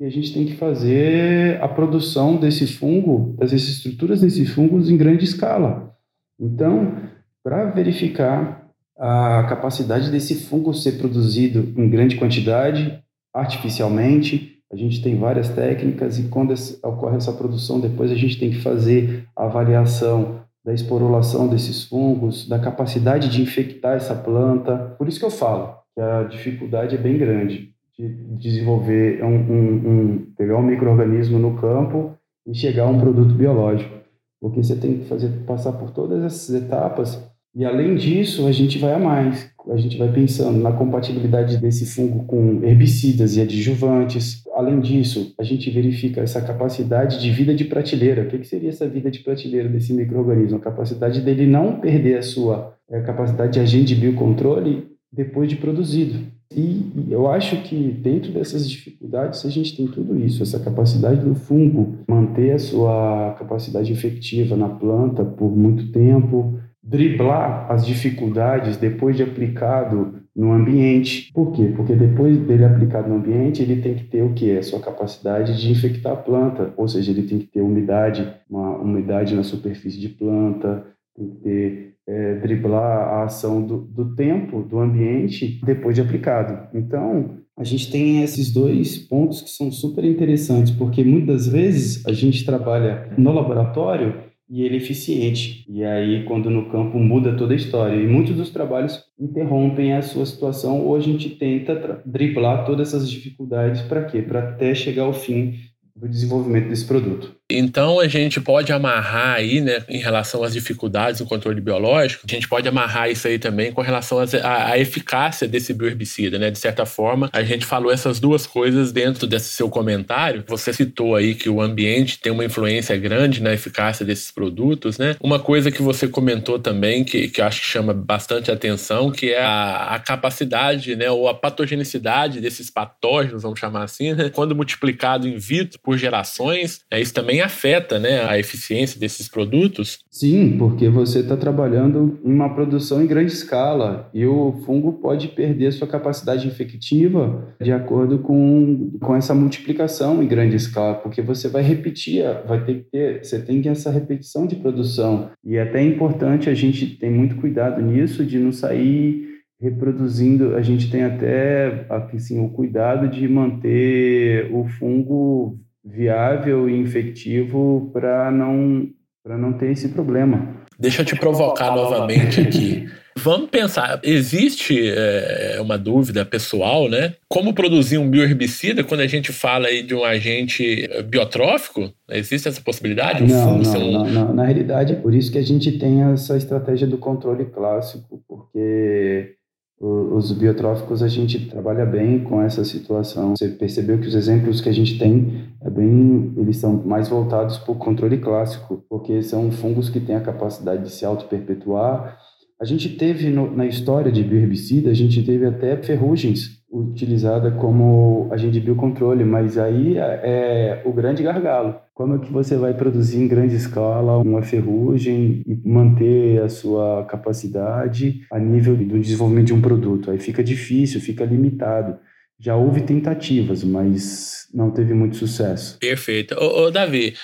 e 0.00 0.04
a 0.04 0.10
gente 0.10 0.32
tem 0.32 0.46
que 0.46 0.56
fazer 0.56 1.62
a 1.62 1.68
produção 1.68 2.36
desse 2.36 2.66
fungo, 2.66 3.36
dessas 3.38 3.68
estruturas 3.68 4.22
desses 4.22 4.48
fungos 4.48 4.90
em 4.90 4.96
grande 4.96 5.24
escala. 5.24 5.94
Então, 6.40 6.96
para 7.44 7.66
verificar 7.66 8.59
a 9.00 9.46
capacidade 9.48 10.10
desse 10.10 10.34
fungo 10.34 10.74
ser 10.74 10.98
produzido 10.98 11.72
em 11.80 11.88
grande 11.88 12.16
quantidade, 12.16 13.02
artificialmente, 13.32 14.58
a 14.70 14.76
gente 14.76 15.02
tem 15.02 15.16
várias 15.16 15.48
técnicas 15.48 16.18
e 16.18 16.24
quando 16.24 16.52
ocorre 16.82 17.16
essa 17.16 17.32
produção, 17.32 17.80
depois 17.80 18.12
a 18.12 18.14
gente 18.14 18.38
tem 18.38 18.50
que 18.50 18.60
fazer 18.60 19.26
a 19.34 19.46
avaliação 19.46 20.40
da 20.62 20.74
esporulação 20.74 21.48
desses 21.48 21.84
fungos, 21.84 22.46
da 22.46 22.58
capacidade 22.58 23.30
de 23.30 23.40
infectar 23.40 23.96
essa 23.96 24.14
planta. 24.14 24.94
Por 24.98 25.08
isso 25.08 25.18
que 25.18 25.24
eu 25.24 25.30
falo 25.30 25.74
que 25.94 26.00
a 26.00 26.24
dificuldade 26.24 26.94
é 26.94 26.98
bem 26.98 27.16
grande 27.16 27.70
de 27.98 28.08
desenvolver 28.38 29.24
um, 29.24 29.34
um, 29.34 29.90
um 29.90 30.26
pegar 30.36 30.58
um 30.58 30.62
microorganismo 30.62 31.38
no 31.38 31.56
campo 31.56 32.14
e 32.46 32.54
chegar 32.54 32.84
a 32.84 32.88
um 32.88 33.00
produto 33.00 33.32
biológico, 33.34 33.94
porque 34.40 34.62
você 34.62 34.76
tem 34.76 34.98
que 34.98 35.04
fazer 35.06 35.28
passar 35.46 35.72
por 35.72 35.90
todas 35.90 36.22
essas 36.22 36.62
etapas 36.62 37.29
e 37.54 37.64
além 37.64 37.96
disso 37.96 38.46
a 38.46 38.52
gente 38.52 38.78
vai 38.78 38.94
a 38.94 38.98
mais, 38.98 39.50
a 39.68 39.76
gente 39.76 39.98
vai 39.98 40.10
pensando 40.12 40.58
na 40.58 40.72
compatibilidade 40.72 41.58
desse 41.58 41.84
fungo 41.86 42.24
com 42.24 42.64
herbicidas 42.64 43.36
e 43.36 43.40
adjuvantes. 43.40 44.42
Além 44.54 44.80
disso, 44.80 45.34
a 45.38 45.42
gente 45.42 45.70
verifica 45.70 46.20
essa 46.20 46.40
capacidade 46.40 47.20
de 47.20 47.30
vida 47.30 47.54
de 47.54 47.64
prateleira. 47.64 48.22
O 48.22 48.26
que, 48.26 48.44
seria 48.44 48.70
essa 48.70 48.88
vida 48.88 49.10
de 49.10 49.20
prateleira 49.20 49.68
desse 49.68 49.92
microorganismo? 49.92 50.58
A 50.58 50.60
capacidade 50.60 51.20
dele 51.20 51.46
não 51.46 51.80
perder 51.80 52.18
a 52.18 52.22
sua 52.22 52.74
é, 52.88 53.00
capacidade 53.00 53.52
de 53.52 53.60
agente 53.60 53.94
de 53.94 54.00
biocontrole 54.00 54.88
depois 55.12 55.48
de 55.48 55.56
produzido. 55.56 56.20
E 56.54 57.06
eu 57.08 57.28
acho 57.28 57.62
que 57.62 57.76
dentro 57.76 58.32
dessas 58.32 58.68
dificuldades 58.68 59.44
a 59.44 59.50
gente 59.50 59.76
tem 59.76 59.86
tudo 59.86 60.18
isso, 60.18 60.42
essa 60.42 60.58
capacidade 60.58 61.24
do 61.24 61.34
fungo 61.34 61.98
manter 62.08 62.52
a 62.52 62.58
sua 62.58 63.36
capacidade 63.38 63.92
infectiva 63.92 64.56
na 64.56 64.68
planta 64.68 65.24
por 65.24 65.56
muito 65.56 65.92
tempo, 65.92 66.58
driblar 66.90 67.70
as 67.70 67.86
dificuldades 67.86 68.76
depois 68.76 69.16
de 69.16 69.22
aplicado 69.22 70.14
no 70.34 70.52
ambiente. 70.52 71.30
Por 71.32 71.52
quê? 71.52 71.72
Porque 71.76 71.94
depois 71.94 72.36
dele 72.38 72.64
aplicado 72.64 73.08
no 73.08 73.16
ambiente, 73.16 73.62
ele 73.62 73.80
tem 73.80 73.94
que 73.94 74.04
ter 74.04 74.22
o 74.22 74.32
que? 74.32 74.56
A 74.56 74.62
sua 74.62 74.80
capacidade 74.80 75.60
de 75.60 75.70
infectar 75.70 76.12
a 76.12 76.16
planta, 76.16 76.74
ou 76.76 76.88
seja, 76.88 77.12
ele 77.12 77.22
tem 77.22 77.38
que 77.38 77.46
ter 77.46 77.60
umidade, 77.60 78.28
uma 78.48 78.76
umidade 78.76 79.34
na 79.34 79.44
superfície 79.44 80.00
de 80.00 80.08
planta, 80.08 80.84
tem 81.16 81.28
que 81.28 81.36
ter 81.36 81.94
é, 82.08 82.34
driblar 82.36 83.08
a 83.08 83.24
ação 83.24 83.62
do, 83.62 83.78
do 83.78 84.14
tempo, 84.16 84.62
do 84.62 84.80
ambiente, 84.80 85.60
depois 85.64 85.94
de 85.94 86.00
aplicado. 86.00 86.68
Então, 86.76 87.36
a 87.56 87.62
gente 87.62 87.90
tem 87.90 88.22
esses 88.22 88.52
dois 88.52 88.98
pontos 88.98 89.42
que 89.42 89.50
são 89.50 89.70
super 89.70 90.04
interessantes, 90.04 90.72
porque 90.72 91.04
muitas 91.04 91.46
vezes 91.46 92.04
a 92.06 92.12
gente 92.12 92.44
trabalha 92.44 93.12
no 93.16 93.32
laboratório 93.32 94.29
e 94.50 94.62
ele 94.62 94.74
é 94.74 94.78
eficiente. 94.78 95.64
E 95.68 95.84
aí, 95.84 96.24
quando 96.24 96.50
no 96.50 96.68
campo 96.68 96.98
muda 96.98 97.36
toda 97.36 97.52
a 97.52 97.56
história. 97.56 97.94
E 97.94 98.06
muitos 98.06 98.36
dos 98.36 98.50
trabalhos 98.50 99.00
interrompem 99.18 99.94
a 99.94 100.02
sua 100.02 100.26
situação 100.26 100.84
ou 100.84 100.96
a 100.96 101.00
gente 101.00 101.30
tenta 101.30 102.02
driblar 102.04 102.66
todas 102.66 102.88
essas 102.88 103.08
dificuldades 103.08 103.82
para 103.82 104.04
quê? 104.04 104.20
Para 104.20 104.50
até 104.50 104.74
chegar 104.74 105.04
ao 105.04 105.12
fim 105.12 105.54
do 105.94 106.08
desenvolvimento 106.08 106.68
desse 106.68 106.86
produto. 106.86 107.39
Então 107.50 108.00
a 108.00 108.08
gente 108.08 108.40
pode 108.40 108.72
amarrar 108.72 109.36
aí, 109.36 109.60
né, 109.60 109.82
em 109.88 109.98
relação 109.98 110.42
às 110.42 110.52
dificuldades 110.52 111.20
do 111.20 111.26
controle 111.26 111.60
biológico, 111.60 112.24
a 112.28 112.32
gente 112.32 112.48
pode 112.48 112.68
amarrar 112.68 113.10
isso 113.10 113.26
aí 113.26 113.38
também 113.38 113.72
com 113.72 113.82
relação 113.82 114.18
à 114.42 114.78
eficácia 114.78 115.48
desse 115.48 115.74
bioherbicida, 115.74 116.38
né? 116.38 116.50
De 116.50 116.58
certa 116.58 116.86
forma, 116.86 117.28
a 117.32 117.42
gente 117.42 117.64
falou 117.66 117.92
essas 117.92 118.20
duas 118.20 118.46
coisas 118.46 118.92
dentro 118.92 119.26
desse 119.26 119.50
seu 119.50 119.68
comentário. 119.68 120.44
Você 120.46 120.72
citou 120.72 121.14
aí 121.14 121.34
que 121.34 121.48
o 121.48 121.60
ambiente 121.60 122.18
tem 122.18 122.32
uma 122.32 122.44
influência 122.44 122.96
grande 122.96 123.42
na 123.42 123.52
eficácia 123.52 124.04
desses 124.04 124.30
produtos, 124.30 124.98
né? 124.98 125.16
Uma 125.20 125.38
coisa 125.38 125.70
que 125.70 125.82
você 125.82 126.08
comentou 126.08 126.58
também, 126.58 127.04
que, 127.04 127.28
que 127.28 127.42
acho 127.42 127.60
que 127.60 127.66
chama 127.66 127.92
bastante 127.92 128.50
atenção, 128.50 129.10
que 129.10 129.30
é 129.30 129.42
a, 129.42 129.94
a 129.94 129.98
capacidade, 129.98 130.96
né, 130.96 131.10
ou 131.10 131.28
a 131.28 131.34
patogenicidade 131.34 132.40
desses 132.40 132.70
patógenos, 132.70 133.42
vamos 133.42 133.58
chamar 133.58 133.84
assim, 133.84 134.12
né? 134.12 134.30
Quando 134.30 134.54
multiplicado 134.54 135.28
in 135.28 135.36
vitro 135.36 135.78
por 135.82 135.96
gerações, 135.96 136.80
é, 136.90 137.00
isso 137.00 137.14
também 137.14 137.39
afeta 137.40 137.98
né, 137.98 138.24
a 138.24 138.38
eficiência 138.38 138.98
desses 138.98 139.28
produtos? 139.28 140.00
Sim, 140.10 140.56
porque 140.58 140.88
você 140.88 141.20
está 141.20 141.36
trabalhando 141.36 142.20
em 142.24 142.32
uma 142.32 142.54
produção 142.54 143.02
em 143.02 143.06
grande 143.06 143.32
escala 143.32 144.10
e 144.12 144.26
o 144.26 144.60
fungo 144.64 144.94
pode 144.94 145.28
perder 145.28 145.72
sua 145.72 145.86
capacidade 145.86 146.46
infectiva 146.46 147.54
de 147.60 147.72
acordo 147.72 148.18
com, 148.18 148.92
com 149.00 149.16
essa 149.16 149.34
multiplicação 149.34 150.22
em 150.22 150.26
grande 150.26 150.56
escala, 150.56 150.94
porque 150.94 151.22
você 151.22 151.48
vai 151.48 151.62
repetir, 151.62 152.24
vai 152.46 152.64
ter 152.64 152.74
que 152.74 152.90
ter, 152.90 153.24
você 153.24 153.40
tem 153.40 153.62
que 153.62 153.68
essa 153.68 153.90
repetição 153.90 154.46
de 154.46 154.56
produção. 154.56 155.30
E 155.44 155.56
é 155.56 155.62
até 155.62 155.82
importante 155.82 156.50
a 156.50 156.54
gente 156.54 156.86
ter 156.86 157.10
muito 157.10 157.36
cuidado 157.36 157.80
nisso 157.80 158.24
de 158.24 158.38
não 158.38 158.52
sair 158.52 159.30
reproduzindo, 159.60 160.56
a 160.56 160.62
gente 160.62 160.90
tem 160.90 161.04
até 161.04 161.86
assim, 162.14 162.42
o 162.42 162.48
cuidado 162.48 163.08
de 163.08 163.28
manter 163.28 164.50
o 164.52 164.66
fungo 164.78 165.60
viável 165.84 166.68
e 166.68 166.78
infectivo 166.78 167.90
para 167.92 168.30
não, 168.30 168.88
não 169.26 169.52
ter 169.52 169.72
esse 169.72 169.88
problema. 169.88 170.60
Deixa 170.78 171.02
eu 171.02 171.06
te 171.06 171.16
provocar 171.16 171.74
novamente 171.74 172.40
aqui. 172.40 172.88
Vamos 173.22 173.50
pensar, 173.50 174.00
existe 174.02 174.88
é, 174.88 175.58
uma 175.60 175.76
dúvida 175.76 176.24
pessoal, 176.24 176.88
né? 176.88 177.14
Como 177.28 177.52
produzir 177.52 177.98
um 177.98 178.08
bioherbicida 178.08 178.82
quando 178.84 179.00
a 179.00 179.06
gente 179.06 179.32
fala 179.32 179.66
aí 179.66 179.82
de 179.82 179.94
um 179.94 180.04
agente 180.04 180.88
biotrófico? 181.06 181.92
Existe 182.08 182.48
essa 182.48 182.62
possibilidade? 182.62 183.24
Não, 183.24 183.58
não, 183.58 183.80
um... 183.80 183.92
não, 183.92 184.06
não, 184.06 184.34
Na 184.34 184.44
realidade, 184.44 184.92
é 184.92 184.96
por 184.96 185.12
isso 185.12 185.30
que 185.30 185.38
a 185.38 185.42
gente 185.42 185.72
tem 185.72 186.02
essa 186.02 186.36
estratégia 186.36 186.86
do 186.86 186.96
controle 186.96 187.44
clássico, 187.46 188.22
porque 188.26 189.34
os 189.80 190.30
biotróficos 190.32 191.02
a 191.02 191.08
gente 191.08 191.48
trabalha 191.48 191.86
bem 191.86 192.22
com 192.22 192.42
essa 192.42 192.62
situação. 192.64 193.34
Você 193.34 193.48
percebeu 193.48 193.98
que 193.98 194.06
os 194.06 194.14
exemplos 194.14 194.60
que 194.60 194.68
a 194.68 194.72
gente 194.72 194.98
tem 194.98 195.48
é 195.62 195.70
bem, 195.70 196.34
eles 196.36 196.58
são 196.58 196.74
mais 196.84 197.08
voltados 197.08 197.56
para 197.56 197.72
o 197.72 197.76
controle 197.76 198.18
clássico, 198.18 198.84
porque 198.90 199.22
são 199.22 199.50
fungos 199.50 199.88
que 199.88 199.98
têm 199.98 200.16
a 200.16 200.20
capacidade 200.20 200.82
de 200.82 200.90
se 200.90 201.06
auto-perpetuar. 201.06 202.18
A 202.60 202.64
gente 202.66 202.90
teve 202.90 203.30
no, 203.30 203.56
na 203.56 203.64
história 203.64 204.12
de 204.12 204.22
bioherbicida, 204.22 204.90
a 204.90 204.94
gente 204.94 205.22
teve 205.22 205.46
até 205.46 205.78
ferrugens 205.78 206.60
utilizada 206.70 207.50
como 207.50 208.28
agente 208.30 208.52
de 208.52 208.60
biocontrole, 208.60 209.24
mas 209.24 209.56
aí 209.56 209.96
é, 209.96 210.20
é 210.22 210.82
o 210.84 210.92
grande 210.92 211.22
gargalo. 211.22 211.74
Como 212.00 212.14
é 212.14 212.18
que 212.18 212.32
você 212.32 212.56
vai 212.56 212.72
produzir 212.72 213.18
em 213.18 213.28
grande 213.28 213.54
escala 213.54 214.16
uma 214.16 214.40
ferrugem 214.40 215.42
e 215.46 215.68
manter 215.68 216.40
a 216.40 216.48
sua 216.48 217.04
capacidade 217.04 218.22
a 218.32 218.38
nível 218.38 218.74
do 218.74 218.98
desenvolvimento 218.98 219.48
de 219.48 219.52
um 219.52 219.60
produto? 219.60 220.10
Aí 220.10 220.18
fica 220.18 220.42
difícil, 220.42 220.98
fica 220.98 221.26
limitado. 221.26 221.98
Já 222.40 222.56
houve 222.56 222.80
tentativas, 222.80 223.62
mas 223.62 224.46
não 224.52 224.70
teve 224.70 224.94
muito 224.94 225.14
sucesso. 225.16 225.78
Perfeito. 225.78 226.34
Ô, 226.34 226.62
ô, 226.62 226.70
Davi, 226.70 227.14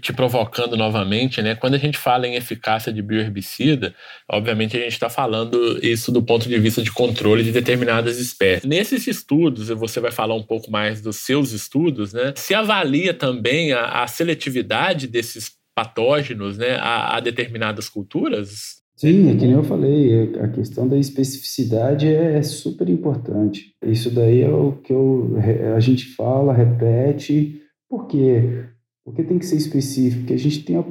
te 0.00 0.12
provocando 0.12 0.74
novamente, 0.74 1.42
né? 1.42 1.54
Quando 1.54 1.74
a 1.74 1.78
gente 1.78 1.98
fala 1.98 2.26
em 2.26 2.34
eficácia 2.34 2.90
de 2.90 3.02
bioherbicida, 3.02 3.94
obviamente 4.26 4.74
a 4.76 4.80
gente 4.80 4.92
está 4.92 5.10
falando 5.10 5.78
isso 5.84 6.10
do 6.10 6.22
ponto 6.22 6.48
de 6.48 6.58
vista 6.58 6.82
de 6.82 6.90
controle 6.90 7.44
de 7.44 7.52
determinadas 7.52 8.18
espécies. 8.18 8.64
Nesses 8.64 9.06
estudos, 9.06 9.68
você 9.68 10.00
vai 10.00 10.10
falar 10.10 10.34
um 10.34 10.42
pouco 10.42 10.70
mais 10.70 11.02
dos 11.02 11.16
seus 11.16 11.52
estudos, 11.52 12.14
né? 12.14 12.32
Se 12.34 12.54
avalia 12.54 13.12
também 13.12 13.72
a, 13.72 14.02
a 14.02 14.06
seletividade 14.06 15.06
desses 15.06 15.52
patógenos 15.74 16.56
né, 16.56 16.76
a, 16.76 17.16
a 17.16 17.20
determinadas 17.20 17.88
culturas? 17.88 18.83
Sim, 19.04 19.28
é 19.28 19.36
que 19.36 19.44
nem 19.44 19.50
eu 19.50 19.62
falei, 19.62 20.34
a 20.40 20.48
questão 20.48 20.88
da 20.88 20.96
especificidade 20.96 22.08
é, 22.08 22.42
super 22.42 22.88
importante. 22.88 23.74
Isso 23.84 24.10
daí 24.10 24.40
é 24.40 24.48
o 24.48 24.72
que 24.72 24.94
eu, 24.94 25.36
a 25.76 25.80
gente 25.80 26.14
fala, 26.14 26.54
repete. 26.54 27.60
Por 27.86 28.06
quê? 28.06 28.64
Porque 29.04 29.22
tem 29.22 29.38
que 29.38 29.44
ser 29.44 29.56
específico, 29.56 30.20
porque 30.20 30.32
a 30.32 30.38
gente 30.38 30.64
tem 30.64 30.76
a, 30.76 30.84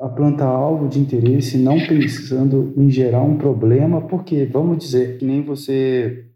a 0.00 0.08
planta 0.08 0.44
alvo 0.44 0.88
de 0.88 0.98
interesse, 0.98 1.58
não 1.58 1.78
pensando 1.86 2.74
em 2.76 2.90
gerar 2.90 3.22
um 3.22 3.36
problema, 3.36 4.00
porque 4.00 4.44
vamos 4.46 4.78
dizer 4.78 5.16
que 5.16 5.24
nem 5.24 5.40
você 5.40 6.26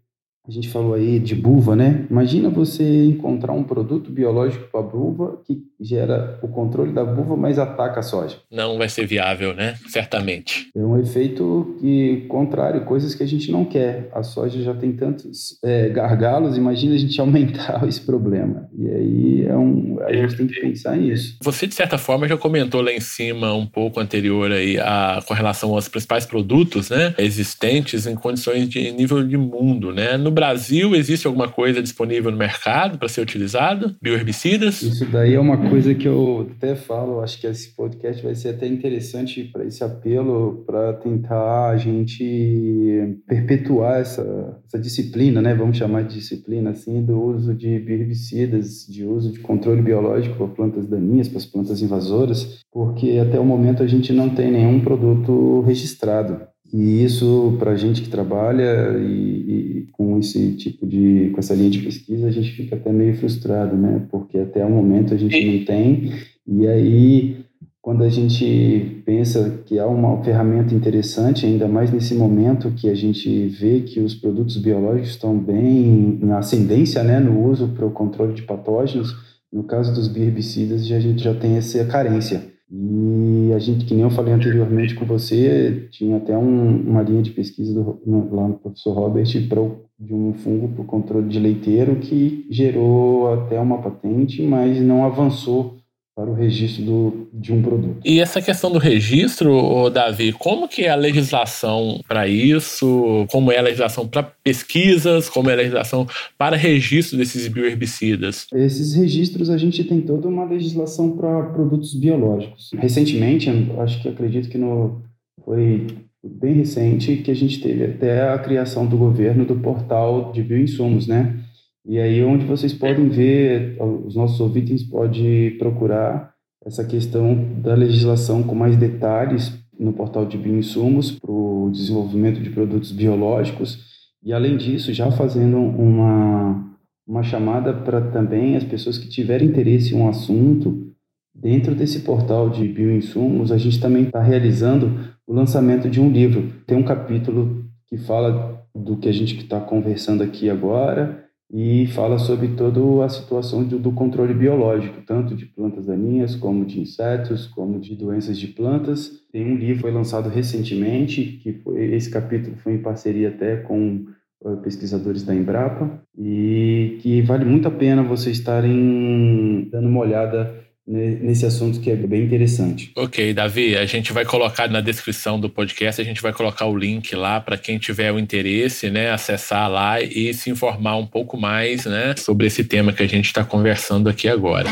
a 0.47 0.51
gente 0.51 0.69
falou 0.69 0.93
aí 0.93 1.19
de 1.19 1.33
buva, 1.33 1.75
né? 1.75 2.05
Imagina 2.09 2.49
você 2.49 3.05
encontrar 3.05 3.51
um 3.51 3.63
produto 3.63 4.11
biológico 4.11 4.69
para 4.71 4.81
buva 4.81 5.41
que 5.43 5.63
gera 5.79 6.39
o 6.41 6.47
controle 6.47 6.91
da 6.91 7.03
buva, 7.03 7.35
mas 7.35 7.59
ataca 7.59 7.99
a 7.99 8.03
soja. 8.03 8.37
Não 8.51 8.77
vai 8.77 8.89
ser 8.89 9.05
viável, 9.05 9.53
né? 9.53 9.75
Certamente. 9.87 10.69
É 10.75 10.79
um 10.79 10.97
efeito 10.99 11.77
que 11.79 12.25
contrário, 12.27 12.85
coisas 12.85 13.13
que 13.13 13.23
a 13.23 13.27
gente 13.27 13.51
não 13.51 13.65
quer. 13.65 14.09
A 14.13 14.23
soja 14.23 14.61
já 14.61 14.73
tem 14.73 14.93
tantos 14.93 15.57
é, 15.63 15.89
gargalos, 15.89 16.57
imagina 16.57 16.95
a 16.95 16.97
gente 16.97 17.19
aumentar 17.21 17.85
esse 17.87 18.01
problema. 18.01 18.69
E 18.77 18.89
aí 18.89 19.45
é 19.45 19.55
um, 19.55 19.97
a 20.01 20.13
gente 20.13 20.35
tem 20.35 20.47
que 20.47 20.59
pensar 20.61 20.95
nisso. 20.97 21.37
Você 21.41 21.67
de 21.67 21.75
certa 21.75 21.97
forma 21.97 22.27
já 22.27 22.37
comentou 22.37 22.81
lá 22.81 22.91
em 22.91 22.99
cima 22.99 23.53
um 23.53 23.65
pouco 23.65 23.99
anterior 23.99 24.51
aí 24.51 24.77
a, 24.79 25.21
com 25.25 25.33
relação 25.33 25.73
aos 25.73 25.87
principais 25.87 26.25
produtos, 26.25 26.89
né? 26.89 27.13
Existentes 27.17 28.05
em 28.05 28.15
condições 28.15 28.69
de 28.69 28.91
nível 28.91 29.25
de 29.25 29.37
mundo, 29.37 29.93
né? 29.93 30.17
No 30.17 30.31
Brasil 30.31 30.95
existe 30.95 31.27
alguma 31.27 31.47
coisa 31.47 31.81
disponível 31.81 32.31
no 32.31 32.37
mercado 32.37 32.97
para 32.97 33.07
ser 33.07 33.21
utilizado? 33.21 33.95
Bioherbicidas? 34.01 34.81
Isso 34.81 35.05
daí 35.05 35.33
é 35.33 35.39
uma 35.39 35.57
coisa 35.69 35.93
que 35.95 36.07
eu 36.07 36.47
até 36.55 36.75
falo, 36.75 37.21
acho 37.21 37.39
que 37.39 37.47
esse 37.47 37.75
podcast 37.75 38.23
vai 38.23 38.35
ser 38.35 38.49
até 38.49 38.67
interessante 38.67 39.43
para 39.43 39.65
esse 39.65 39.83
apelo, 39.83 40.63
para 40.65 40.93
tentar 40.93 41.69
a 41.69 41.77
gente 41.77 43.21
perpetuar 43.27 43.99
essa, 43.99 44.61
essa 44.67 44.79
disciplina, 44.79 45.41
né? 45.41 45.53
Vamos 45.53 45.77
chamar 45.77 46.03
de 46.03 46.15
disciplina 46.15 46.71
assim, 46.71 47.03
do 47.03 47.19
uso 47.21 47.53
de 47.53 47.79
bioherbicidas, 47.79 48.85
de 48.87 49.05
uso 49.05 49.31
de 49.31 49.39
controle 49.39 49.81
biológico 49.81 50.35
para 50.35 50.47
plantas 50.47 50.87
daninhas, 50.87 51.27
para 51.27 51.37
as 51.37 51.45
plantas 51.45 51.81
invasoras, 51.81 52.59
porque 52.71 53.19
até 53.21 53.39
o 53.39 53.45
momento 53.45 53.83
a 53.83 53.87
gente 53.87 54.11
não 54.13 54.29
tem 54.29 54.51
nenhum 54.51 54.79
produto 54.81 55.61
registrado. 55.61 56.54
E 56.73 57.03
isso, 57.03 57.55
para 57.59 57.71
a 57.71 57.75
gente 57.75 58.01
que 58.01 58.09
trabalha 58.09 58.97
e, 58.97 59.83
e, 59.83 59.87
com 59.91 60.17
esse 60.17 60.53
tipo 60.53 60.85
de, 60.85 61.29
com 61.33 61.39
essa 61.39 61.53
linha 61.53 61.69
de 61.69 61.79
pesquisa, 61.79 62.27
a 62.27 62.31
gente 62.31 62.51
fica 62.51 62.75
até 62.75 62.91
meio 62.91 63.15
frustrado, 63.15 63.75
né? 63.75 64.05
Porque 64.09 64.37
até 64.37 64.65
o 64.65 64.69
momento 64.69 65.13
a 65.13 65.17
gente 65.17 65.45
não 65.45 65.65
tem. 65.65 66.11
E 66.47 66.67
aí, 66.67 67.45
quando 67.81 68.03
a 68.03 68.09
gente 68.09 69.03
pensa 69.05 69.61
que 69.63 69.77
há 69.77 69.85
uma 69.85 70.23
ferramenta 70.23 70.73
interessante, 70.73 71.45
ainda 71.45 71.67
mais 71.67 71.91
nesse 71.91 72.15
momento 72.15 72.71
que 72.71 72.89
a 72.89 72.95
gente 72.95 73.47
vê 73.47 73.81
que 73.81 73.99
os 73.99 74.15
produtos 74.15 74.57
biológicos 74.57 75.11
estão 75.11 75.37
bem 75.37 76.19
em 76.21 76.31
ascendência, 76.31 77.03
né, 77.03 77.19
no 77.19 77.47
uso 77.47 77.67
para 77.69 77.85
o 77.85 77.91
controle 77.91 78.33
de 78.33 78.41
patógenos, 78.41 79.15
no 79.53 79.63
caso 79.63 79.93
dos 79.93 80.13
herbicidas, 80.15 80.81
a 80.91 80.99
gente 80.99 81.23
já 81.23 81.33
tem 81.35 81.57
essa 81.57 81.85
carência. 81.85 82.54
E 82.71 83.51
a 83.53 83.59
gente, 83.59 83.85
que 83.85 83.93
nem 83.93 84.03
eu 84.03 84.09
falei 84.09 84.33
anteriormente 84.33 84.95
com 84.95 85.05
você, 85.05 85.87
tinha 85.91 86.17
até 86.17 86.35
um, 86.35 86.81
uma 86.81 87.03
linha 87.03 87.21
de 87.21 87.31
pesquisa 87.31 87.73
do, 87.73 88.01
lá 88.35 88.47
no 88.47 88.55
professor 88.55 88.93
Robert 88.93 89.47
pra, 89.47 89.61
de 89.99 90.13
um 90.13 90.33
fungo 90.33 90.69
para 90.69 90.81
o 90.81 90.85
controle 90.85 91.27
de 91.27 91.39
leiteiro 91.39 91.97
que 91.97 92.47
gerou 92.49 93.33
até 93.33 93.59
uma 93.59 93.77
patente, 93.77 94.41
mas 94.41 94.81
não 94.81 95.05
avançou 95.05 95.74
para 96.15 96.31
o 96.31 96.33
registro 96.33 96.85
do, 96.85 97.27
de 97.33 97.51
um 97.51 97.61
produto. 97.61 97.97
E 98.05 98.21
essa 98.21 98.41
questão 98.41 98.71
do 98.71 98.79
registro, 98.79 99.89
Davi, 99.89 100.31
como 100.31 100.65
que 100.65 100.83
é 100.83 100.89
a 100.89 100.95
legislação 100.95 101.99
para 102.07 102.25
isso? 102.25 103.27
Como 103.29 103.51
é 103.51 103.57
a 103.57 103.61
legislação 103.61 104.07
para 104.07 104.23
pesquisas? 104.23 105.29
Como 105.29 105.49
é 105.49 105.53
a 105.53 105.57
legislação 105.57 106.07
para 106.37 106.55
registro 106.55 107.17
desses 107.17 107.49
bioherbicidas? 107.49 108.47
Esses 108.53 108.95
registros 108.95 109.49
a 109.49 109.57
gente 109.57 109.83
tem 109.83 109.99
toda 109.99 110.29
uma 110.29 110.45
legislação 110.45 111.17
para 111.17 111.43
produtos 111.47 111.93
biológicos. 111.93 112.71
Recentemente, 112.77 113.49
acho 113.79 114.01
que 114.01 114.07
acredito 114.07 114.47
que 114.47 114.57
no, 114.57 115.01
foi 115.43 115.85
bem 116.23 116.53
recente 116.53 117.17
que 117.17 117.29
a 117.29 117.35
gente 117.35 117.61
teve 117.61 117.83
até 117.83 118.29
a 118.29 118.39
criação 118.39 118.87
do 118.87 118.97
governo 118.97 119.45
do 119.45 119.57
portal 119.57 120.31
de 120.31 120.41
bioinsumos, 120.41 121.07
né? 121.07 121.41
E 121.85 121.99
aí 121.99 122.23
onde 122.23 122.45
vocês 122.45 122.73
podem 122.73 123.09
ver, 123.09 123.77
os 124.05 124.15
nossos 124.15 124.39
ouvintes 124.39 124.83
podem 124.83 125.55
procurar 125.57 126.33
essa 126.65 126.83
questão 126.83 127.61
da 127.61 127.75
legislação 127.75 128.41
com 128.41 128.55
mais 128.55 128.75
detalhes 128.75 129.53
no 129.79 129.93
portal 129.93 130.25
de 130.25 130.35
bioinsumos 130.35 131.11
para 131.11 131.31
o 131.31 131.69
desenvolvimento 131.71 132.41
de 132.41 132.49
produtos 132.49 132.91
biológicos. 132.91 133.85
E 134.23 134.33
além 134.33 134.57
disso 134.57 134.91
já 134.93 135.11
fazendo 135.11 135.57
uma 135.57 136.73
uma 137.07 137.21
chamada 137.21 137.71
para 137.71 138.01
também 138.01 138.55
as 138.55 138.63
pessoas 138.63 138.97
que 138.97 139.07
tiverem 139.07 139.47
interesse 139.47 139.93
em 139.93 139.97
um 139.99 140.09
assunto 140.09 140.91
dentro 141.35 141.75
desse 141.75 141.99
portal 141.99 142.49
de 142.49 142.67
bioinsumos 142.67 143.51
a 143.51 143.59
gente 143.59 143.79
também 143.79 144.05
está 144.05 144.19
realizando 144.19 145.13
o 145.27 145.33
lançamento 145.33 145.87
de 145.87 146.01
um 146.01 146.09
livro. 146.09 146.51
Tem 146.65 146.75
um 146.75 146.81
capítulo 146.81 147.63
que 147.85 147.95
fala 147.95 148.65
do 148.73 148.97
que 148.97 149.07
a 149.07 149.11
gente 149.11 149.37
está 149.37 149.59
conversando 149.59 150.23
aqui 150.23 150.49
agora 150.49 151.24
e 151.51 151.87
fala 151.87 152.17
sobre 152.17 152.49
toda 152.49 153.05
a 153.05 153.09
situação 153.09 153.63
do, 153.63 153.77
do, 153.77 153.91
controle 153.91 154.33
biológico, 154.33 155.01
tanto 155.05 155.35
de 155.35 155.45
plantas 155.45 155.85
daninhas, 155.85 156.35
como 156.35 156.65
de 156.65 156.79
insetos, 156.79 157.47
como 157.47 157.79
de 157.79 157.95
doenças 157.95 158.37
de 158.37 158.47
plantas. 158.47 159.23
Tem 159.31 159.45
um 159.45 159.55
livro 159.55 159.75
que 159.75 159.81
foi 159.81 159.91
lançado 159.91 160.27
recentemente, 160.27 161.39
que 161.43 161.53
foi, 161.53 161.93
esse 161.93 162.09
capítulo 162.09 162.55
foi 162.57 162.73
em 162.73 162.81
parceria 162.81 163.29
até 163.29 163.57
com 163.57 164.05
uh, 164.41 164.57
pesquisadores 164.57 165.23
da 165.23 165.35
Embrapa, 165.35 166.01
e 166.17 166.97
que 167.01 167.21
vale 167.21 167.45
muito 167.45 167.67
a 167.67 167.71
pena 167.71 168.01
vocês 168.03 168.37
estarem 168.37 169.69
dando 169.71 169.87
uma 169.87 170.01
olhada 170.01 170.64
nesse 170.87 171.45
assunto 171.45 171.79
que 171.79 171.89
é 171.89 171.95
bem 171.95 172.23
interessante. 172.23 172.91
Ok, 172.95 173.33
Davi, 173.33 173.75
a 173.75 173.85
gente 173.85 174.13
vai 174.13 174.23
colocar 174.23 174.69
na 174.69 174.81
descrição 174.81 175.39
do 175.39 175.49
podcast, 175.49 175.99
a 175.99 176.05
gente 176.05 176.21
vai 176.21 176.31
colocar 176.31 176.65
o 176.67 176.77
link 176.77 177.15
lá 177.15 177.39
para 177.39 177.57
quem 177.57 177.79
tiver 177.79 178.11
o 178.11 178.19
interesse, 178.19 178.89
né, 178.91 179.09
acessar 179.09 179.69
lá 179.69 179.99
e 179.99 180.33
se 180.33 180.49
informar 180.49 180.97
um 180.97 181.07
pouco 181.07 181.37
mais, 181.37 181.85
né, 181.85 182.13
sobre 182.15 182.47
esse 182.47 182.63
tema 182.63 182.93
que 182.93 183.01
a 183.01 183.07
gente 183.07 183.25
está 183.25 183.43
conversando 183.43 184.09
aqui 184.09 184.27
agora. 184.27 184.69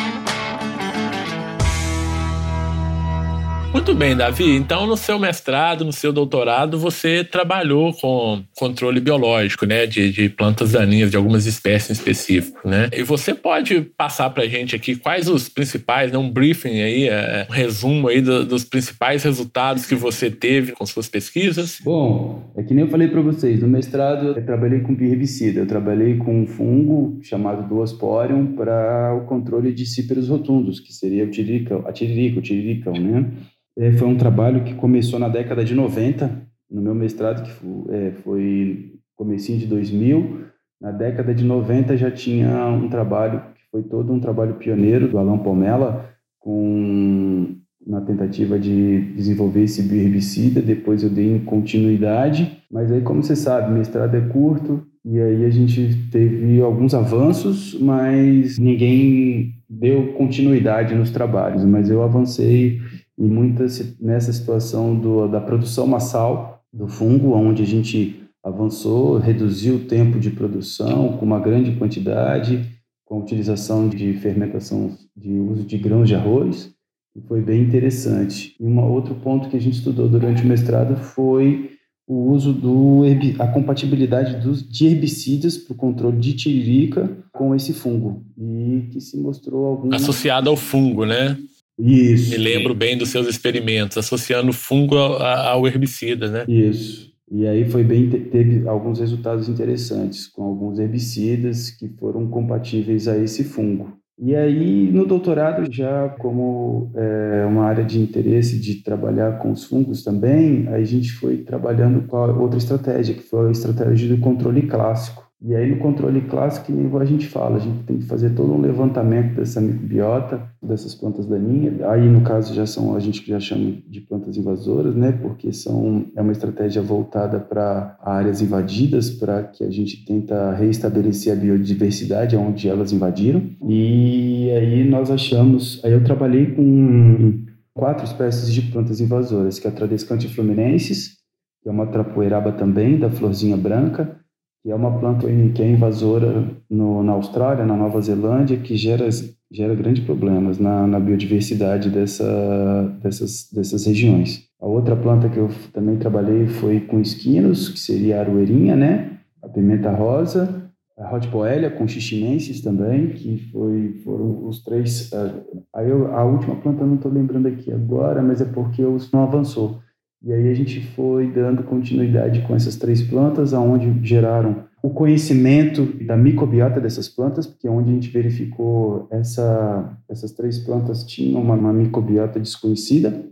Muito 3.73 3.95
bem, 3.95 4.15
Davi. 4.15 4.55
Então, 4.55 4.85
no 4.85 4.95
seu 4.95 5.17
mestrado, 5.17 5.83
no 5.83 5.91
seu 5.91 6.13
doutorado, 6.13 6.77
você 6.77 7.23
trabalhou 7.23 7.91
com 7.91 8.43
controle 8.55 8.99
biológico, 8.99 9.65
né, 9.65 9.87
de, 9.87 10.11
de 10.11 10.29
plantas 10.29 10.73
daninhas, 10.73 11.09
de 11.09 11.17
algumas 11.17 11.47
espécies 11.47 11.97
específicas, 11.97 12.63
né? 12.63 12.87
E 12.93 13.01
você 13.01 13.33
pode 13.33 13.81
passar 13.81 14.29
para 14.29 14.43
a 14.43 14.47
gente 14.47 14.75
aqui 14.75 14.95
quais 14.95 15.27
os 15.27 15.49
principais, 15.49 16.11
né, 16.11 16.19
um 16.19 16.29
briefing 16.29 16.81
aí, 16.81 17.09
é, 17.09 17.47
um 17.49 17.51
resumo 17.51 18.09
aí 18.09 18.21
do, 18.21 18.45
dos 18.45 18.63
principais 18.63 19.23
resultados 19.23 19.87
que 19.87 19.95
você 19.95 20.29
teve 20.29 20.73
com 20.73 20.85
suas 20.85 21.09
pesquisas? 21.09 21.79
Bom, 21.83 22.53
é 22.55 22.61
que 22.61 22.75
nem 22.75 22.85
eu 22.85 22.91
falei 22.91 23.07
para 23.07 23.21
vocês, 23.21 23.59
no 23.59 23.67
mestrado 23.67 24.27
eu 24.27 24.45
trabalhei 24.45 24.81
com 24.81 24.93
herbicida, 24.93 25.61
eu 25.61 25.67
trabalhei 25.67 26.17
com 26.17 26.43
um 26.43 26.45
fungo 26.45 27.19
chamado 27.23 27.67
Duosporium 27.67 28.55
para 28.55 29.15
o 29.15 29.25
controle 29.25 29.73
de 29.73 29.87
cíperos 29.87 30.29
rotundos, 30.29 30.79
que 30.79 30.93
seria 30.93 31.23
o 31.23 31.31
tiririca, 31.31 31.81
a 31.87 31.91
tiririca, 31.91 32.37
o 32.37 32.41
tiriricão, 32.41 32.93
né? 32.93 33.31
É, 33.77 33.91
foi 33.93 34.07
um 34.07 34.17
trabalho 34.17 34.63
que 34.63 34.75
começou 34.75 35.19
na 35.19 35.27
década 35.27 35.63
de 35.65 35.73
90, 35.73 36.29
no 36.69 36.81
meu 36.81 36.93
mestrado, 36.93 37.43
que 37.43 37.51
foi, 37.51 37.95
é, 37.95 38.11
foi 38.23 38.93
comecinho 39.15 39.59
de 39.59 39.67
2000. 39.67 40.41
Na 40.81 40.91
década 40.91 41.33
de 41.33 41.43
90 41.43 41.95
já 41.97 42.11
tinha 42.11 42.67
um 42.67 42.89
trabalho, 42.89 43.39
que 43.55 43.61
foi 43.71 43.83
todo 43.83 44.11
um 44.11 44.19
trabalho 44.19 44.55
pioneiro 44.55 45.07
do 45.07 45.17
Alain 45.17 45.37
Pomela, 45.39 46.09
com, 46.39 47.55
na 47.85 48.01
tentativa 48.01 48.59
de 48.59 49.13
desenvolver 49.13 49.63
esse 49.63 49.81
bioherbicida. 49.81 50.61
Depois 50.61 51.03
eu 51.03 51.09
dei 51.09 51.39
continuidade, 51.39 52.63
mas 52.69 52.91
aí, 52.91 53.01
como 53.01 53.23
você 53.23 53.35
sabe, 53.35 53.71
mestrado 53.71 54.15
é 54.15 54.21
curto, 54.21 54.85
e 55.05 55.19
aí 55.19 55.45
a 55.45 55.49
gente 55.49 56.09
teve 56.11 56.61
alguns 56.61 56.93
avanços, 56.93 57.77
mas 57.79 58.57
ninguém 58.57 59.53
deu 59.69 60.13
continuidade 60.13 60.95
nos 60.95 61.11
trabalhos. 61.11 61.65
Mas 61.65 61.89
eu 61.89 62.01
avancei 62.01 62.79
e 63.17 63.23
muitas 63.23 63.95
nessa 63.99 64.33
situação 64.33 64.95
do, 64.95 65.27
da 65.27 65.39
produção 65.39 65.85
massal 65.85 66.63
do 66.71 66.87
fungo, 66.87 67.33
onde 67.35 67.61
a 67.61 67.65
gente 67.65 68.23
avançou, 68.43 69.17
reduziu 69.17 69.75
o 69.75 69.85
tempo 69.85 70.19
de 70.19 70.31
produção 70.31 71.17
com 71.17 71.25
uma 71.25 71.39
grande 71.39 71.75
quantidade, 71.75 72.65
com 73.05 73.15
a 73.15 73.19
utilização 73.19 73.87
de 73.87 74.13
fermentação 74.13 74.97
de 75.15 75.31
uso 75.31 75.63
de 75.63 75.77
grãos 75.77 76.09
de 76.09 76.15
arroz, 76.15 76.73
e 77.15 77.21
foi 77.21 77.41
bem 77.41 77.61
interessante. 77.61 78.55
E 78.59 78.65
um 78.65 78.79
outro 78.91 79.13
ponto 79.15 79.47
que 79.47 79.55
a 79.55 79.61
gente 79.61 79.77
estudou 79.77 80.09
durante 80.09 80.43
o 80.43 80.47
mestrado 80.47 80.95
foi 80.95 81.69
o 82.07 82.31
uso 82.31 82.51
do 82.51 83.03
a 83.39 83.47
compatibilidade 83.47 84.41
dos, 84.41 84.67
de 84.67 84.87
herbicidas 84.87 85.57
para 85.57 85.73
o 85.73 85.77
controle 85.77 86.17
de 86.17 86.33
tiririca 86.33 87.09
com 87.31 87.55
esse 87.55 87.71
fungo 87.71 88.25
e 88.37 88.89
que 88.91 88.99
se 88.99 89.17
mostrou 89.17 89.65
algum 89.65 89.93
associado 89.93 90.49
ao 90.49 90.57
fungo, 90.57 91.05
né? 91.05 91.37
Isso. 91.79 92.31
Me 92.31 92.37
lembro 92.37 92.73
bem 92.73 92.97
dos 92.97 93.09
seus 93.09 93.27
experimentos, 93.27 93.97
associando 93.97 94.53
fungo 94.53 94.95
ao 94.97 95.67
herbicida, 95.67 96.29
né? 96.29 96.45
Isso. 96.47 97.11
E 97.31 97.47
aí 97.47 97.65
foi 97.65 97.83
bem 97.83 98.09
teve 98.09 98.67
alguns 98.67 98.99
resultados 98.99 99.49
interessantes 99.49 100.27
com 100.27 100.43
alguns 100.43 100.77
herbicidas 100.77 101.71
que 101.71 101.89
foram 101.99 102.27
compatíveis 102.27 103.07
a 103.07 103.17
esse 103.17 103.43
fungo. 103.43 103.97
E 104.19 104.35
aí, 104.35 104.91
no 104.91 105.07
doutorado, 105.07 105.65
já 105.71 106.09
como 106.09 106.91
é, 106.95 107.45
uma 107.45 107.65
área 107.65 107.83
de 107.83 107.99
interesse 107.99 108.59
de 108.59 108.83
trabalhar 108.83 109.39
com 109.39 109.51
os 109.51 109.63
fungos 109.63 110.03
também, 110.03 110.67
a 110.67 110.83
gente 110.83 111.11
foi 111.13 111.37
trabalhando 111.37 112.05
com 112.07 112.17
a 112.17 112.31
outra 112.31 112.59
estratégia, 112.59 113.15
que 113.15 113.23
foi 113.23 113.47
a 113.47 113.51
estratégia 113.51 114.07
do 114.07 114.21
controle 114.21 114.61
clássico. 114.67 115.22
E 115.45 115.53
aí, 115.53 115.69
no 115.69 115.77
controle 115.77 116.21
clássico, 116.21 116.71
a 116.97 117.03
gente 117.03 117.27
fala, 117.27 117.57
a 117.57 117.59
gente 117.59 117.83
tem 117.83 117.97
que 117.97 118.05
fazer 118.05 118.29
todo 118.29 118.53
um 118.53 118.61
levantamento 118.61 119.35
dessa 119.35 119.59
microbiota, 119.59 120.41
dessas 120.61 120.95
plantas 120.95 121.25
daninhas. 121.25 121.81
Aí, 121.81 122.07
no 122.07 122.21
caso, 122.21 122.53
já 122.53 122.65
são, 122.65 122.95
a 122.95 122.99
gente 123.01 123.27
já 123.27 123.41
chama 123.41 123.73
de 123.85 123.99
plantas 123.99 124.37
invasoras, 124.37 124.95
né? 124.95 125.11
Porque 125.11 125.51
são, 125.51 126.05
é 126.15 126.21
uma 126.21 126.31
estratégia 126.31 126.81
voltada 126.81 127.41
para 127.41 127.97
áreas 128.01 128.41
invadidas, 128.41 129.09
para 129.09 129.43
que 129.43 129.65
a 129.65 129.69
gente 129.69 130.05
tenta 130.05 130.53
reestabelecer 130.53 131.33
a 131.33 131.35
biodiversidade 131.35 132.37
onde 132.37 132.69
elas 132.69 132.93
invadiram. 132.93 133.43
E 133.67 134.49
aí, 134.49 134.89
nós 134.89 135.11
achamos. 135.11 135.83
Aí, 135.83 135.91
eu 135.91 136.05
trabalhei 136.05 136.55
com 136.55 137.43
quatro 137.73 138.05
espécies 138.05 138.53
de 138.53 138.61
plantas 138.71 139.01
invasoras, 139.01 139.59
que 139.59 139.67
é 139.67 139.69
a 139.69 139.73
Tradescante 139.73 140.33
fluminensis, 140.33 141.17
que 141.61 141.67
é 141.67 141.71
uma 141.71 141.87
trapoeraba 141.87 142.53
também, 142.53 142.97
da 142.97 143.09
florzinha 143.09 143.57
branca 143.57 144.22
que 144.63 144.71
é 144.71 144.75
uma 144.75 144.97
planta 144.97 145.27
que 145.53 145.61
é 145.61 145.69
invasora 145.69 146.49
no, 146.69 147.03
na 147.03 147.11
Austrália, 147.11 147.65
na 147.65 147.75
Nova 147.75 147.99
Zelândia, 147.99 148.57
que 148.57 148.77
gera, 148.77 149.09
gera 149.51 149.75
grandes 149.75 150.05
problemas 150.05 150.57
na, 150.57 150.87
na 150.87 150.99
biodiversidade 150.99 151.89
dessa, 151.89 152.97
dessas, 153.03 153.49
dessas 153.51 153.85
regiões. 153.85 154.47
A 154.61 154.65
outra 154.65 154.95
planta 154.95 155.27
que 155.27 155.37
eu 155.37 155.49
também 155.73 155.97
trabalhei 155.97 156.47
foi 156.47 156.79
com 156.79 157.01
esquinos, 157.01 157.67
que 157.67 157.79
seria 157.79 158.17
a 158.17 158.19
aroeirinha, 158.21 158.75
né? 158.75 159.19
a 159.43 159.49
pimenta 159.49 159.91
rosa, 159.91 160.71
a 160.97 161.13
Hot 161.13 161.27
Boelia 161.27 161.69
com 161.69 161.87
xixinenses 161.87 162.61
também, 162.61 163.09
que 163.09 163.37
foi, 163.51 163.99
foram 164.05 164.47
os 164.47 164.63
três. 164.63 165.11
Uh, 165.11 165.43
aí 165.75 165.89
eu, 165.89 166.15
a 166.15 166.23
última 166.23 166.55
planta 166.55 166.83
eu 166.83 166.87
não 166.87 166.95
estou 166.95 167.11
lembrando 167.11 167.47
aqui 167.47 167.71
agora, 167.71 168.21
mas 168.21 168.39
é 168.39 168.45
porque 168.45 168.81
não 169.11 169.23
avançou. 169.23 169.79
E 170.23 170.31
aí 170.31 170.49
a 170.49 170.53
gente 170.53 170.79
foi 170.95 171.29
dando 171.29 171.63
continuidade 171.63 172.41
com 172.47 172.55
essas 172.55 172.77
três 172.77 173.01
plantas, 173.01 173.53
aonde 173.53 174.07
geraram 174.07 174.63
o 174.81 174.89
conhecimento 174.89 175.85
da 176.05 176.15
microbiota 176.15 176.79
dessas 176.79 177.09
plantas, 177.09 177.45
porque 177.45 177.67
é 177.67 177.71
onde 177.71 177.89
a 177.89 177.93
gente 177.93 178.09
verificou 178.09 179.07
essa, 179.11 179.97
essas 180.09 180.31
três 180.31 180.59
plantas 180.59 181.03
tinham 181.03 181.41
uma, 181.41 181.55
uma 181.55 181.73
microbiota 181.73 182.39
desconhecida, 182.39 183.29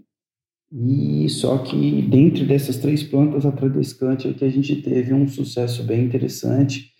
e 0.73 1.27
só 1.27 1.58
que 1.58 2.01
dentro 2.04 2.45
dessas 2.45 2.77
três 2.77 3.04
plantas, 3.04 3.45
a 3.45 3.51
tradescante 3.51 4.30
é 4.30 4.34
que 4.34 4.45
a 4.45 4.49
gente 4.49 4.82
teve 4.82 5.13
um 5.13 5.27
sucesso 5.27 5.84
bem 5.84 6.06
interessante, 6.06 6.91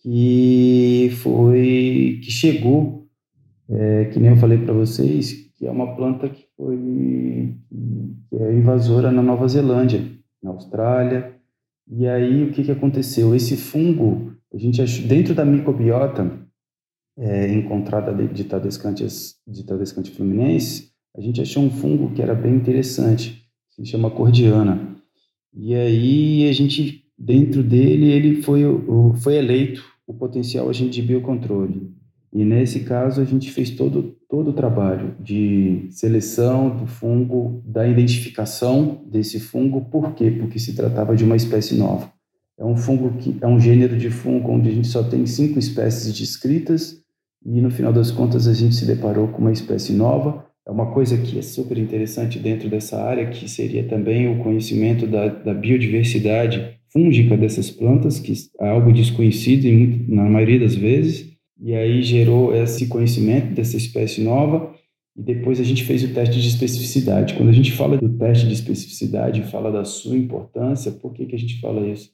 que 0.00 1.10
foi 1.22 2.20
que 2.24 2.30
chegou, 2.30 3.06
é, 3.68 4.06
que 4.06 4.18
nem 4.18 4.30
eu 4.30 4.36
falei 4.36 4.58
para 4.58 4.74
vocês, 4.74 5.32
que 5.56 5.64
é 5.64 5.70
uma 5.70 5.94
planta 5.94 6.28
que 6.28 6.44
foi 6.62 7.56
que 8.30 8.36
é 8.36 8.54
invasora 8.54 9.10
na 9.10 9.22
Nova 9.22 9.48
Zelândia, 9.48 10.08
na 10.40 10.50
Austrália. 10.50 11.34
E 11.90 12.06
aí 12.06 12.44
o 12.44 12.52
que, 12.52 12.62
que 12.62 12.70
aconteceu? 12.70 13.34
Esse 13.34 13.56
fungo, 13.56 14.32
a 14.54 14.56
gente 14.56 14.80
achou, 14.80 15.06
dentro 15.06 15.34
da 15.34 15.44
microbiota 15.44 16.30
é, 17.18 17.52
encontrada 17.52 18.14
de 18.28 18.44
Tadescantes, 18.44 19.36
de 19.46 19.64
Tadescante 19.66 20.12
fluminense, 20.12 20.92
a 21.16 21.20
gente 21.20 21.40
achou 21.40 21.62
um 21.64 21.70
fungo 21.70 22.14
que 22.14 22.22
era 22.22 22.34
bem 22.34 22.54
interessante, 22.54 23.44
se 23.68 23.84
chama 23.84 24.10
cordiana. 24.10 24.96
E 25.52 25.74
aí 25.74 26.48
a 26.48 26.52
gente, 26.52 27.04
dentro 27.18 27.62
dele, 27.62 28.10
ele 28.10 28.42
foi, 28.42 28.62
foi 29.22 29.34
eleito 29.34 29.82
o 30.06 30.14
potencial 30.14 30.70
agente 30.70 30.92
de 30.92 31.02
biocontrole. 31.02 31.92
E 32.32 32.44
nesse 32.44 32.80
caso 32.80 33.20
a 33.20 33.24
gente 33.24 33.50
fez 33.50 33.70
todo, 33.70 34.16
todo 34.28 34.50
o 34.50 34.52
trabalho 34.54 35.14
de 35.20 35.86
seleção 35.90 36.74
do 36.74 36.86
fungo, 36.86 37.62
da 37.66 37.86
identificação 37.86 39.02
desse 39.06 39.38
fungo. 39.38 39.82
Por 39.82 40.14
quê? 40.14 40.30
Porque 40.30 40.58
se 40.58 40.74
tratava 40.74 41.14
de 41.14 41.24
uma 41.24 41.36
espécie 41.36 41.74
nova. 41.74 42.10
É 42.58 42.64
um 42.64 42.76
fungo 42.76 43.18
que 43.18 43.36
é 43.40 43.46
um 43.46 43.60
gênero 43.60 43.98
de 43.98 44.08
fungo 44.08 44.52
onde 44.52 44.70
a 44.70 44.72
gente 44.72 44.88
só 44.88 45.02
tem 45.02 45.26
cinco 45.26 45.58
espécies 45.58 46.16
descritas 46.16 47.02
e 47.44 47.60
no 47.60 47.70
final 47.70 47.92
das 47.92 48.10
contas 48.10 48.48
a 48.48 48.54
gente 48.54 48.74
se 48.76 48.86
deparou 48.86 49.28
com 49.28 49.42
uma 49.42 49.52
espécie 49.52 49.92
nova. 49.92 50.46
É 50.66 50.70
uma 50.70 50.86
coisa 50.92 51.18
que 51.18 51.38
é 51.38 51.42
super 51.42 51.76
interessante 51.76 52.38
dentro 52.38 52.68
dessa 52.70 53.02
área, 53.02 53.26
que 53.26 53.50
seria 53.50 53.84
também 53.84 54.28
o 54.28 54.42
conhecimento 54.42 55.06
da, 55.06 55.26
da 55.26 55.52
biodiversidade 55.52 56.78
fúngica 56.88 57.36
dessas 57.36 57.68
plantas, 57.70 58.18
que 58.20 58.32
é 58.60 58.68
algo 58.68 58.92
desconhecido 58.92 59.66
em, 59.66 60.06
na 60.08 60.22
maioria 60.22 60.60
das 60.60 60.74
vezes 60.74 61.31
e 61.62 61.74
aí 61.74 62.02
gerou 62.02 62.54
esse 62.54 62.88
conhecimento 62.88 63.54
dessa 63.54 63.76
espécie 63.76 64.20
nova 64.20 64.74
e 65.16 65.22
depois 65.22 65.60
a 65.60 65.64
gente 65.64 65.84
fez 65.84 66.02
o 66.02 66.12
teste 66.12 66.40
de 66.40 66.48
especificidade. 66.48 67.34
Quando 67.34 67.50
a 67.50 67.52
gente 67.52 67.70
fala 67.70 67.96
do 67.96 68.08
teste 68.08 68.48
de 68.48 68.54
especificidade, 68.54 69.44
fala 69.44 69.70
da 69.70 69.84
sua 69.84 70.16
importância, 70.16 70.90
por 70.90 71.12
que, 71.12 71.26
que 71.26 71.36
a 71.36 71.38
gente 71.38 71.60
fala 71.60 71.86
isso? 71.86 72.10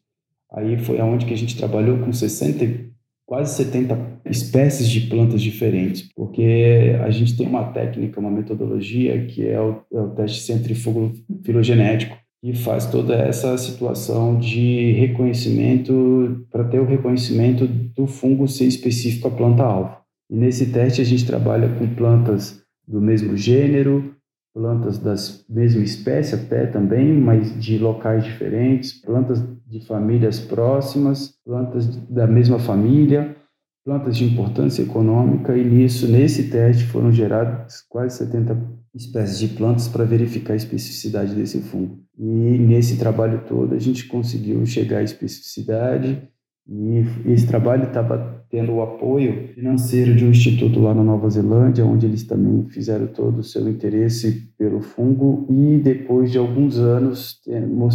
Aí 0.52 0.76
foi 0.78 1.00
aonde 1.00 1.24
que 1.24 1.32
a 1.32 1.36
gente 1.36 1.56
trabalhou 1.56 1.98
com 1.98 2.12
60, 2.12 2.90
quase 3.24 3.56
70 3.56 4.20
espécies 4.26 4.88
de 4.88 5.02
plantas 5.02 5.40
diferentes, 5.40 6.08
porque 6.14 6.96
a 7.02 7.10
gente 7.10 7.36
tem 7.36 7.46
uma 7.46 7.72
técnica, 7.72 8.20
uma 8.20 8.30
metodologia 8.30 9.26
que 9.26 9.46
é 9.46 9.60
o, 9.60 9.82
é 9.92 10.00
o 10.00 10.10
teste 10.10 10.42
centrífugo 10.42 11.12
filogenético, 11.42 12.18
que 12.40 12.52
faz 12.52 12.86
toda 12.86 13.14
essa 13.14 13.56
situação 13.58 14.38
de 14.38 14.92
reconhecimento, 14.92 16.46
para 16.50 16.64
ter 16.64 16.78
o 16.78 16.86
reconhecimento 16.86 17.66
do 17.66 18.06
fungo 18.06 18.46
ser 18.46 18.66
específico 18.66 19.28
à 19.28 19.30
planta-alvo. 19.30 19.96
E 20.30 20.36
nesse 20.36 20.66
teste 20.66 21.00
a 21.00 21.04
gente 21.04 21.26
trabalha 21.26 21.68
com 21.68 21.94
plantas 21.94 22.62
do 22.86 23.00
mesmo 23.00 23.36
gênero, 23.36 24.14
plantas 24.54 24.98
das 24.98 25.44
mesma 25.48 25.82
espécie 25.82 26.34
até 26.34 26.66
também, 26.66 27.12
mas 27.12 27.58
de 27.62 27.78
locais 27.78 28.24
diferentes, 28.24 28.92
plantas 28.92 29.42
de 29.66 29.84
famílias 29.84 30.38
próximas, 30.38 31.34
plantas 31.44 31.86
da 32.08 32.26
mesma 32.26 32.58
família, 32.58 33.36
plantas 33.84 34.16
de 34.16 34.24
importância 34.24 34.82
econômica, 34.82 35.56
e 35.56 35.64
nisso, 35.64 36.06
nesse 36.06 36.50
teste, 36.50 36.84
foram 36.84 37.10
geradas 37.10 37.82
quase 37.88 38.18
70 38.18 38.77
espécies 38.94 39.38
de 39.38 39.48
plantas 39.48 39.88
para 39.88 40.04
verificar 40.04 40.54
a 40.54 40.56
especificidade 40.56 41.34
desse 41.34 41.60
fungo. 41.60 42.00
E 42.18 42.22
nesse 42.58 42.96
trabalho 42.96 43.42
todo 43.46 43.74
a 43.74 43.78
gente 43.78 44.06
conseguiu 44.06 44.64
chegar 44.66 44.98
à 44.98 45.02
especificidade 45.02 46.22
e 46.70 47.32
esse 47.32 47.46
trabalho 47.46 47.84
estava 47.84 48.44
tendo 48.50 48.72
o 48.72 48.82
apoio 48.82 49.48
financeiro 49.54 50.14
de 50.14 50.24
um 50.24 50.30
instituto 50.30 50.80
lá 50.80 50.94
na 50.94 51.02
Nova 51.02 51.28
Zelândia, 51.30 51.84
onde 51.84 52.06
eles 52.06 52.24
também 52.24 52.68
fizeram 52.68 53.06
todo 53.06 53.38
o 53.38 53.42
seu 53.42 53.68
interesse 53.68 54.50
pelo 54.58 54.80
fungo 54.80 55.46
e 55.50 55.78
depois 55.78 56.30
de 56.30 56.38
alguns 56.38 56.78
anos 56.78 57.40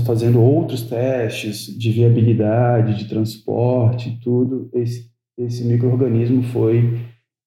fazendo 0.05 0.41
outros 0.41 0.83
testes 0.83 1.65
de 1.77 1.91
viabilidade, 1.91 2.97
de 2.97 3.07
transporte, 3.07 4.19
tudo 4.23 4.69
esse 4.73 5.13
esse 5.37 5.63
microorganismo 5.65 6.43
foi 6.43 6.99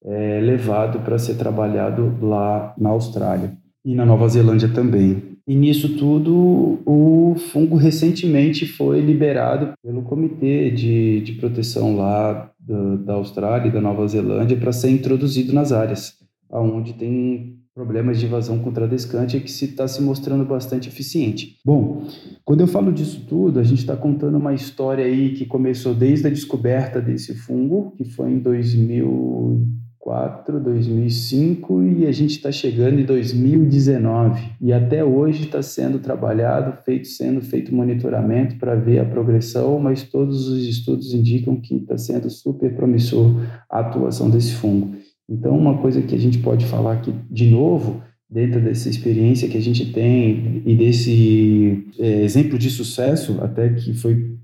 é, 0.07 0.41
levado 0.41 1.01
para 1.01 1.19
ser 1.19 1.35
trabalhado 1.35 2.17
lá 2.23 2.73
na 2.79 2.91
Austrália 2.91 3.53
e 3.85 3.95
na 3.95 4.07
Nova 4.07 4.29
Zelândia 4.29 4.69
também. 4.69 5.37
E 5.49 5.55
nisso 5.55 5.97
tudo, 5.97 6.81
o 6.85 7.37
fungo 7.53 7.77
recentemente 7.77 8.67
foi 8.67 9.01
liberado 9.01 9.75
pelo 9.83 10.03
Comitê 10.03 10.71
de, 10.71 11.21
de 11.21 11.33
Proteção 11.35 11.97
lá 11.97 12.51
da, 12.59 12.97
da 12.97 13.15
Austrália 13.15 13.69
e 13.69 13.73
da 13.73 13.81
Nova 13.81 14.07
Zelândia 14.09 14.57
para 14.57 14.73
ser 14.73 14.91
introduzido 14.91 15.53
nas 15.53 15.71
áreas, 15.71 16.15
onde 16.51 16.95
tem 16.95 17.61
problemas 17.73 18.19
de 18.19 18.27
invasão 18.27 18.59
contradescante 18.59 19.39
que 19.39 19.51
se 19.51 19.67
está 19.67 19.87
se 19.87 20.03
mostrando 20.03 20.45
bastante 20.45 20.89
eficiente. 20.89 21.59
Bom, 21.65 22.05
quando 22.45 22.63
eu 22.63 22.67
falo 22.67 22.91
disso 22.91 23.25
tudo, 23.29 23.61
a 23.61 23.63
gente 23.63 23.81
está 23.81 23.95
contando 23.95 24.39
uma 24.39 24.55
história 24.55 25.05
aí 25.05 25.35
que 25.35 25.45
começou 25.45 25.95
desde 25.95 26.27
a 26.27 26.31
descoberta 26.31 27.01
desse 27.01 27.35
fungo, 27.35 27.93
que 27.97 28.05
foi 28.05 28.33
em 28.33 28.39
2000 28.39 29.86
2004, 30.07 30.61
2005 30.61 31.83
e 31.83 32.07
a 32.07 32.13
gente 32.13 32.37
está 32.37 32.53
chegando 32.53 33.01
em 33.01 33.05
2019 33.05 34.41
e 34.61 34.73
até 34.73 35.05
hoje 35.05 35.45
está 35.45 35.61
sendo 35.61 35.99
trabalhado, 35.99 36.81
feito 36.85 37.09
sendo 37.09 37.41
feito 37.41 37.75
monitoramento 37.75 38.57
para 38.57 38.77
ver 38.77 39.01
a 39.01 39.05
progressão, 39.05 39.81
mas 39.81 40.05
todos 40.05 40.49
os 40.49 40.65
estudos 40.65 41.13
indicam 41.13 41.61
que 41.61 41.75
está 41.75 41.99
sendo 41.99 42.31
super 42.31 42.75
promissor 42.75 43.35
a 43.69 43.81
atuação 43.81 44.31
desse 44.31 44.53
fungo. 44.53 44.95
Então, 45.29 45.59
uma 45.59 45.79
coisa 45.79 46.01
que 46.01 46.15
a 46.15 46.19
gente 46.19 46.39
pode 46.39 46.67
falar 46.67 46.93
aqui 46.93 47.13
de 47.29 47.51
novo 47.51 48.01
dentro 48.31 48.61
dessa 48.61 48.89
experiência 48.89 49.49
que 49.49 49.57
a 49.57 49.63
gente 49.63 49.93
tem 49.93 50.63
e 50.65 50.75
desse 50.77 51.85
é, 51.99 52.23
exemplo 52.23 52.57
de 52.59 52.71
sucesso, 52.71 53.39
até 53.41 53.71
que 53.71 53.93
foi 53.93 54.36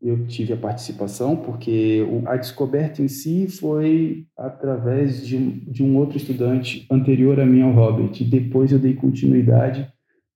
eu 0.00 0.26
tive 0.26 0.52
a 0.52 0.56
participação, 0.56 1.36
porque 1.36 2.06
a 2.26 2.36
descoberta 2.36 3.02
em 3.02 3.08
si 3.08 3.48
foi 3.48 4.26
através 4.36 5.26
de 5.26 5.36
um, 5.36 5.50
de 5.66 5.82
um 5.82 5.96
outro 5.96 6.16
estudante 6.16 6.86
anterior 6.90 7.40
a 7.40 7.46
mim, 7.46 7.62
ao 7.62 7.72
Robert, 7.72 8.12
e 8.20 8.24
depois 8.24 8.72
eu 8.72 8.78
dei 8.78 8.94
continuidade 8.94 9.90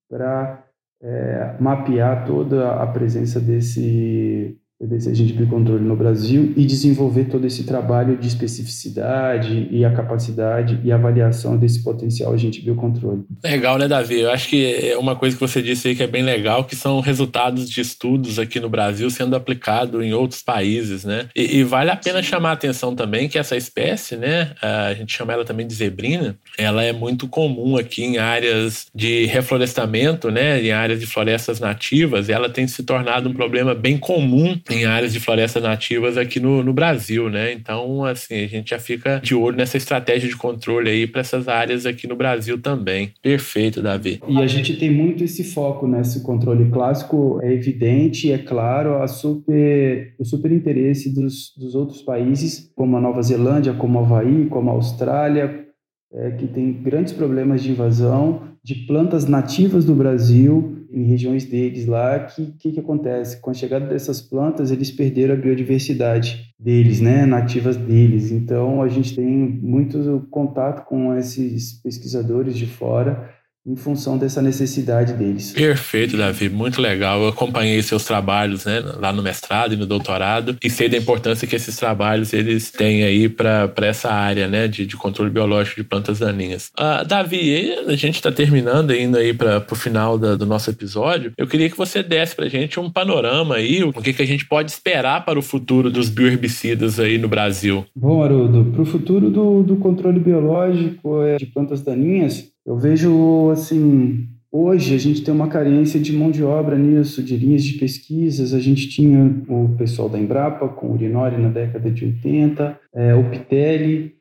para 0.09 0.65
é, 1.03 1.57
mapear 1.61 2.27
toda 2.27 2.73
a 2.73 2.87
presença 2.87 3.41
desse, 3.41 4.59
desse 4.87 5.09
agente 5.09 5.33
de 5.33 5.47
controle 5.47 5.85
no 5.85 5.97
Brasil 5.97 6.53
e 6.57 6.65
desenvolver 6.65 7.25
todo 7.25 7.47
esse 7.47 7.65
trabalho 7.65 8.17
de 8.17 8.27
especificidade 8.27 9.69
e 9.71 9.85
a 9.85 9.93
capacidade 9.93 10.81
e 10.83 10.91
avaliação 10.91 11.57
desse 11.57 11.83
potencial 11.83 12.33
agente 12.33 12.61
biocontrole. 12.61 13.25
Legal, 13.45 13.79
né, 13.79 13.87
Davi? 13.87 14.21
Eu 14.21 14.31
acho 14.31 14.49
que 14.49 14.91
é 14.91 14.97
uma 14.99 15.15
coisa 15.15 15.37
que 15.37 15.41
você 15.41 15.63
disse 15.63 15.89
aí 15.89 15.95
que 15.95 16.03
é 16.03 16.07
bem 16.07 16.23
legal, 16.23 16.65
que 16.65 16.75
são 16.75 17.01
resultados 17.01 17.71
de 17.71 17.81
estudos 17.81 18.39
aqui 18.39 18.59
no 18.59 18.69
Brasil 18.69 19.09
sendo 19.11 19.37
aplicado 19.37 20.03
em 20.03 20.13
outros 20.13 20.43
países, 20.43 21.05
né? 21.05 21.29
E, 21.35 21.59
e 21.59 21.65
vale 21.65 21.91
a 21.91 21.97
pena 21.97 22.23
chamar 22.23 22.51
a 22.51 22.53
atenção 22.53 22.95
também 22.95 23.29
que 23.29 23.39
essa 23.39 23.57
espécie, 23.57 24.17
né, 24.17 24.53
a 24.61 24.95
gente 24.95 25.13
chama 25.13 25.33
ela 25.33 25.45
também 25.45 25.67
de 25.67 25.75
zebrina, 25.75 26.37
ela 26.59 26.83
é 26.83 26.93
muito 26.93 27.29
comum 27.29 27.77
aqui 27.77 28.03
em 28.03 28.19
áreas 28.19 28.87
de 28.95 29.27
reflorestamento, 29.27 30.31
né, 30.31 30.63
em 30.63 30.73
áreas 30.73 31.01
de 31.01 31.07
florestas 31.07 31.61
nativas, 31.61 32.29
e 32.29 32.33
ela 32.33 32.49
tem 32.49 32.67
se 32.67 32.83
tornado 32.83 33.29
um 33.29 33.33
problema 33.33 33.75
bem 33.75 33.97
comum 33.97 34.59
em 34.73 34.85
áreas 34.85 35.13
de 35.13 35.21
florestas 35.21 35.63
nativas 35.63 36.17
aqui 36.17 36.41
no, 36.41 36.63
no 36.63 36.73
Brasil, 36.73 37.29
né? 37.29 37.53
Então, 37.53 38.05
assim, 38.05 38.45
a 38.45 38.49
gente 38.49 38.71
já 38.71 38.79
fica 38.79 39.21
de 39.23 39.35
olho 39.35 39.57
nessa 39.57 39.77
estratégia 39.77 40.29
de 40.29 40.37
controle 40.37 40.91
aí 40.91 41.07
para 41.07 41.21
essas 41.21 41.49
áreas 41.49 41.87
aqui 41.87 42.07
no 42.07 42.17
Brasil 42.17 42.61
também. 42.61 43.13
Perfeito, 43.23 43.83
Davi. 43.83 44.21
E 44.29 44.39
a 44.39 44.47
gente 44.47 44.77
tem 44.77 44.91
muito 44.91 45.25
esse 45.25 45.45
foco 45.45 45.87
nesse 45.87 46.19
né? 46.19 46.25
controle 46.25 46.71
clássico, 46.71 47.39
é 47.43 47.53
evidente, 47.53 48.33
é 48.33 48.39
claro, 48.39 49.03
a 49.03 49.07
super, 49.07 50.15
o 50.19 50.25
super 50.25 50.51
interesse 50.53 51.15
dos, 51.15 51.53
dos 51.57 51.75
outros 51.75 52.03
países, 52.03 52.71
como 52.75 52.97
a 52.97 53.01
Nova 53.01 53.23
Zelândia, 53.23 53.75
como 53.75 53.99
a 53.99 54.03
Havaí, 54.03 54.47
como 54.47 54.71
a 54.71 54.73
Austrália, 54.73 55.67
é, 56.13 56.31
que 56.33 56.47
tem 56.47 56.73
grandes 56.73 57.13
problemas 57.13 57.63
de 57.63 57.71
invasão 57.71 58.53
de 58.65 58.75
plantas 58.87 59.27
nativas 59.27 59.85
do 59.85 59.95
Brasil 59.95 60.82
em 60.93 61.05
regiões 61.05 61.45
deles 61.45 61.87
lá, 61.87 62.21
que 62.21 62.53
que, 62.59 62.73
que 62.73 62.81
acontece? 62.81 63.41
Com 63.41 63.51
a 63.51 63.55
chegada 63.55 63.87
dessas 63.87 64.21
plantas, 64.21 64.71
eles 64.71 64.91
perderam 64.91 65.35
a 65.35 65.39
biodiversidade 65.39 66.55
deles, 66.59 67.01
né, 67.01 67.27
nativas 67.27 67.77
deles. 67.77 68.31
Então, 68.31 68.83
a 68.83 68.89
gente 68.89 69.15
tem 69.15 69.27
muito 69.27 70.27
contato 70.31 70.85
com 70.85 71.17
esses 71.17 71.81
pesquisadores 71.83 72.57
de 72.57 72.67
fora 72.67 73.31
em 73.67 73.77
função 73.77 74.19
dessa 74.19 74.43
necessidade 74.43 75.13
deles. 75.13 75.53
Perfeito, 75.53 76.17
Davi, 76.17 76.49
muito 76.49 76.81
legal. 76.81 77.23
Eu 77.23 77.29
acompanhei 77.29 77.81
seus 77.83 78.05
trabalhos, 78.05 78.65
né, 78.65 78.81
lá 78.99 79.13
no 79.13 79.23
mestrado 79.23 79.75
e 79.75 79.77
no 79.77 79.87
doutorado 79.87 80.57
e 80.63 80.69
sei 80.69 80.89
da 80.89 80.97
importância 80.97 81.47
que 81.47 81.55
esses 81.55 81.77
trabalhos 81.77 82.33
eles 82.33 82.71
têm 82.71 83.05
aí 83.05 83.29
para 83.29 83.73
essa 83.83 84.11
área, 84.11 84.49
né, 84.49 84.67
de, 84.67 84.85
de, 84.85 84.97
controle 84.97 85.31
biológico 85.31 85.81
de 85.81 85.85
plantas 85.87 86.19
daninhas. 86.19 86.71
Uh, 86.79 87.05
Davi, 87.07 87.73
a 87.87 87.95
gente 87.95 88.17
está 88.17 88.33
terminando 88.33 88.93
indo 88.95 89.17
aí 89.17 89.33
para 89.33 89.65
o 89.71 89.75
final 89.75 90.19
da, 90.19 90.35
do 90.35 90.47
nosso 90.47 90.71
episódio. 90.71 91.33
Eu 91.37 91.47
queria 91.47 91.71
que 91.71 91.77
você 91.77 92.03
desse 92.03 92.35
para 92.35 92.47
a 92.47 92.49
gente 92.49 92.81
um 92.81 92.91
panorama 92.91 93.57
aí, 93.57 93.83
o 93.85 93.93
que, 93.93 94.13
que 94.13 94.23
a 94.23 94.27
gente 94.27 94.47
pode 94.47 94.71
esperar 94.71 95.25
para 95.25 95.39
o 95.39 95.43
futuro 95.43 95.91
dos 95.91 96.09
bioherbicidas 96.09 96.99
aí 96.99 97.17
no 97.17 97.29
Brasil. 97.29 97.85
Bom, 97.95 98.23
Haroldo, 98.23 98.73
para 98.73 98.83
o 98.83 98.87
futuro 98.87 99.31
do, 99.31 99.63
do 99.63 99.77
controle 99.77 100.19
biológico 100.19 101.23
é, 101.23 101.37
de 101.37 101.47
plantas 101.47 101.83
daninhas, 101.83 102.52
eu 102.65 102.77
vejo, 102.77 103.51
assim, 103.51 104.29
hoje 104.51 104.95
a 104.95 104.99
gente 104.99 105.23
tem 105.23 105.35
uma 105.35 105.49
carência 105.49 105.99
de 105.99 106.13
mão 106.13 106.31
de 106.31 106.45
obra 106.45 106.77
nisso, 106.77 107.23
de 107.23 107.37
linhas 107.37 107.65
de 107.65 107.79
pesquisas. 107.79 108.55
A 108.55 108.61
gente 108.61 108.89
tinha 108.89 109.43
o 109.49 109.75
pessoal 109.77 110.09
da 110.09 110.19
Embrapa 110.19 110.69
com 110.69 110.89
o 110.89 110.93
Urinori 110.93 111.37
na 111.37 111.49
década 111.49 111.91
de 111.91 112.05
80, 112.05 112.79
é, 112.95 113.15
o 113.15 113.29
Pitelli, 113.31 114.15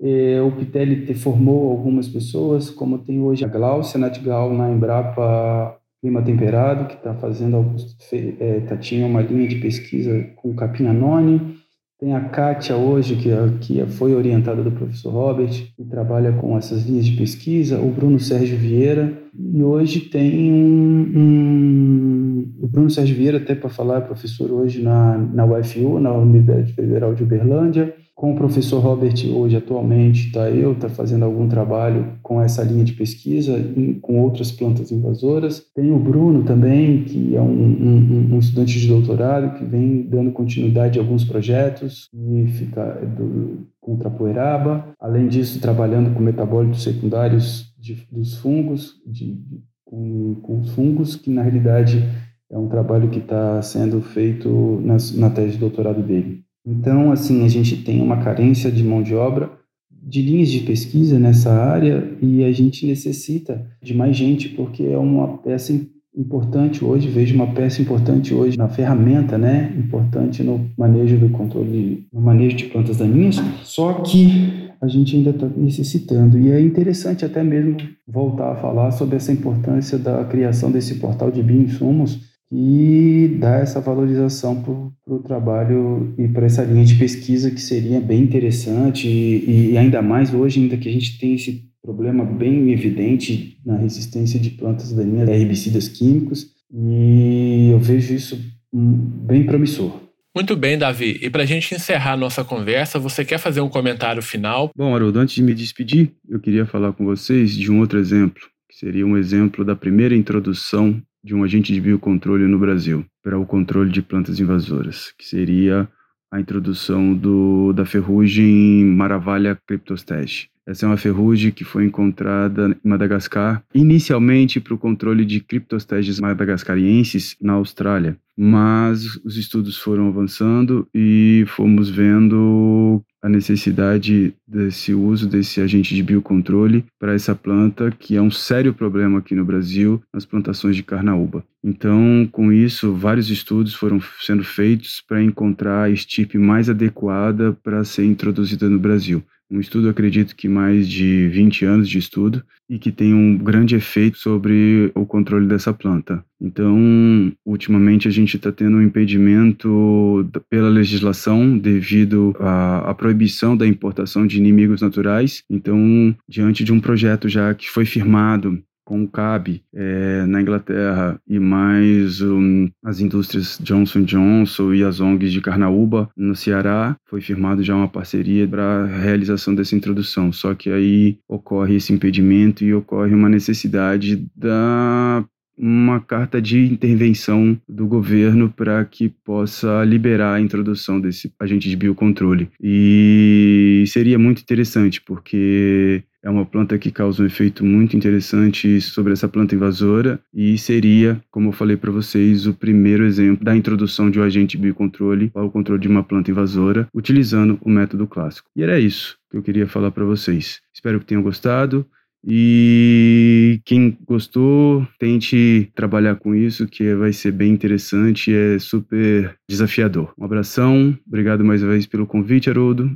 é, 0.00 0.42
o 0.42 0.52
Pitelli 0.52 1.14
formou 1.14 1.70
algumas 1.70 2.06
pessoas, 2.08 2.70
como 2.70 2.98
tem 2.98 3.20
hoje 3.22 3.44
a 3.44 3.48
Glaucia 3.48 3.98
Natgal 3.98 4.52
na 4.52 4.70
Embrapa 4.70 5.78
Clima 6.02 6.22
Temperado, 6.22 6.86
que 6.86 6.94
está 6.94 7.14
fazendo, 7.14 7.74
é, 8.12 8.60
tá, 8.60 8.76
tinha 8.76 9.06
uma 9.06 9.22
linha 9.22 9.48
de 9.48 9.56
pesquisa 9.56 10.30
com 10.36 10.54
capim 10.54 10.86
anônimo. 10.86 11.55
Tem 11.98 12.14
a 12.14 12.20
Kátia 12.20 12.76
hoje, 12.76 13.16
que, 13.16 13.30
que 13.60 13.86
foi 13.86 14.14
orientada 14.14 14.62
do 14.62 14.70
professor 14.70 15.10
Robert, 15.10 15.72
e 15.78 15.84
trabalha 15.84 16.30
com 16.32 16.56
essas 16.58 16.84
linhas 16.84 17.06
de 17.06 17.16
pesquisa, 17.16 17.80
o 17.80 17.90
Bruno 17.90 18.20
Sérgio 18.20 18.58
Vieira, 18.58 19.16
e 19.34 19.62
hoje 19.62 20.00
tem 20.00 20.52
um, 20.52 21.12
um 21.16 22.54
o 22.60 22.68
Bruno 22.68 22.90
Sérgio 22.90 23.16
Vieira, 23.16 23.38
até 23.38 23.54
para 23.54 23.70
falar, 23.70 23.98
é 23.98 24.00
professor 24.02 24.50
hoje 24.50 24.82
na, 24.82 25.16
na 25.16 25.46
UFU, 25.46 25.98
na 25.98 26.12
Universidade 26.12 26.74
Federal 26.74 27.14
de 27.14 27.22
Uberlândia, 27.22 27.94
com 28.16 28.32
o 28.32 28.34
professor 28.34 28.80
Robert, 28.80 29.14
hoje, 29.30 29.56
atualmente, 29.56 30.28
está 30.28 30.48
eu, 30.48 30.72
está 30.72 30.88
fazendo 30.88 31.26
algum 31.26 31.46
trabalho 31.46 32.14
com 32.22 32.40
essa 32.40 32.62
linha 32.62 32.82
de 32.82 32.94
pesquisa, 32.94 33.58
em, 33.76 33.92
com 34.00 34.22
outras 34.22 34.50
plantas 34.50 34.90
invasoras. 34.90 35.62
Tem 35.74 35.92
o 35.92 35.98
Bruno 35.98 36.42
também, 36.42 37.04
que 37.04 37.36
é 37.36 37.40
um, 37.42 37.52
um, 37.52 38.34
um, 38.34 38.38
estudante 38.38 38.80
de 38.80 38.88
doutorado, 38.88 39.58
que 39.58 39.64
vem 39.66 40.00
dando 40.00 40.32
continuidade 40.32 40.98
a 40.98 41.02
alguns 41.02 41.24
projetos, 41.24 42.08
e 42.14 42.46
fica 42.46 42.94
do, 43.04 43.66
com 43.82 43.98
Trapoeraba. 43.98 44.94
Além 44.98 45.28
disso, 45.28 45.60
trabalhando 45.60 46.14
com 46.14 46.22
metabólitos 46.22 46.84
secundários 46.84 47.74
de, 47.78 47.98
dos 48.10 48.38
fungos, 48.38 48.94
de, 49.06 49.38
com, 49.84 50.36
com 50.36 50.60
os 50.60 50.70
fungos, 50.70 51.16
que 51.16 51.28
na 51.28 51.42
realidade 51.42 52.02
é 52.50 52.56
um 52.56 52.68
trabalho 52.68 53.10
que 53.10 53.18
está 53.18 53.60
sendo 53.60 54.00
feito 54.00 54.80
na, 54.82 54.96
na 55.16 55.28
tese 55.28 55.52
de 55.52 55.58
doutorado 55.58 56.02
dele. 56.02 56.45
Então, 56.66 57.12
assim, 57.12 57.44
a 57.44 57.48
gente 57.48 57.76
tem 57.76 58.02
uma 58.02 58.16
carência 58.16 58.72
de 58.72 58.82
mão 58.82 59.02
de 59.02 59.14
obra, 59.14 59.50
de 59.90 60.20
linhas 60.20 60.48
de 60.48 60.60
pesquisa 60.60 61.18
nessa 61.18 61.52
área 61.52 62.16
e 62.20 62.44
a 62.44 62.52
gente 62.52 62.86
necessita 62.86 63.64
de 63.82 63.94
mais 63.94 64.16
gente 64.16 64.48
porque 64.50 64.82
é 64.82 64.98
uma 64.98 65.38
peça 65.38 65.72
importante 66.16 66.84
hoje, 66.84 67.08
vejo 67.08 67.34
uma 67.34 67.52
peça 67.52 67.82
importante 67.82 68.32
hoje 68.32 68.56
na 68.56 68.68
ferramenta, 68.68 69.36
né, 69.36 69.74
importante 69.76 70.42
no 70.42 70.70
manejo 70.76 71.18
do 71.18 71.28
controle, 71.28 72.06
no 72.12 72.20
manejo 72.20 72.56
de 72.56 72.64
plantas 72.64 72.96
daninhas, 72.96 73.36
só 73.62 73.92
que 73.94 74.66
a 74.80 74.88
gente 74.88 75.16
ainda 75.16 75.30
está 75.30 75.46
necessitando. 75.48 76.38
E 76.38 76.50
é 76.50 76.60
interessante 76.60 77.24
até 77.24 77.42
mesmo 77.42 77.76
voltar 78.06 78.52
a 78.52 78.56
falar 78.56 78.92
sobre 78.92 79.16
essa 79.16 79.32
importância 79.32 79.98
da 79.98 80.24
criação 80.24 80.70
desse 80.70 80.96
portal 80.96 81.30
de 81.30 81.42
bioinsumos 81.42 82.35
e 82.50 83.36
dar 83.40 83.60
essa 83.60 83.80
valorização 83.80 84.62
para 84.62 85.14
o 85.14 85.18
trabalho 85.18 86.14
e 86.16 86.28
para 86.28 86.46
essa 86.46 86.62
linha 86.62 86.84
de 86.84 86.94
pesquisa 86.94 87.50
que 87.50 87.60
seria 87.60 88.00
bem 88.00 88.22
interessante 88.22 89.08
e, 89.08 89.72
e, 89.72 89.78
ainda 89.78 90.00
mais 90.00 90.32
hoje 90.32 90.60
ainda 90.60 90.76
que 90.76 90.88
a 90.88 90.92
gente 90.92 91.18
tem 91.18 91.34
esse 91.34 91.64
problema 91.82 92.24
bem 92.24 92.72
evidente 92.72 93.58
na 93.64 93.76
resistência 93.76 94.38
de 94.38 94.50
plantas 94.50 94.92
daninhas 94.92 95.28
a 95.28 95.32
herbicidas 95.32 95.88
químicos 95.88 96.52
e 96.72 97.70
eu 97.72 97.78
vejo 97.78 98.14
isso 98.14 98.38
bem 98.72 99.44
promissor. 99.44 100.06
Muito 100.34 100.54
bem, 100.54 100.76
Davi. 100.76 101.18
E 101.22 101.30
para 101.30 101.44
a 101.44 101.46
gente 101.46 101.74
encerrar 101.74 102.12
a 102.12 102.16
nossa 102.16 102.44
conversa, 102.44 102.98
você 102.98 103.24
quer 103.24 103.38
fazer 103.38 103.62
um 103.62 103.70
comentário 103.70 104.22
final? 104.22 104.70
Bom, 104.76 104.94
Haroldo, 104.94 105.18
antes 105.18 105.34
de 105.34 105.42
me 105.42 105.54
despedir, 105.54 106.12
eu 106.28 106.38
queria 106.38 106.66
falar 106.66 106.92
com 106.92 107.06
vocês 107.06 107.56
de 107.56 107.72
um 107.72 107.80
outro 107.80 107.98
exemplo, 107.98 108.42
que 108.68 108.76
seria 108.76 109.06
um 109.06 109.16
exemplo 109.16 109.64
da 109.64 109.74
primeira 109.74 110.14
introdução 110.14 111.00
de 111.26 111.34
um 111.34 111.42
agente 111.42 111.72
de 111.72 111.80
biocontrole 111.80 112.46
no 112.46 112.56
Brasil 112.56 113.04
para 113.20 113.36
o 113.36 113.44
controle 113.44 113.90
de 113.90 114.00
plantas 114.00 114.38
invasoras, 114.38 115.12
que 115.18 115.26
seria 115.26 115.88
a 116.30 116.40
introdução 116.40 117.12
do, 117.14 117.72
da 117.72 117.84
ferrugem 117.84 118.84
Maravalha 118.84 119.58
cryptostege. 119.66 120.48
Essa 120.64 120.86
é 120.86 120.88
uma 120.88 120.96
ferrugem 120.96 121.50
que 121.50 121.64
foi 121.64 121.84
encontrada 121.84 122.76
em 122.84 122.88
Madagascar, 122.88 123.62
inicialmente 123.74 124.60
para 124.60 124.74
o 124.74 124.78
controle 124.78 125.24
de 125.24 125.40
criptosteges 125.40 126.20
madagascarienses 126.20 127.36
na 127.40 127.54
Austrália, 127.54 128.16
mas 128.36 129.16
os 129.24 129.36
estudos 129.36 129.78
foram 129.78 130.06
avançando 130.08 130.86
e 130.94 131.44
fomos 131.48 131.90
vendo 131.90 133.02
a 133.26 133.28
necessidade 133.28 134.32
desse 134.46 134.94
uso 134.94 135.28
desse 135.28 135.60
agente 135.60 135.96
de 135.96 136.02
biocontrole 136.02 136.84
para 136.96 137.12
essa 137.12 137.34
planta, 137.34 137.90
que 137.90 138.14
é 138.14 138.22
um 138.22 138.30
sério 138.30 138.72
problema 138.72 139.18
aqui 139.18 139.34
no 139.34 139.44
Brasil, 139.44 140.00
nas 140.14 140.24
plantações 140.24 140.76
de 140.76 140.84
carnaúba. 140.84 141.44
Então, 141.62 142.28
com 142.30 142.52
isso, 142.52 142.94
vários 142.94 143.28
estudos 143.28 143.74
foram 143.74 144.00
sendo 144.20 144.44
feitos 144.44 145.02
para 145.08 145.20
encontrar 145.20 145.82
a 145.82 145.90
estipe 145.90 146.38
mais 146.38 146.70
adequada 146.70 147.52
para 147.64 147.82
ser 147.82 148.04
introduzida 148.04 148.70
no 148.70 148.78
Brasil 148.78 149.24
um 149.50 149.60
estudo, 149.60 149.88
acredito 149.88 150.34
que 150.34 150.48
mais 150.48 150.88
de 150.88 151.28
20 151.28 151.64
anos 151.64 151.88
de 151.88 151.98
estudo, 151.98 152.42
e 152.68 152.78
que 152.78 152.90
tem 152.90 153.14
um 153.14 153.38
grande 153.38 153.76
efeito 153.76 154.18
sobre 154.18 154.90
o 154.94 155.06
controle 155.06 155.46
dessa 155.46 155.72
planta. 155.72 156.24
Então, 156.40 157.32
ultimamente 157.44 158.08
a 158.08 158.10
gente 158.10 158.36
está 158.36 158.50
tendo 158.50 158.76
um 158.76 158.82
impedimento 158.82 160.28
pela 160.50 160.68
legislação 160.68 161.56
devido 161.56 162.34
à, 162.40 162.90
à, 162.90 162.94
proibição 162.94 163.56
da 163.56 163.66
importação 163.66 164.26
de 164.26 164.36
inimigos 164.36 164.82
naturais. 164.82 165.44
Então, 165.48 166.14
diante 166.28 166.64
de 166.64 166.72
um 166.72 166.80
projeto 166.80 167.28
já 167.28 167.54
que 167.54 167.70
foi 167.70 167.84
firmado 167.84 168.60
com 168.86 169.02
o 169.02 169.08
CAB 169.08 169.60
é, 169.74 170.24
na 170.26 170.40
Inglaterra 170.40 171.20
e 171.28 171.40
mais 171.40 172.22
um, 172.22 172.70
as 172.84 173.00
indústrias 173.00 173.58
Johnson 173.60 174.04
Johnson 174.04 174.72
e 174.72 174.84
as 174.84 175.00
ONGs 175.00 175.32
de 175.32 175.40
Carnaúba 175.40 176.08
no 176.16 176.36
Ceará, 176.36 176.96
foi 177.04 177.20
firmado 177.20 177.64
já 177.64 177.74
uma 177.74 177.88
parceria 177.88 178.46
para 178.46 178.84
a 178.84 178.86
realização 178.86 179.54
dessa 179.54 179.74
introdução. 179.74 180.32
Só 180.32 180.54
que 180.54 180.70
aí 180.70 181.18
ocorre 181.28 181.74
esse 181.74 181.92
impedimento 181.92 182.64
e 182.64 182.72
ocorre 182.72 183.12
uma 183.12 183.28
necessidade 183.28 184.24
da 184.34 185.24
uma 185.58 186.00
carta 186.00 186.40
de 186.40 186.58
intervenção 186.66 187.58
do 187.66 187.86
governo 187.86 188.52
para 188.54 188.84
que 188.84 189.08
possa 189.08 189.82
liberar 189.84 190.34
a 190.34 190.40
introdução 190.40 191.00
desse 191.00 191.32
agente 191.40 191.68
de 191.68 191.76
biocontrole. 191.76 192.50
E 192.62 193.82
seria 193.86 194.18
muito 194.18 194.42
interessante, 194.42 195.00
porque 195.00 196.04
é 196.26 196.30
uma 196.30 196.44
planta 196.44 196.76
que 196.76 196.90
causa 196.90 197.22
um 197.22 197.26
efeito 197.26 197.64
muito 197.64 197.96
interessante 197.96 198.80
sobre 198.80 199.12
essa 199.12 199.28
planta 199.28 199.54
invasora 199.54 200.18
e 200.34 200.58
seria, 200.58 201.22
como 201.30 201.50
eu 201.50 201.52
falei 201.52 201.76
para 201.76 201.92
vocês, 201.92 202.48
o 202.48 202.52
primeiro 202.52 203.04
exemplo 203.04 203.44
da 203.44 203.56
introdução 203.56 204.10
de 204.10 204.18
um 204.18 204.24
agente 204.24 204.58
biocontrole 204.58 205.30
para 205.30 205.44
o 205.44 205.50
controle 205.50 205.80
de 205.80 205.86
uma 205.86 206.02
planta 206.02 206.32
invasora 206.32 206.88
utilizando 206.92 207.56
o 207.62 207.70
método 207.70 208.08
clássico. 208.08 208.48
E 208.56 208.62
era 208.64 208.80
isso 208.80 209.16
que 209.30 209.36
eu 209.36 209.42
queria 209.42 209.68
falar 209.68 209.92
para 209.92 210.04
vocês. 210.04 210.60
Espero 210.74 210.98
que 210.98 211.06
tenham 211.06 211.22
gostado. 211.22 211.86
E 212.28 213.60
quem 213.64 213.96
gostou, 214.04 214.84
tente 214.98 215.70
trabalhar 215.76 216.16
com 216.16 216.34
isso, 216.34 216.66
que 216.66 216.92
vai 216.96 217.12
ser 217.12 217.30
bem 217.30 217.52
interessante 217.52 218.32
e 218.32 218.34
é 218.34 218.58
super 218.58 219.38
desafiador. 219.48 220.12
Um 220.18 220.24
abração, 220.24 220.98
obrigado 221.06 221.44
mais 221.44 221.62
uma 221.62 221.70
vez 221.70 221.86
pelo 221.86 222.04
convite, 222.04 222.50
Haroldo. 222.50 222.90